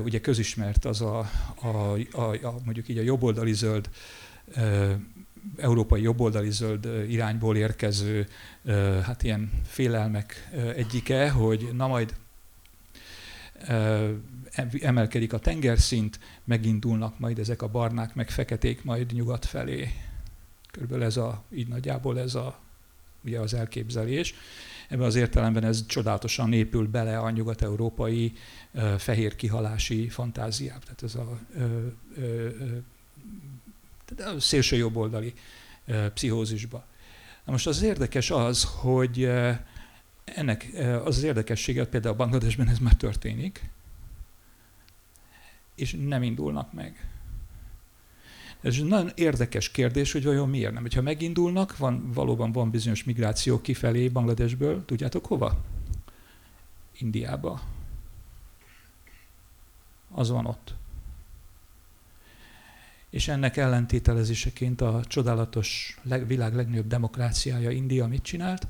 [0.03, 1.29] ugye közismert az a,
[1.61, 1.67] a,
[2.11, 3.89] a, a mondjuk így a jobboldali zöld
[5.57, 8.27] európai jobboldali zöld irányból érkező
[9.03, 12.15] hát ilyen félelmek egyike, hogy na majd
[14.81, 19.89] emelkedik a tengerszint, megindulnak majd ezek a barnák, meg feketék majd nyugat felé.
[20.71, 22.59] Körülbelül ez a, így nagyjából ez a,
[23.21, 24.33] ugye az elképzelés.
[24.89, 28.33] Ebben az értelemben ez csodálatosan épül bele a nyugat-európai
[28.97, 30.79] fehér kihalási fantáziába.
[30.79, 31.39] Tehát ez a,
[34.35, 35.33] a szélső jobboldali
[36.13, 36.85] pszichózisba.
[37.45, 39.29] Na most az érdekes az, hogy
[40.25, 40.67] ennek
[41.03, 43.69] az az érdekessége, például Bangladesben ez már történik,
[45.75, 47.09] és nem indulnak meg.
[48.65, 50.85] Ez nagyon érdekes kérdés, hogy vajon miért nem.
[50.93, 55.63] Ha megindulnak, van, valóban van bizonyos migráció kifelé Bangladesből, tudjátok hova?
[56.97, 57.61] Indiába.
[60.11, 60.73] Az van ott.
[63.09, 68.67] És ennek ellentételezéseként a csodálatos világ legnagyobb demokráciája India mit csinált?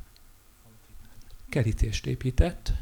[1.50, 2.74] Kerítést épített,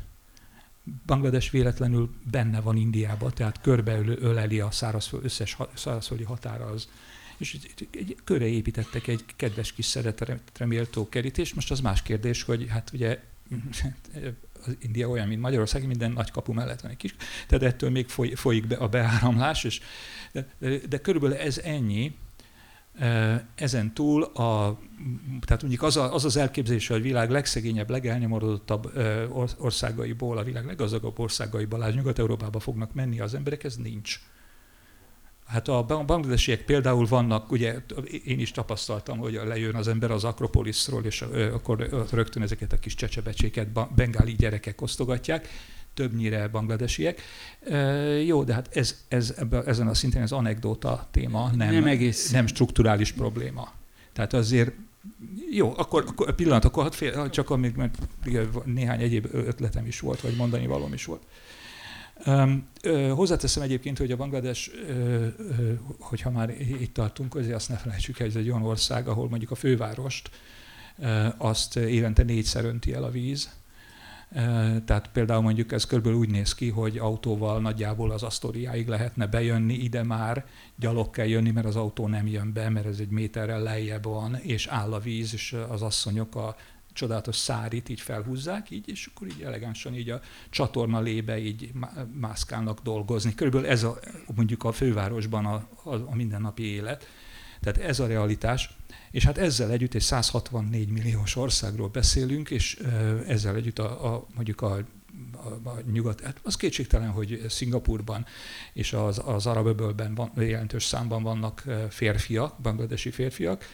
[1.06, 6.90] Banglades véletlenül benne van Indiában, tehát körbeöleli a szárazföld, összes szárazföldi határa az.
[7.38, 7.58] És
[7.92, 11.56] egy, körre építettek egy kedves kis szeretetre méltó kerítést.
[11.56, 13.20] Most az más kérdés, hogy hát ugye
[14.66, 17.16] az India olyan, mint Magyarország, minden nagy kapu mellett van egy kis,
[17.48, 19.82] tehát ettől még foly, folyik be a beáramlás, és,
[20.32, 22.16] de, de, de körülbelül ez ennyi,
[23.56, 24.80] ezen túl, a,
[25.46, 28.92] tehát mondjuk az, a, az az elképzelés, hogy a világ legszegényebb, legelnyomorodottabb
[29.58, 34.20] országaiból, a világ leggazdagabb országaiból, Nyugat-Európába fognak menni az emberek, ez nincs.
[35.46, 37.76] Hát a bangladesiek például vannak, ugye
[38.26, 41.22] én is tapasztaltam, hogy lejön az ember az Akropoliszról, és
[41.54, 45.48] akkor rögtön ezeket a kis csecsebecséket bengáli gyerekek osztogatják,
[45.94, 47.22] többnyire bangladesiek.
[48.26, 52.32] Jó, de hát ez, ez ebben, ezen a szinten ez anekdóta téma, nem, nem, egész.
[52.32, 53.72] nem strukturális probléma.
[54.14, 54.72] Tehát azért
[55.52, 57.98] jó, akkor, akkor pillanat, akkor fél, csak amíg, mert
[58.66, 61.22] néhány egyéb ötletem is volt, vagy mondani valóm is volt.
[62.26, 67.70] Um, ö, hozzáteszem egyébként, hogy a Banglades, ö, ö, hogyha már itt tartunk, azért azt
[67.70, 70.30] ne felejtsük el, hogy ez egy olyan ország, ahol mondjuk a fővárost
[71.00, 73.50] ö, azt évente négyszer önti el a víz.
[74.86, 79.74] Tehát például mondjuk ez körülbelül úgy néz ki, hogy autóval nagyjából az Asztoriáig lehetne bejönni,
[79.74, 80.46] ide már
[80.76, 84.36] gyalog kell jönni, mert az autó nem jön be, mert ez egy méterrel lejjebb van,
[84.36, 86.56] és áll a víz, és az asszonyok a
[86.94, 91.72] csodálatos szárit így felhúzzák, így, és akkor így elegánsan így a csatorna lébe így
[92.14, 93.36] mászkálnak dolgozni.
[93.36, 94.00] Körülbelül ez a,
[94.36, 97.08] mondjuk a fővárosban a, a, a mindennapi élet.
[97.62, 98.78] Tehát ez a realitás.
[99.12, 102.80] És hát ezzel együtt egy 164 milliós országról beszélünk, és
[103.28, 104.84] ezzel együtt a, a mondjuk a
[105.34, 108.26] a, a nyugat, hát az kétségtelen, hogy Szingapurban
[108.74, 113.66] és az, az arab öbölben van, jelentős számban vannak férfiak, bangladesi férfiak,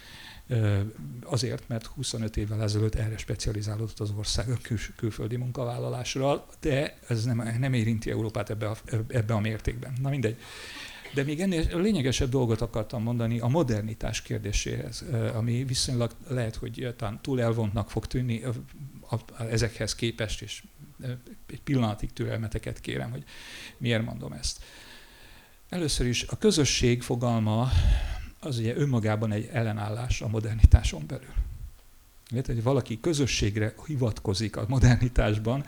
[1.24, 7.24] Azért, mert 25 évvel ezelőtt erre specializálódott az ország a kül- külföldi munkavállalásra, de ez
[7.24, 8.78] nem, nem érinti Európát ebbe a,
[9.08, 9.94] ebbe a mértékben.
[10.02, 10.38] Na mindegy.
[11.14, 17.20] De még ennél lényegesebb dolgot akartam mondani a modernitás kérdéséhez, ami viszonylag lehet, hogy talán
[17.22, 18.44] túl elvontnak fog tűnni
[19.38, 20.64] ezekhez képest, és
[21.48, 23.24] egy pillanatig türelmeteket kérem, hogy
[23.78, 24.64] miért mondom ezt.
[25.70, 27.70] Először is a közösség fogalma
[28.40, 31.34] az ugye önmagában egy ellenállás a modernitáson belül.
[32.36, 35.66] Érted, hogy valaki közösségre hivatkozik a modernitásban,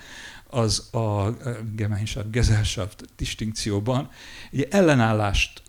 [0.47, 1.37] az a
[1.75, 4.09] Gemeinschaft, Gesellschaft distinkcióban
[4.51, 5.61] egy ellenállást,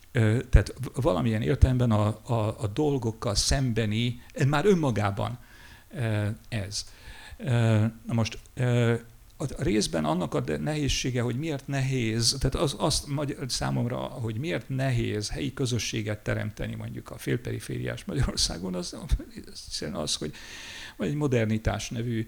[0.51, 5.39] tehát valamilyen értelemben a, a, a dolgokkal szembeni, már önmagában
[6.48, 6.85] ez.
[8.06, 8.39] Na most
[9.36, 13.06] a részben annak a nehézsége, hogy miért nehéz, tehát az, azt
[13.47, 18.97] számomra, hogy miért nehéz helyi közösséget teremteni mondjuk a félperifériás Magyarországon, az,
[19.93, 20.35] az hogy
[21.02, 22.26] vagy egy modernitás nevű,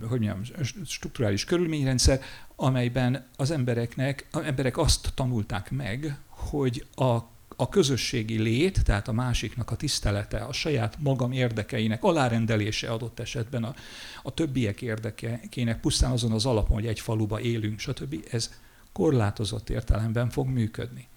[0.00, 0.42] hogy mondjam,
[0.84, 2.20] strukturális körülményrendszer,
[2.56, 7.18] amelyben az embereknek, az emberek azt tanulták meg, hogy a
[7.56, 13.64] a közösségi lét, tehát a másiknak a tisztelete, a saját magam érdekeinek alárendelése adott esetben
[13.64, 13.74] a,
[14.22, 18.16] a többiek érdekének pusztán azon az alapon, hogy egy faluba élünk, stb.
[18.30, 18.54] Ez
[18.92, 21.08] korlátozott értelemben fog működni.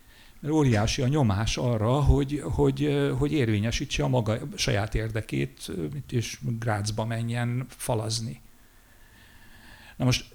[0.50, 5.72] Óriási a nyomás arra, hogy, hogy, hogy érvényesítse a maga saját érdekét,
[6.10, 8.42] és Grácsba menjen falazni.
[9.98, 10.32] Na most,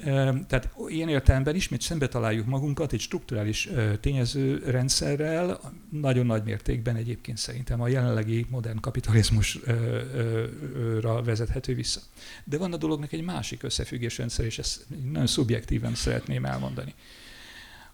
[0.46, 3.68] tehát ilyen értelemben ismét szembe találjuk magunkat egy strukturális
[4.00, 5.60] tényező rendszerrel,
[5.90, 12.00] nagyon nagy mértékben egyébként szerintem a jelenlegi modern kapitalizmusra vezethető vissza.
[12.44, 16.94] De van a dolognak egy másik összefüggés rendszer, és ezt nagyon szubjektíven szeretném elmondani.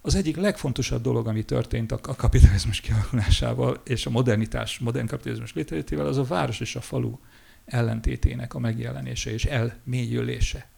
[0.09, 6.07] Az egyik legfontosabb dolog, ami történt a kapitalizmus kialakulásával és a modernitás, modern kapitalizmus létrejöttével,
[6.07, 7.19] az a város és a falu
[7.65, 10.69] ellentétének a megjelenése és elmélyülése.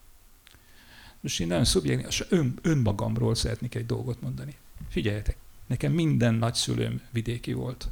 [1.20, 4.57] Most én nagyon szubjektív, ön, önmagamról szeretnék egy dolgot mondani.
[4.89, 5.36] Figyeljetek,
[5.66, 7.89] nekem minden nagyszülőm vidéki volt.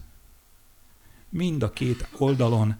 [1.28, 2.76] Mind a két oldalon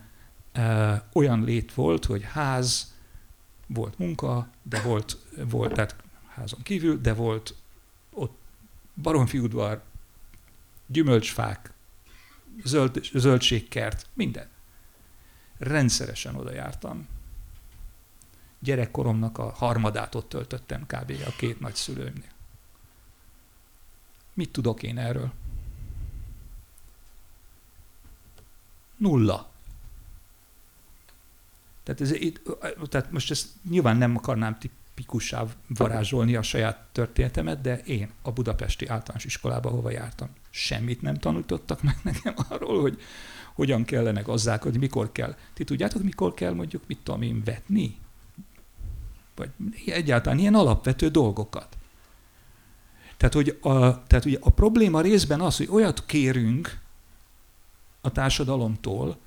[0.53, 2.95] e, olyan lét volt, hogy ház,
[3.67, 5.17] volt munka, de volt,
[5.49, 5.97] volt tehát
[6.35, 7.55] házon kívül, de volt
[9.03, 9.83] baromfiudvar,
[10.87, 11.73] gyümölcsfák,
[12.65, 14.49] zöld, zöldségkert, minden.
[15.59, 17.07] Rendszeresen oda jártam
[18.59, 21.13] gyerekkoromnak a harmadát ott töltöttem kb.
[21.27, 22.31] a két nagyszülőmnél.
[24.35, 25.33] Mit tudok én erről?
[28.97, 29.51] Nulla.
[31.83, 32.41] Tehát, ez, itt,
[32.89, 34.59] tehát most ezt nyilván nem akarnám
[34.99, 41.15] tipikussá varázsolni a saját történetemet, de én a budapesti általános iskolába hova jártam, semmit nem
[41.15, 43.01] tanultottak meg nekem arról, hogy
[43.55, 45.37] hogyan kellene gazdálkodni, mikor kell.
[45.55, 47.97] Ti tudjátok, mikor kell mondjuk, mit tudom én, vetni?
[49.35, 49.51] vagy
[49.87, 51.77] egyáltalán ilyen alapvető dolgokat.
[53.17, 56.81] Tehát, hogy a, tehát ugye a probléma részben az, hogy olyat kérünk
[58.01, 59.19] a társadalomtól,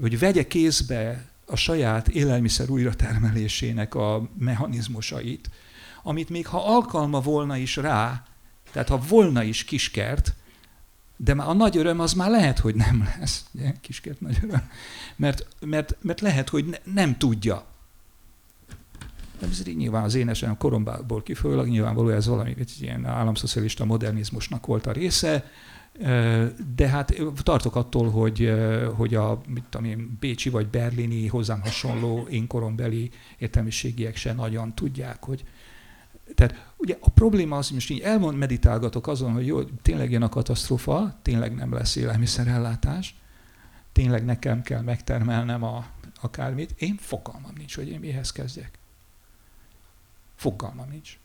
[0.00, 5.50] hogy vegye kézbe a saját élelmiszer újratermelésének a mechanizmusait,
[6.02, 8.24] amit még ha alkalma volna is rá,
[8.72, 10.34] tehát ha volna is kiskert,
[11.16, 13.44] de már a nagy öröm az már lehet, hogy nem lesz.
[13.54, 13.72] Ugye?
[13.80, 14.68] Kiskert nagy öröm.
[15.16, 17.64] Mert, mert, mert lehet, hogy ne, nem tudja.
[19.38, 24.66] De ez nyilván az énesen a koromból kifolyólag nyilvánvalóan ez valami egy ilyen államszocialista modernizmusnak
[24.66, 25.50] volt a része,
[26.76, 28.52] de hát tartok attól, hogy,
[28.96, 34.74] hogy a mit tudom én, bécsi vagy berlini hozzám hasonló én korombeli értelmiségiek se nagyon
[34.74, 35.44] tudják, hogy
[36.34, 40.22] tehát ugye a probléma az, hogy most így elmond, meditálgatok azon, hogy jó, tényleg jön
[40.22, 43.14] a katasztrófa, tényleg nem lesz élelmiszerellátás,
[43.92, 45.86] tényleg nekem kell megtermelnem a,
[46.20, 48.78] akármit, én fogalmam nincs, hogy én mihez kezdjek.
[50.34, 51.18] Fogalmam nincs.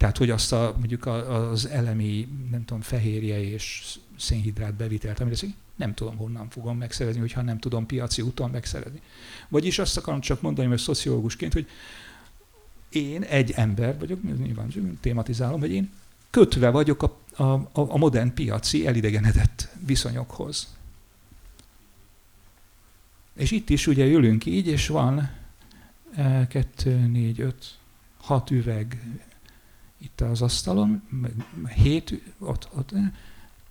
[0.00, 5.36] Tehát, hogy azt a, mondjuk az elemi, nem tudom, fehérje és szénhidrát bevitelt, amire
[5.76, 9.00] nem tudom, honnan fogom megszerezni, hogyha nem tudom piaci úton megszerezni.
[9.48, 11.68] Vagyis azt akarom csak mondani, mert szociológusként, hogy
[12.88, 15.90] én egy ember vagyok, nyilván tématizálom, hogy én
[16.30, 20.76] kötve vagyok a, a, a modern piaci elidegenedett viszonyokhoz.
[23.34, 25.30] És itt is ugye ülünk így, és van
[26.14, 27.78] e, kettő, négy, öt,
[28.20, 29.18] hat üveg
[30.02, 31.02] itt az asztalon,
[31.74, 32.90] hét, ott, ott,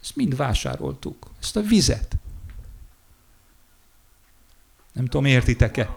[0.02, 1.28] ezt mind vásároltuk.
[1.40, 2.18] Ezt a vizet.
[4.94, 5.96] Nem tudom, értitek-e?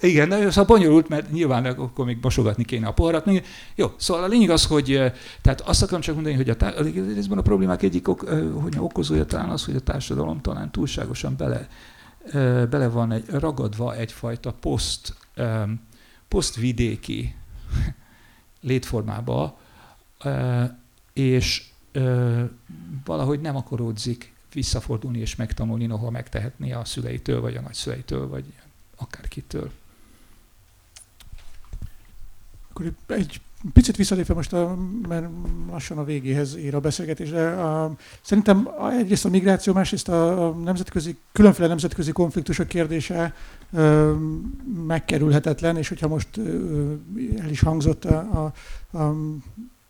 [0.00, 3.30] Igen, de szóval bonyolult, mert nyilván akkor még bosogatni kéne a poharat.
[3.74, 5.12] Jó, szóval a lényeg az, hogy
[5.42, 6.76] tehát azt akarom csak mondani, hogy a, tá-
[7.30, 8.28] a problémák egyik ok,
[8.62, 11.68] hogy okozója talán az, hogy a társadalom talán túlságosan bele,
[12.66, 15.14] bele van egy, ragadva egyfajta poszt,
[16.28, 17.34] posztvidéki
[18.68, 19.58] létformába,
[21.12, 21.64] és
[23.04, 28.44] valahogy nem akaródzik visszafordulni és megtanulni, noha megtehetné a szüleitől, vagy a nagyszüleitől, vagy
[28.96, 29.70] akárkitől.
[32.70, 33.40] Akkor egy
[33.72, 34.76] picit visszalépve most, a,
[35.08, 35.26] mert
[35.70, 38.68] lassan a végéhez ér a beszélgetés, de a, szerintem
[38.98, 43.34] egyrészt a migráció, másrészt a, nemzetközi, különféle nemzetközi konfliktusok kérdése
[43.72, 44.12] ö,
[44.86, 46.92] megkerülhetetlen, és hogyha most ö,
[47.38, 49.14] el is hangzott a, a, a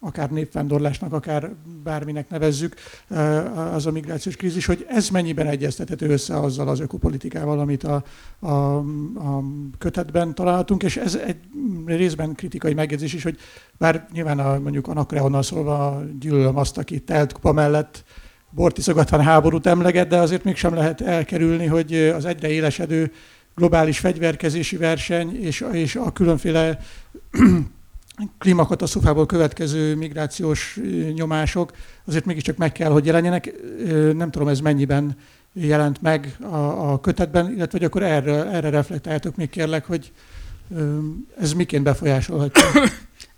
[0.00, 1.50] akár népvándorlásnak, akár
[1.82, 2.74] bárminek nevezzük,
[3.72, 8.04] az a migrációs krízis, hogy ez mennyiben egyeztethető össze azzal az ökopolitikával, amit a,
[8.38, 8.76] a,
[9.18, 9.42] a
[9.78, 11.36] kötetben találtunk, és ez egy
[11.86, 13.38] részben kritikai megjegyzés is, hogy
[13.78, 18.04] bár nyilván a, mondjuk Anakreonnal szólva gyűlölöm azt, aki telt kupa mellett
[18.50, 23.12] bortiszogatvan háborút emleget, de azért mégsem lehet elkerülni, hogy az egyre élesedő
[23.54, 26.78] globális fegyverkezési verseny és, és a különféle
[28.38, 30.78] klímakatasztrófából következő migrációs
[31.14, 31.72] nyomások
[32.04, 33.52] azért mégiscsak meg kell, hogy jelenjenek.
[34.12, 35.16] Nem tudom, ez mennyiben
[35.52, 40.12] jelent meg a, a kötetben, illetve hogy akkor erre, erre reflektáljátok még kérlek, hogy
[41.38, 42.62] ez miként befolyásolhatja.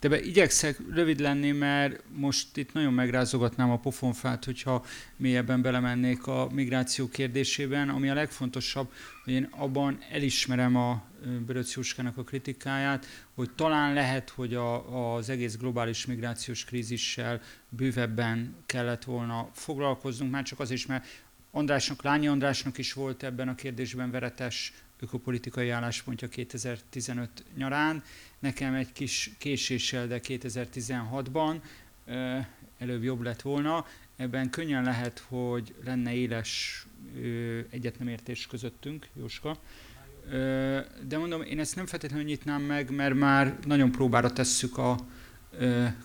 [0.01, 4.85] De be igyekszek rövid lenni, mert most itt nagyon megrázogatnám a pofonfát, hogyha
[5.17, 7.89] mélyebben belemennék a migráció kérdésében.
[7.89, 8.89] Ami a legfontosabb,
[9.25, 11.03] hogy én abban elismerem a
[11.47, 18.55] Böröc Jóskának a kritikáját, hogy talán lehet, hogy a, az egész globális migrációs krízissel bővebben
[18.67, 21.07] kellett volna foglalkoznunk, már csak az is, mert
[21.51, 28.03] Andrásnak, Lányi Andrásnak is volt ebben a kérdésben veretes ökopolitikai álláspontja 2015 nyarán.
[28.39, 31.61] Nekem egy kis késéssel, de 2016-ban
[32.79, 33.87] előbb jobb lett volna.
[34.17, 36.85] Ebben könnyen lehet, hogy lenne éles
[37.71, 39.59] egyetnemértés közöttünk, Jóska.
[41.09, 44.97] De mondom, én ezt nem feltétlenül nyitnám meg, mert már nagyon próbára tesszük a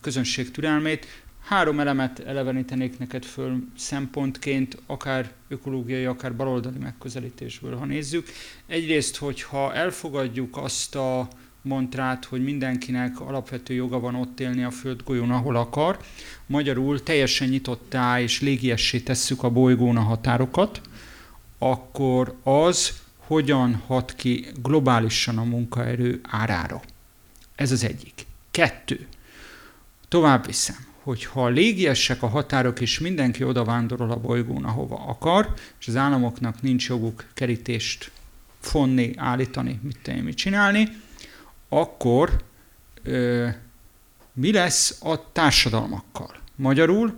[0.02, 1.06] közönség türelmét.
[1.42, 8.28] Három elemet elevenítenék neked föl szempontként, akár ökológiai, akár baloldali megközelítésből, ha nézzük.
[8.68, 11.28] Egyrészt, hogyha elfogadjuk azt a
[11.62, 16.00] montrát, hogy mindenkinek alapvető joga van ott élni a földgolyón, ahol akar,
[16.46, 20.82] magyarul teljesen nyitottá és légiessé tesszük a bolygón a határokat,
[21.58, 26.82] akkor az hogyan hat ki globálisan a munkaerő árára.
[27.56, 28.26] Ez az egyik.
[28.52, 29.08] Kettő.
[30.08, 35.88] Tovább viszem hogyha légiesek a határok, és mindenki oda vándorol a bolygón, ahova akar, és
[35.88, 38.12] az államoknak nincs joguk kerítést
[38.60, 40.88] fonni, állítani, mit tenni, mit csinálni,
[41.70, 42.44] akkor
[43.04, 43.48] ö,
[44.34, 46.36] mi lesz a társadalmakkal?
[46.56, 47.14] Magyarul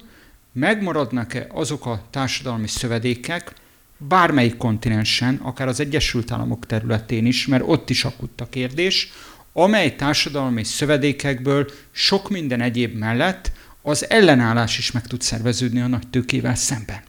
[0.51, 3.53] megmaradnak-e azok a társadalmi szövedékek,
[3.97, 9.11] bármelyik kontinensen, akár az Egyesült Államok területén is, mert ott is akut a kérdés,
[9.53, 13.51] amely társadalmi szövedékekből sok minden egyéb mellett
[13.81, 17.01] az ellenállás is meg tud szerveződni a nagy tőkével szemben.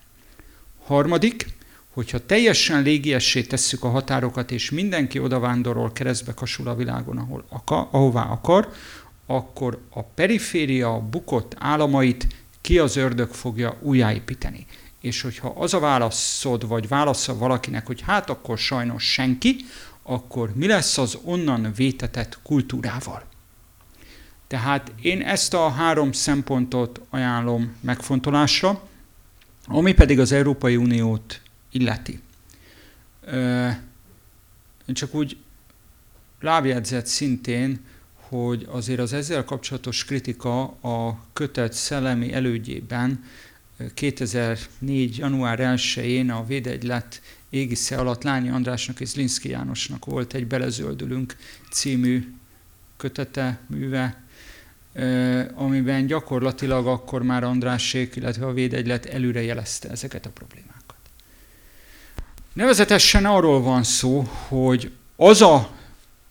[0.85, 1.47] Harmadik,
[1.91, 7.45] hogyha teljesen légiessé tesszük a határokat, és mindenki oda vándorol, keresztbe kasul a világon, ahol
[7.49, 8.73] akar, ahová akar,
[9.27, 12.27] akkor a periféria bukott államait
[12.61, 14.67] ki az ördög fogja újjáépíteni.
[15.09, 19.57] És hogyha az a válaszod, vagy válaszol valakinek, hogy hát akkor sajnos senki,
[20.03, 23.25] akkor mi lesz az onnan vétetett kultúrával?
[24.47, 28.89] Tehát én ezt a három szempontot ajánlom megfontolásra,
[29.67, 31.41] ami pedig az Európai Uniót
[31.71, 32.21] illeti.
[34.87, 35.37] Én csak úgy
[36.41, 37.81] lábjegyzett szintén,
[38.15, 43.25] hogy azért az ezzel kapcsolatos kritika a kötet szellemi elődjében
[43.95, 45.17] 2004.
[45.19, 51.37] január 1-én a Védegylet égisze alatt Lányi Andrásnak és Zlinszki Jánosnak volt egy Belezöldülünk
[51.71, 52.35] című
[52.97, 54.23] kötete, műve,
[55.55, 60.97] amiben gyakorlatilag akkor már Andrásség, illetve a védegylet előre jelezte ezeket a problémákat.
[62.53, 65.77] Nevezetesen arról van szó, hogy az a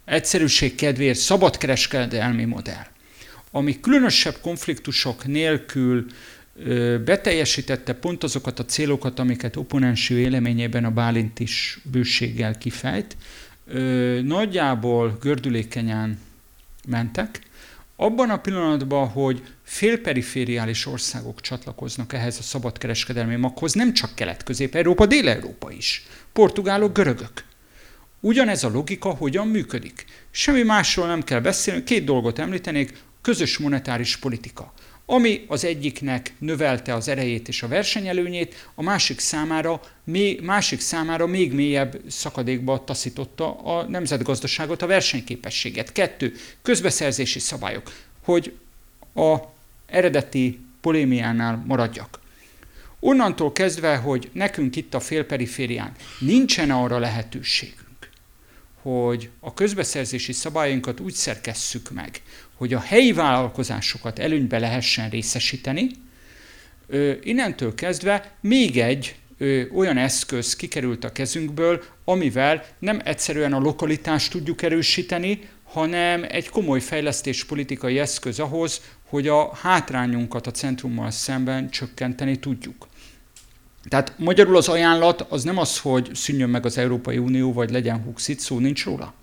[0.05, 2.87] egyszerűség kedvéért szabadkereskedelmi modell,
[3.51, 6.05] ami különösebb konfliktusok nélkül
[7.05, 13.17] beteljesítette pont azokat a célokat, amiket opponensi véleményében a Bálint is bőséggel kifejt,
[14.23, 16.19] nagyjából gördülékenyen
[16.87, 17.41] mentek,
[17.95, 25.71] abban a pillanatban, hogy félperifériális országok csatlakoznak ehhez a szabadkereskedelmi maghoz, nem csak Kelet-Közép-Európa, Dél-Európa
[25.71, 26.05] is.
[26.33, 27.43] Portugálok, görögök.
[28.19, 30.05] Ugyanez a logika hogyan működik.
[30.31, 34.73] Semmi másról nem kell beszélni, két dolgot említenék, közös monetáris politika
[35.09, 41.27] ami az egyiknek növelte az erejét és a versenyelőnyét, a másik számára, még, másik számára
[41.27, 45.91] még mélyebb szakadékba taszította a nemzetgazdaságot, a versenyképességet.
[45.91, 47.93] Kettő, közbeszerzési szabályok,
[48.23, 48.53] hogy
[49.15, 49.37] a
[49.85, 52.19] eredeti polémiánál maradjak.
[52.99, 58.09] Onnantól kezdve, hogy nekünk itt a félperiférián nincsen arra lehetőségünk,
[58.81, 62.21] hogy a közbeszerzési szabályainkat úgy szerkesszük meg,
[62.57, 65.89] hogy a helyi vállalkozásokat előnybe lehessen részesíteni,
[67.23, 69.15] innentől kezdve még egy
[69.75, 76.79] olyan eszköz kikerült a kezünkből, amivel nem egyszerűen a lokalitást tudjuk erősíteni, hanem egy komoly
[76.79, 82.87] fejlesztéspolitikai eszköz ahhoz, hogy a hátrányunkat a centrummal szemben csökkenteni tudjuk.
[83.89, 88.01] Tehát magyarul az ajánlat az nem az, hogy szűnjön meg az Európai Unió, vagy legyen
[88.01, 89.13] Huxit, szó nincs róla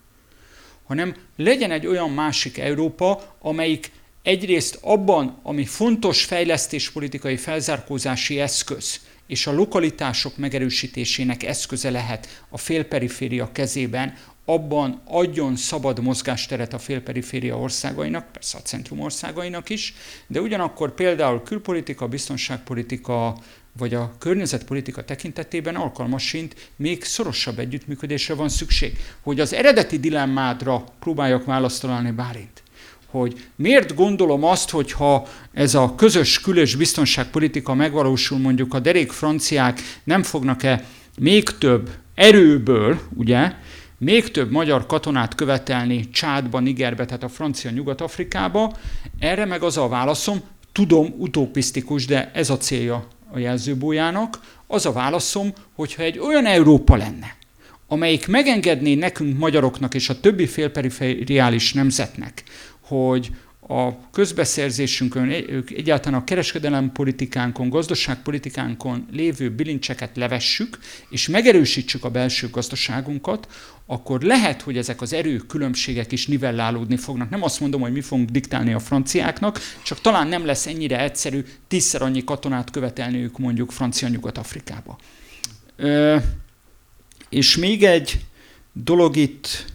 [0.84, 3.90] hanem legyen egy olyan másik Európa, amelyik
[4.22, 13.52] egyrészt abban, ami fontos fejlesztéspolitikai felzárkózási eszköz, és a lokalitások megerősítésének eszköze lehet a félperiféria
[13.52, 19.94] kezében, abban adjon szabad mozgásteret a félperiféria országainak, persze a centrum országainak is,
[20.26, 23.36] de ugyanakkor például külpolitika, biztonságpolitika,
[23.78, 28.98] vagy a környezetpolitika tekintetében alkalmasint még szorosabb együttműködésre van szükség.
[29.20, 32.62] Hogy az eredeti dilemmádra próbáljak választ találni Bálint,
[33.06, 39.12] hogy miért gondolom azt, hogy ha ez a közös külös biztonságpolitika megvalósul, mondjuk a derék
[39.12, 40.84] franciák nem fognak-e
[41.18, 43.52] még több erőből, ugye,
[43.98, 48.76] még több magyar katonát követelni Csádba, Nigerbe, tehát a francia Nyugat-Afrikába,
[49.18, 50.40] erre meg az a válaszom,
[50.72, 56.96] tudom, utopisztikus, de ez a célja a jelzőbójának, az a válaszom, hogyha egy olyan Európa
[56.96, 57.36] lenne,
[57.88, 62.42] amelyik megengedné nekünk magyaroknak és a többi félperifériális nemzetnek,
[62.80, 63.30] hogy
[63.68, 65.30] a közbeszerzésünkön,
[65.68, 70.78] egyáltalán a kereskedelem politikánkon, gazdaságpolitikánkon lévő bilincseket levessük,
[71.08, 73.48] és megerősítsük a belső gazdaságunkat,
[73.86, 77.30] akkor lehet, hogy ezek az erő különbségek is nivellálódni fognak.
[77.30, 81.44] Nem azt mondom, hogy mi fogunk diktálni a franciáknak, csak talán nem lesz ennyire egyszerű
[81.68, 84.98] tízszer annyi katonát követelniük mondjuk Francia Nyugat-Afrikába.
[87.28, 88.24] és még egy
[88.72, 89.72] dolog itt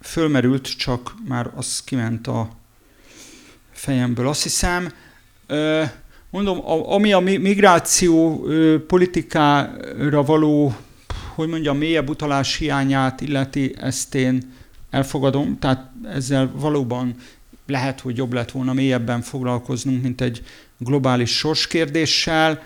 [0.00, 2.62] fölmerült, csak már az kiment a
[3.84, 4.28] fejemből.
[4.28, 4.92] Azt hiszem,
[6.30, 8.46] mondom, ami a migráció
[8.86, 10.74] politikára való,
[11.34, 14.52] hogy mondjam, mélyebb utalás hiányát illeti, ezt én
[14.90, 17.14] elfogadom, tehát ezzel valóban
[17.66, 20.42] lehet, hogy jobb lett volna mélyebben foglalkoznunk, mint egy
[20.78, 22.62] globális sorskérdéssel,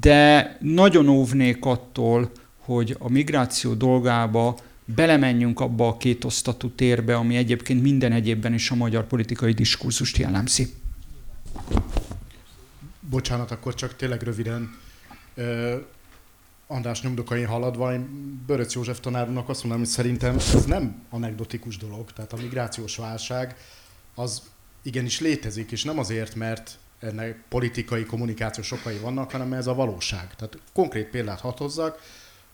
[0.00, 4.56] de nagyon óvnék attól, hogy a migráció dolgába
[4.94, 10.74] belemenjünk abba a kétosztatú térbe, ami egyébként minden egyébben is a magyar politikai diskurzust jellemzi.
[13.00, 14.78] Bocsánat, akkor csak tényleg röviden.
[16.66, 18.08] András nyomdokain haladva, én
[18.46, 22.12] Böröc József tanárnak azt mondom, hogy szerintem ez nem anekdotikus dolog.
[22.12, 23.56] Tehát a migrációs válság
[24.14, 24.42] az
[24.82, 30.34] igenis létezik, és nem azért, mert ennek politikai, kommunikációs okai vannak, hanem ez a valóság.
[30.36, 31.98] Tehát konkrét példát hadd hozzak,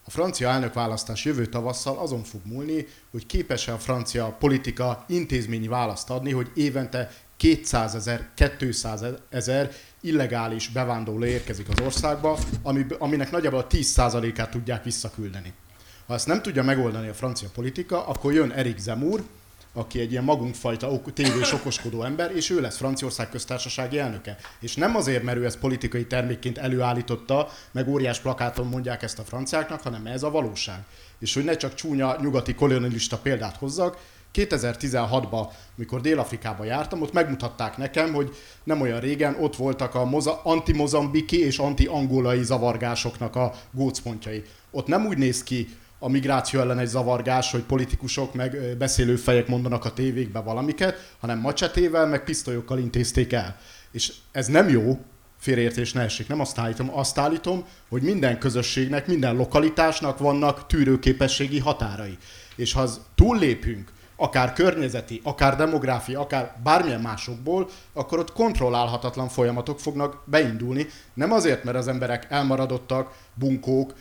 [0.06, 6.10] a francia elnökválasztás jövő tavasszal azon fog múlni, hogy képes-e a francia politika intézményi választ
[6.10, 8.28] adni, hogy évente 200 ezer,
[8.58, 9.70] 200 ezer
[10.00, 15.52] illegális bevándorló érkezik az országba, ami, aminek nagyjából a 10%-át tudják visszaküldeni.
[16.06, 19.22] Ha ezt nem tudja megoldani a francia politika, akkor jön Erik Zemmour,
[19.76, 24.36] aki egy ilyen magunkfajta tévés okoskodó ember, és ő lesz Franciaország köztársasági elnöke.
[24.60, 29.22] És nem azért, mert ő ezt politikai termékként előállította, meg óriás plakáton mondják ezt a
[29.22, 30.84] franciáknak, hanem ez a valóság.
[31.18, 33.98] És hogy ne csak csúnya nyugati kolonialista példát hozzak,
[34.34, 40.40] 2016-ban, mikor Dél-Afrikába jártam, ott megmutatták nekem, hogy nem olyan régen ott voltak a moza-
[40.44, 44.42] anti-mozambiki és anti-angolai zavargásoknak a gócpontjai.
[44.70, 45.68] Ott nem úgy néz ki
[45.98, 51.38] a migráció ellen egy zavargás, hogy politikusok meg beszélő fejek mondanak a tévékbe valamiket, hanem
[51.38, 53.56] macsetével, meg pisztolyokkal intézték el.
[53.90, 54.98] És ez nem jó,
[55.38, 61.58] félreértés ne essék, nem azt állítom, azt állítom, hogy minden közösségnek, minden lokalitásnak vannak tűrőképességi
[61.58, 62.18] határai.
[62.56, 69.80] És ha az túllépünk, akár környezeti, akár demográfia, akár bármilyen másokból, akkor ott kontrollálhatatlan folyamatok
[69.80, 70.86] fognak beindulni.
[71.14, 73.94] Nem azért, mert az emberek elmaradottak, bunkók,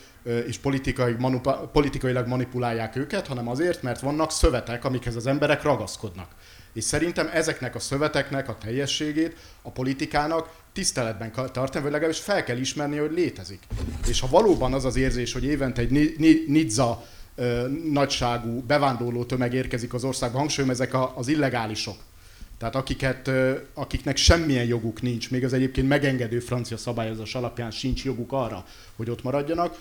[0.46, 6.28] és politikai, manupa, politikailag manipulálják őket, hanem azért, mert vannak szövetek, amikhez az emberek ragaszkodnak.
[6.72, 12.44] És szerintem ezeknek a szöveteknek a teljességét a politikának tiszteletben kell tartani, vagy legalábbis fel
[12.44, 13.62] kell ismerni, hogy létezik.
[14.08, 15.90] És ha valóban az az érzés, hogy évente egy
[17.36, 21.96] Nidza nagyságú bevándorló tömeg érkezik az országba, hangsúlyom, ezek az illegálisok,
[22.58, 23.30] tehát akiket,
[23.74, 28.64] akiknek semmilyen joguk nincs, még az egyébként megengedő francia szabályozás alapján sincs joguk arra,
[28.96, 29.78] hogy ott maradjanak,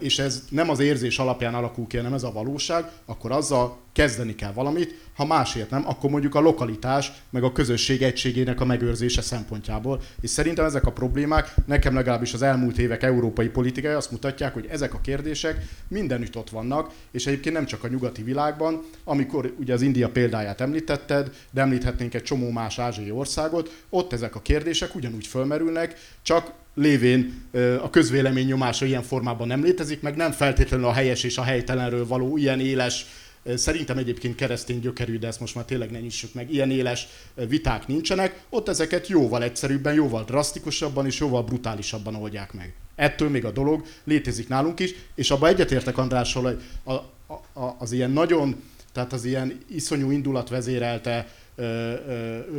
[0.00, 4.34] és ez nem az érzés alapján alakul ki, hanem ez a valóság, akkor azzal kezdeni
[4.34, 9.22] kell valamit, ha másért nem, akkor mondjuk a lokalitás, meg a közösség egységének a megőrzése
[9.22, 10.00] szempontjából.
[10.20, 14.66] És szerintem ezek a problémák, nekem legalábbis az elmúlt évek európai politikai azt mutatják, hogy
[14.70, 19.72] ezek a kérdések mindenütt ott vannak, és egyébként nem csak a nyugati világban, amikor ugye
[19.72, 24.94] az India példáját említetted, de említhetnénk egy csomó más ázsiai országot, ott ezek a kérdések
[24.94, 27.42] ugyanúgy fölmerülnek, csak lévén
[27.82, 32.06] a közvélemény nyomása ilyen formában nem létezik, meg nem feltétlenül a helyes és a helytelenről
[32.06, 33.06] való ilyen éles,
[33.54, 37.08] szerintem egyébként keresztény gyökerű, de ezt most már tényleg ne nyissuk meg, ilyen éles
[37.48, 42.74] viták nincsenek, ott ezeket jóval egyszerűbben, jóval drasztikusabban és jóval brutálisabban oldják meg.
[42.94, 47.76] Ettől még a dolog létezik nálunk is, és abban egyetértek Andrással, hogy a, a, a,
[47.78, 48.62] az ilyen nagyon,
[48.92, 51.28] tehát az ilyen iszonyú indulat vezérelte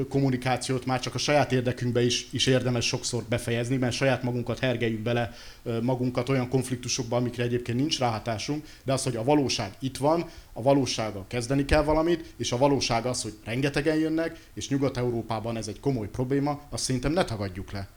[0.10, 5.00] kommunikációt már csak a saját érdekünkbe is, is érdemes sokszor befejezni, mert saját magunkat hergeljük
[5.00, 5.34] bele
[5.82, 10.62] magunkat olyan konfliktusokba, amikre egyébként nincs ráhatásunk, de az, hogy a valóság itt van, a
[10.62, 15.80] valósággal kezdeni kell valamit, és a valóság az, hogy rengetegen jönnek, és Nyugat-Európában ez egy
[15.80, 17.88] komoly probléma, azt szerintem ne tagadjuk le.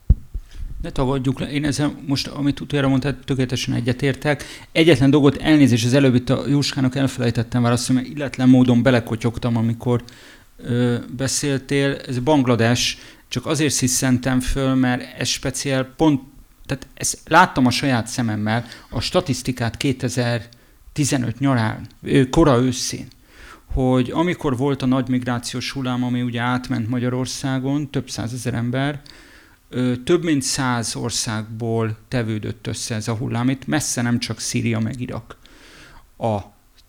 [0.83, 4.45] Ne tagadjuk le, én ezzel most, amit utoljára mondtad, tökéletesen egyetértek.
[4.73, 10.03] Egyetlen dolgot elnézést, az előbb itt a Jóskának elfelejtettem válaszolni, mert illetlen módon belekotyogtam, amikor
[11.17, 16.23] beszéltél, ez Banglades, csak azért sziszentem föl, mert ez speciál pont,
[16.67, 21.87] tehát ezt láttam a saját szememmel, a statisztikát 2015 nyarán,
[22.31, 23.07] kora őszén,
[23.65, 29.01] hogy amikor volt a nagy migrációs hullám, ami ugye átment Magyarországon, több százezer ember,
[30.05, 35.01] több mint száz országból tevődött össze ez a hullám, itt messze nem csak Szíria meg
[35.01, 35.37] Irak.
[36.19, 36.39] A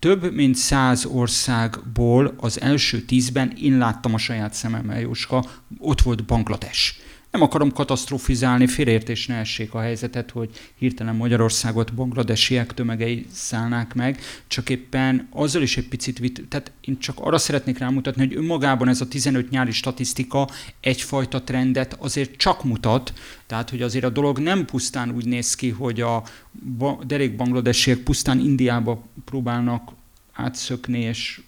[0.01, 5.45] több mint száz országból az első tízben én láttam a saját szememmel, Jóska,
[5.77, 6.99] ott volt Banglades.
[7.31, 14.19] Nem akarom katasztrofizálni, félreértés ne essék a helyzetet, hogy hirtelen Magyarországot bangladesiek tömegei szállnák meg,
[14.47, 18.87] csak éppen azzal is egy picit, vit, tehát én csak arra szeretnék rámutatni, hogy önmagában
[18.87, 20.49] ez a 15 nyári statisztika
[20.79, 23.13] egyfajta trendet azért csak mutat,
[23.45, 26.23] tehát hogy azért a dolog nem pusztán úgy néz ki, hogy a
[27.05, 29.91] derék bangladesiek pusztán Indiába próbálnak
[30.33, 31.41] átszökni és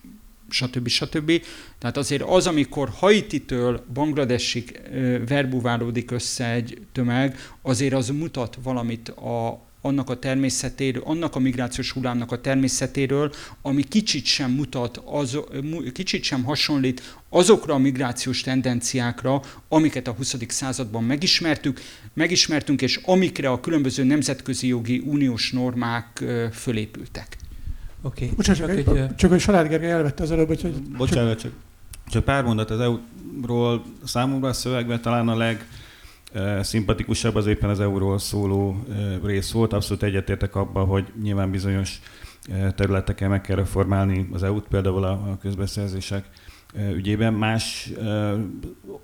[0.53, 0.87] stb.
[0.87, 1.41] stb.
[1.77, 4.81] Tehát azért az, amikor Haititől Bangladesig
[5.27, 11.91] verbuválódik össze egy tömeg, azért az mutat valamit a, annak a természetéről, annak a migrációs
[11.91, 13.31] hullámnak a természetéről,
[13.61, 15.37] ami kicsit sem mutat, az,
[15.93, 20.35] kicsit sem hasonlít azokra a migrációs tendenciákra, amiket a 20.
[20.47, 21.81] században megismertük,
[22.13, 27.37] megismertünk, és amikre a különböző nemzetközi jogi uniós normák fölépültek.
[28.05, 28.23] Oké.
[28.23, 28.35] Okay.
[28.35, 30.73] Bocsánat, csak, egy, egy, csak hogy Salád Gergely elvette az előbb, hogy...
[30.97, 31.51] Bocsánat, csak,
[32.07, 35.67] csak pár mondat az EU-ról számomra a szövegben talán a leg
[36.61, 38.85] szimpatikusabb az éppen az euróról szóló
[39.23, 39.73] rész volt.
[39.73, 41.99] Abszolút egyetértek abban, hogy nyilván bizonyos
[42.75, 46.25] területeken meg kell reformálni az EU-t, például a közbeszerzések
[46.93, 47.33] ügyében.
[47.33, 47.91] Más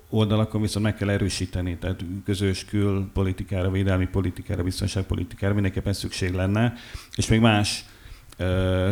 [0.08, 6.74] oldalakon viszont meg kell erősíteni, tehát közös külpolitikára, védelmi politikára, biztonságpolitikára mindenképpen szükség lenne,
[7.16, 7.84] és még más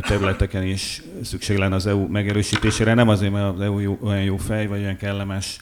[0.00, 2.94] területeken is szükség lenne az EU megerősítésére.
[2.94, 5.58] Nem azért, mert az EU jó, olyan jó fej, vagy olyan kellemes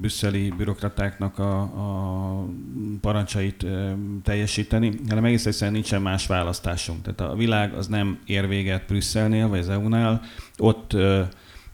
[0.00, 2.48] brüsszeli bürokratáknak a, a
[3.00, 3.66] parancsait
[4.22, 7.02] teljesíteni, hanem egész egyszerűen nincsen más választásunk.
[7.02, 10.22] Tehát a világ az nem ér véget Brüsszelnél, vagy az EU-nál.
[10.58, 10.92] Ott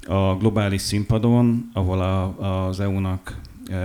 [0.07, 3.41] a globális színpadon, ahol a, az EU-nak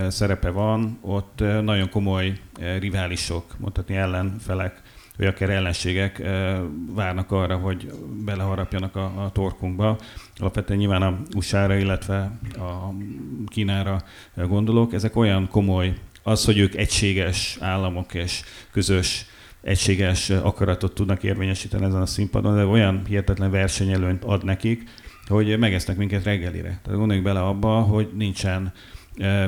[0.08, 2.38] szerepe van, ott nagyon komoly
[2.78, 4.82] riválisok, mondhatni ellenfelek
[5.18, 6.22] vagy akár ellenségek
[6.94, 7.92] várnak arra, hogy
[8.24, 9.98] beleharapjanak a, a torkunkba.
[10.36, 12.92] Alapvetően nyilván a USA-ra, illetve a
[13.46, 14.02] Kínára
[14.34, 14.92] gondolok.
[14.92, 19.26] Ezek olyan komoly, az, hogy ők egységes államok és közös
[19.60, 24.90] egységes akaratot tudnak érvényesíteni ezen a színpadon, de olyan hihetetlen versenyelőnyt ad nekik,
[25.26, 26.80] hogy megesznek minket reggelire.
[26.82, 28.72] Tehát gondoljuk bele abba, hogy nincsen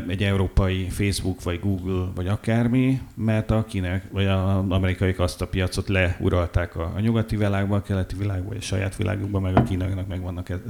[0.09, 5.47] egy európai Facebook, vagy Google, vagy akármi, mert a kinek, vagy az amerikaiak azt a
[5.47, 9.63] piacot leuralták a, a nyugati világban, a keleti világban, vagy a saját világukban, meg a
[9.63, 10.61] kínaiaknak megvannak e,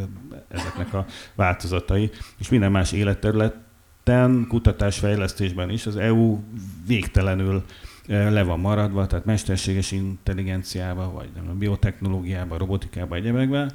[0.49, 6.39] ezeknek a változatai, és minden más életterületen, kutatásfejlesztésben is az EU
[6.87, 7.65] végtelenül
[8.07, 13.73] le van maradva, tehát mesterséges intelligenciába, vagy nem, biotechnológiába, robotikába, egyebekben.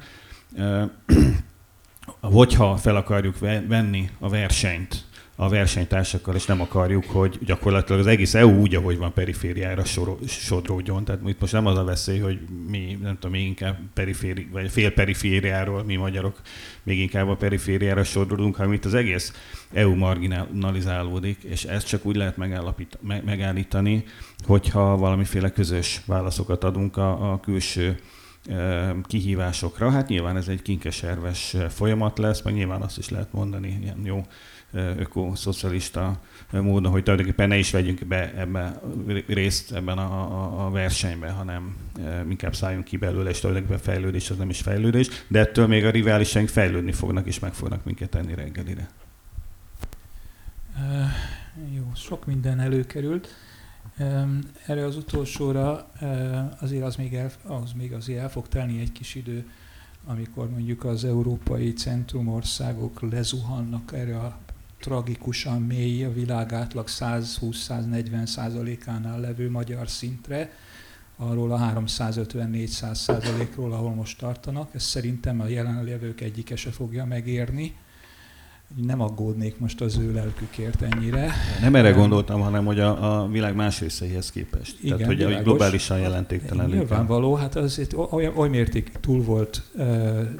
[2.20, 3.38] Hogyha fel akarjuk
[3.68, 5.05] venni a versenyt
[5.36, 9.84] a versenytársakkal, és nem akarjuk, hogy gyakorlatilag az egész EU úgy, ahogy van perifériára
[10.26, 11.04] sodródjon.
[11.04, 12.38] Tehát itt most nem az a veszély, hogy
[12.68, 16.40] mi, nem tudom, mi inkább periféri, vagy fél perifériáról, mi magyarok
[16.82, 19.32] még inkább a perifériára sodródunk, hanem itt az egész
[19.72, 22.36] EU marginalizálódik, és ezt csak úgy lehet
[23.24, 24.04] megállítani,
[24.46, 27.98] hogyha valamiféle közös válaszokat adunk a, a külső
[29.02, 29.90] kihívásokra.
[29.90, 34.26] Hát nyilván ez egy kinkeserves folyamat lesz, meg nyilván azt is lehet mondani, ilyen jó
[34.76, 36.20] ökoszocialista
[36.50, 38.80] módon, hogy tulajdonképpen ne is vegyünk be ebbe
[39.26, 41.76] részt ebben a, a, a versenyben, hanem
[42.28, 45.90] inkább szálljunk ki belőle, és tulajdonképpen fejlődés az nem is fejlődés, de ettől még a
[45.90, 48.88] riválisaink fejlődni fognak, és meg fognak minket tenni reggelire.
[50.76, 53.28] Uh, jó, sok minden előkerült.
[53.98, 58.80] Um, erre az utolsóra uh, azért az még, el, az még azért el fog telni
[58.80, 59.46] egy kis idő,
[60.06, 64.38] amikor mondjuk az európai centrumországok lezuhannak erre a
[64.80, 70.50] tragikusan mély, a világ átlag 120-140 százalékánál levő magyar szintre,
[71.16, 74.68] arról a 350-400 százalékról, ahol most tartanak.
[74.74, 77.76] Ez szerintem a jelenlévők egyike se fogja megérni.
[78.74, 81.32] Nem aggódnék most az ő lelkükért ennyire.
[81.60, 84.76] Nem erre gondoltam, hanem hogy a, a világ más részeihez képest.
[84.80, 85.44] Igen, Tehát, hogy világos.
[85.44, 86.68] globálisan jelentéktelen.
[86.68, 89.62] Nyilvánvaló, hát azért olyan, olyan mérték túl volt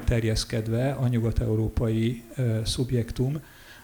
[0.05, 2.23] terjeszkedve a nyugat-európai
[2.63, 3.39] szubjektum,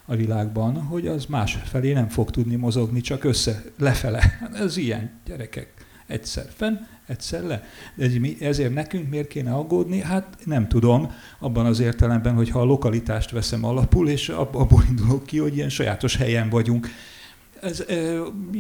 [0.06, 4.50] a világban, hogy az más felé nem fog tudni mozogni, csak össze, lefele.
[4.54, 5.74] Ez ilyen gyerekek.
[6.08, 6.76] Egyszer fenn,
[7.08, 7.64] egyszer le.
[7.96, 8.10] De
[8.40, 10.00] ezért nekünk miért kéne aggódni?
[10.02, 15.26] Hát nem tudom, abban az értelemben, hogy ha a lokalitást veszem alapul, és abból indulok
[15.26, 16.88] ki, hogy ilyen sajátos helyen vagyunk
[17.64, 17.85] ez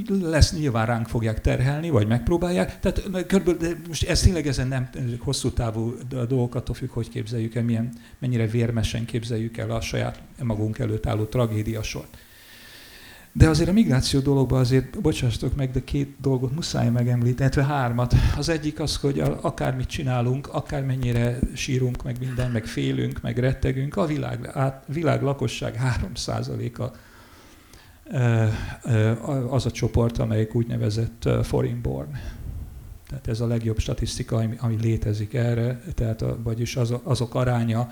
[0.07, 2.79] lesz, nyilván ránk fogják terhelni, vagy megpróbálják.
[2.79, 4.89] Tehát körülbelül, most ez tényleg ezen nem
[5.19, 5.93] hosszú távú
[6.27, 11.23] dolgok, függ, hogy képzeljük el, milyen, mennyire vérmesen képzeljük el a saját magunk előtt álló
[11.23, 12.17] tragédiasort.
[13.35, 18.13] De azért a migráció dologban azért, bocsássatok meg, de két dolgot muszáj megemlíteni, illetve hármat.
[18.37, 24.05] Az egyik az, hogy akármit csinálunk, akármennyire sírunk, meg minden, meg félünk, meg rettegünk, a
[24.05, 25.79] világ, át, világ lakosság
[26.15, 26.97] 3%-a
[29.49, 32.11] az a csoport, amelyik úgynevezett foreignborn.
[33.13, 37.91] Tehát ez a legjobb statisztika, ami, ami létezik erre, tehát a, vagyis az, azok aránya,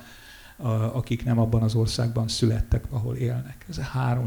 [0.57, 3.65] a, akik nem abban az országban születtek, ahol élnek.
[3.69, 4.25] Ez a 3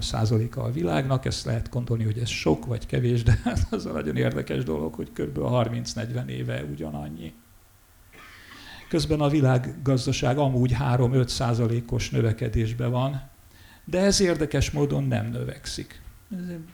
[0.55, 3.39] a világnak, ezt lehet gondolni, hogy ez sok vagy kevés, de
[3.71, 5.39] az a nagyon érdekes dolog, hogy kb.
[5.39, 7.33] 30-40 éve ugyanannyi.
[8.89, 13.23] Közben a világgazdaság amúgy 3-5 százalékos növekedésben van,
[13.85, 16.03] de ez érdekes módon nem növekszik.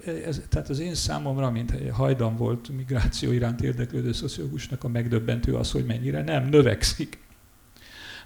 [0.07, 5.55] Ez, ez, tehát az én számomra, mint hajdan volt migráció iránt érdeklődő szociológusnak a megdöbbentő
[5.55, 7.19] az, hogy mennyire nem növekszik.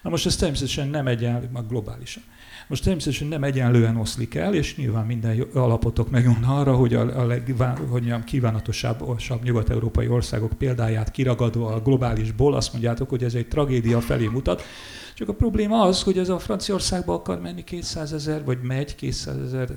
[0.03, 2.23] Na most ez természetesen nem egyenlő, meg globálisan.
[2.67, 7.27] Most természetesen nem egyenlően oszlik el, és nyilván minden alapotok megvan arra, hogy a, a
[7.27, 14.63] legkívánatosabb nyugat-európai országok példáját kiragadva a globálisból azt mondjátok, hogy ez egy tragédia felé mutat.
[15.15, 19.37] Csak a probléma az, hogy ez a Franciaországba akar menni 200 ezer, vagy megy 200
[19.39, 19.69] ezer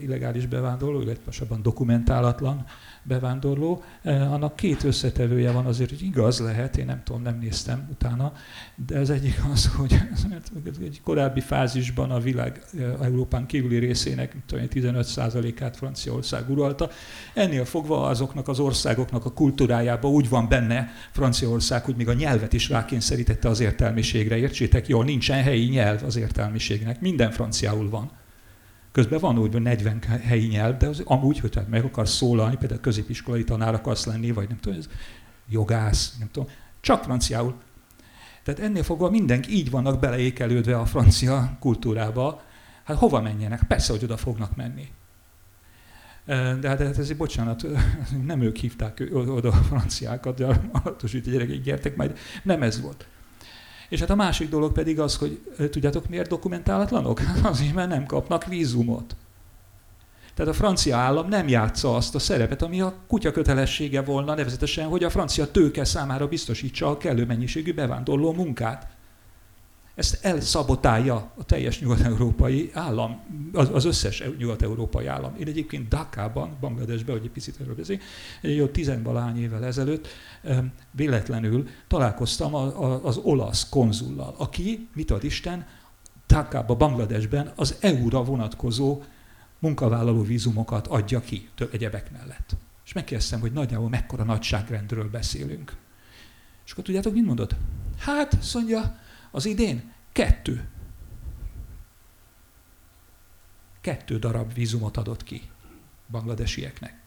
[0.00, 2.66] illegális bevándorló, illetve dokumentálatlan
[3.04, 8.32] bevándorló, annak két összetevője van azért, hogy igaz lehet, én nem tudom, nem néztem utána,
[8.86, 10.00] de az egyik az, hogy
[10.84, 12.62] egy korábbi fázisban a világ
[13.02, 16.90] Európán kívüli részének 15%-át Franciaország uralta.
[17.34, 22.52] Ennél fogva azoknak az országoknak a kultúrájába úgy van benne Franciaország, hogy még a nyelvet
[22.52, 24.36] is rákényszerítette az értelmiségre.
[24.36, 28.10] Értsétek jól, nincsen helyi nyelv az értelmiségnek, minden franciául van.
[28.94, 32.56] Közben van úgy, hogy 40 helyi nyelv, de az amúgy, hogy tehát meg akarsz szólalni,
[32.56, 34.88] például középiskolai tanár akarsz lenni, vagy nem tudom, ez
[35.48, 36.48] jogász, nem tudom,
[36.80, 37.54] csak franciául.
[38.42, 42.42] Tehát ennél fogva mindenki így vannak beleékelődve a francia kultúrába.
[42.84, 43.62] Hát hova menjenek?
[43.62, 44.88] Persze, hogy oda fognak menni.
[46.60, 47.66] De hát ez, bocsánat,
[48.24, 52.18] nem ők hívták oda a franciákat, de alatosít gyerekek, gyertek majd.
[52.42, 53.06] Nem ez volt.
[53.94, 55.40] És hát a másik dolog pedig az, hogy
[55.70, 57.20] tudjátok miért dokumentálatlanok?
[57.42, 59.16] Azért, mert nem kapnak vízumot.
[60.34, 64.88] Tehát a francia állam nem játsza azt a szerepet, ami a kutya kötelessége volna, nevezetesen,
[64.88, 68.93] hogy a francia tőke számára biztosítsa a kellő mennyiségű bevándorló munkát.
[69.94, 73.20] Ezt elszabotálja a teljes nyugat-európai állam,
[73.52, 75.34] az, az összes nyugat-európai állam.
[75.38, 78.04] Én egyébként Dakában, Bangladesben, hogy egy picit erről beszélünk,
[78.40, 80.08] egy jó tizenvalány évvel ezelőtt
[80.90, 82.54] véletlenül találkoztam
[83.04, 85.66] az olasz konzullal, aki, mit ad Isten,
[86.26, 89.02] Dhakába, Bangladesben az EU-ra vonatkozó
[89.58, 92.56] munkavállaló vízumokat adja ki több egyebek mellett.
[92.84, 95.76] És megkérdeztem, hogy nagyjából mekkora nagyságrendről beszélünk.
[96.64, 97.56] És akkor tudjátok, mit mondod?
[97.98, 98.98] Hát, mondja,
[99.34, 100.68] az idén kettő.
[103.80, 105.42] Kettő darab vízumot adott ki
[106.10, 107.02] bangladesieknek.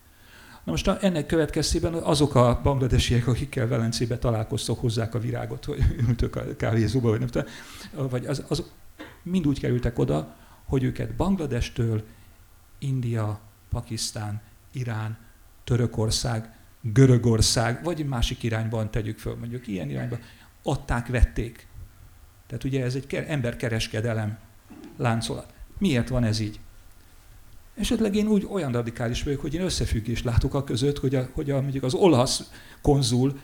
[0.63, 6.35] Na most ennek következtében azok a bangladesiek, akikkel Velencébe találkoztok, hozzák a virágot, hogy ültök
[6.35, 8.71] a kávézóba, vagy nem tudom, vagy az, azok
[9.23, 12.03] mind úgy kerültek oda, hogy őket Bangladestől
[12.77, 13.39] India,
[13.69, 14.41] Pakisztán,
[14.71, 15.17] Irán,
[15.63, 20.19] Törökország, Görögország, vagy másik irányban tegyük föl, mondjuk ilyen irányban,
[20.63, 21.66] adták, vették.
[22.47, 24.37] Tehát ugye ez egy emberkereskedelem
[24.97, 25.53] láncolat.
[25.77, 26.59] Miért van ez így?
[27.75, 31.51] Esetleg én úgy olyan radikális vagyok, hogy én összefüggést látok a között, hogy, a, hogy
[31.51, 32.51] a, mondjuk az olasz
[32.81, 33.39] konzul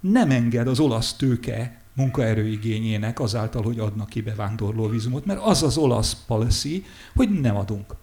[0.00, 5.76] nem enged az olasz tőke munkaerőigényének azáltal, hogy adnak ki bevándorló vízumot, mert az az
[5.76, 7.94] olasz policy, hogy nem adunk.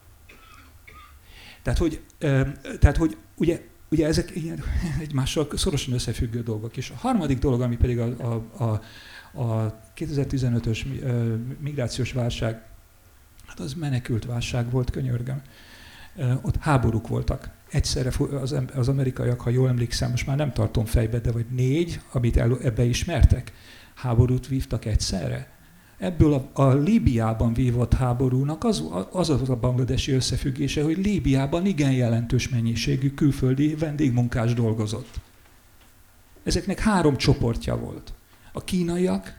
[1.61, 2.01] Tehát, hogy,
[2.79, 4.63] tehát, hogy ugye, ugye ezek ilyen
[4.99, 6.77] egymással szorosan összefüggő dolgok.
[6.77, 8.05] És a harmadik dolog, ami pedig a,
[8.57, 8.81] a, a,
[9.41, 10.85] a 2015-ös
[11.59, 12.61] migrációs válság,
[13.47, 15.41] hát az menekült válság volt, könyörgöm.
[16.41, 17.49] Ott háborúk voltak.
[17.71, 18.11] Egyszerre
[18.75, 22.57] az, amerikaiak, ha jól emlékszem, most már nem tartom fejbe, de vagy négy, amit el,
[22.61, 23.53] ebbe ismertek,
[23.93, 25.57] háborút vívtak egyszerre
[25.97, 31.91] ebből a, a Líbiában vívott háborúnak az, az az a bangladesi összefüggése, hogy Líbiában igen
[31.91, 35.19] jelentős mennyiségű külföldi vendégmunkás dolgozott.
[36.43, 38.13] Ezeknek három csoportja volt.
[38.53, 39.35] A kínaiak,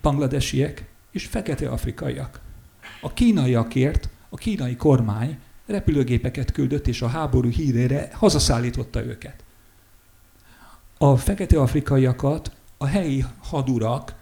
[0.00, 2.40] bangladesiek és fekete afrikaiak.
[3.00, 9.44] A kínaiakért a kínai kormány repülőgépeket küldött, és a háború hírére hazaszállította őket.
[10.98, 14.14] A fekete afrikaiakat a helyi hadurak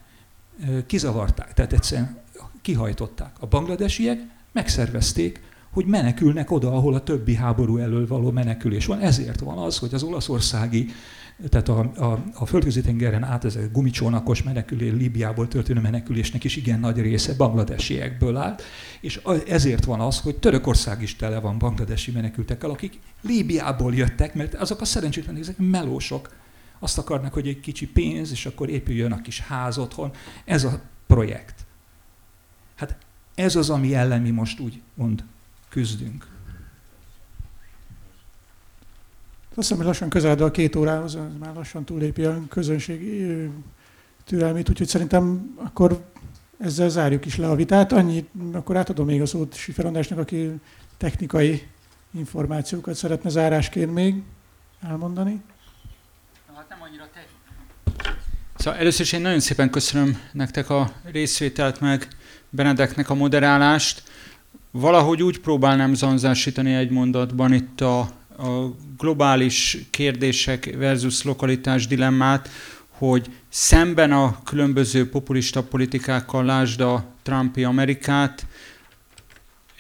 [0.86, 2.18] kizavarták, tehát egyszerűen
[2.62, 3.36] kihajtották.
[3.40, 4.20] A bangladesiek
[4.52, 5.40] megszervezték,
[5.70, 8.98] hogy menekülnek oda, ahol a többi háború elől való menekülés van.
[8.98, 10.90] Ezért van az, hogy az olaszországi,
[11.48, 16.56] tehát a, a, a földközi tengeren át ez a gumicsónakos menekülés, Líbiából történő menekülésnek is
[16.56, 18.62] igen nagy része bangladesiekből állt,
[19.00, 24.54] és ezért van az, hogy Törökország is tele van bangladesi menekültekkel, akik Líbiából jöttek, mert
[24.54, 26.30] azok a szerencsétlenek, ezek melósok,
[26.78, 30.10] azt akarnak, hogy egy kicsi pénz, és akkor épüljön a kis ház otthon.
[30.44, 31.66] Ez a projekt.
[32.76, 32.96] Hát
[33.34, 35.24] ez az, ami ellen mi most úgy mond
[35.68, 36.29] küzdünk.
[39.54, 43.26] Azt hiszem, hogy lassan közeledve a két órához, az már lassan túllépi a közönség
[44.24, 46.04] türelmét, úgyhogy szerintem akkor
[46.58, 47.92] ezzel zárjuk is le a vitát.
[47.92, 50.50] Annyi, akkor átadom még a szót Sifer Andrásnak, aki
[50.96, 51.66] technikai
[52.10, 54.22] információkat szeretne zárásként még
[54.88, 55.42] elmondani.
[58.56, 62.08] Szóval először is én nagyon szépen köszönöm nektek a részvételt, meg
[62.50, 64.02] Benedeknek a moderálást.
[64.70, 68.10] Valahogy úgy próbálnám zanzásítani egy mondatban itt a,
[68.40, 72.48] a globális kérdések versus lokalitás dilemmát,
[72.88, 78.46] hogy szemben a különböző populista politikákkal, lásd a Trumpi Amerikát,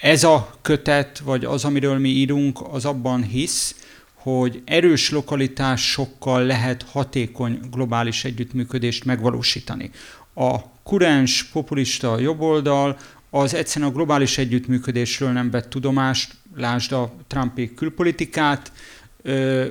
[0.00, 3.74] ez a kötet, vagy az, amiről mi írunk, az abban hisz,
[4.14, 9.90] hogy erős lokalitásokkal lehet hatékony globális együttműködést megvalósítani.
[10.34, 12.98] A kurens populista jobboldal
[13.30, 18.72] az egyszerűen a globális együttműködésről nem vett tudomást, lásd a Trumpi külpolitikát,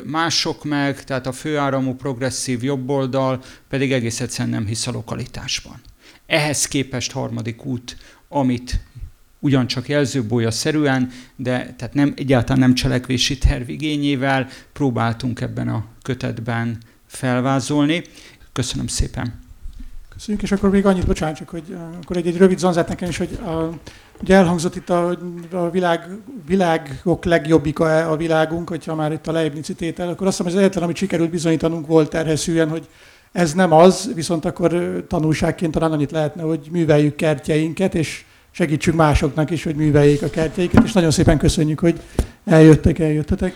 [0.05, 5.81] mások meg, tehát a főáramú progresszív jobboldal pedig egész egyszerűen nem hisz a lokalitásban.
[6.25, 8.79] Ehhez képest harmadik út, amit
[9.39, 16.77] ugyancsak jelzőbója szerűen, de tehát nem, egyáltalán nem cselekvési terv igényével próbáltunk ebben a kötetben
[17.07, 18.03] felvázolni.
[18.53, 19.39] Köszönöm szépen.
[20.19, 23.17] Köszönjük, és akkor még annyit, bocsánat, csak hogy akkor egy, egy rövid zanzát nekem is,
[23.17, 23.69] hogy a,
[24.21, 25.17] ugye elhangzott itt a,
[25.51, 26.07] a világ,
[26.47, 30.61] világok legjobbika a világunk, hogyha már itt a Leibnici tétel, akkor azt hiszem, hogy az
[30.61, 32.87] egyetlen, amit sikerült bizonyítanunk volt terheszűen, hogy
[33.31, 39.49] ez nem az, viszont akkor tanulságként talán annyit lehetne, hogy műveljük kertjeinket, és segítsünk másoknak
[39.49, 41.99] is, hogy műveljék a kertjeiket, és nagyon szépen köszönjük, hogy
[42.45, 43.53] eljöttek, eljöttetek.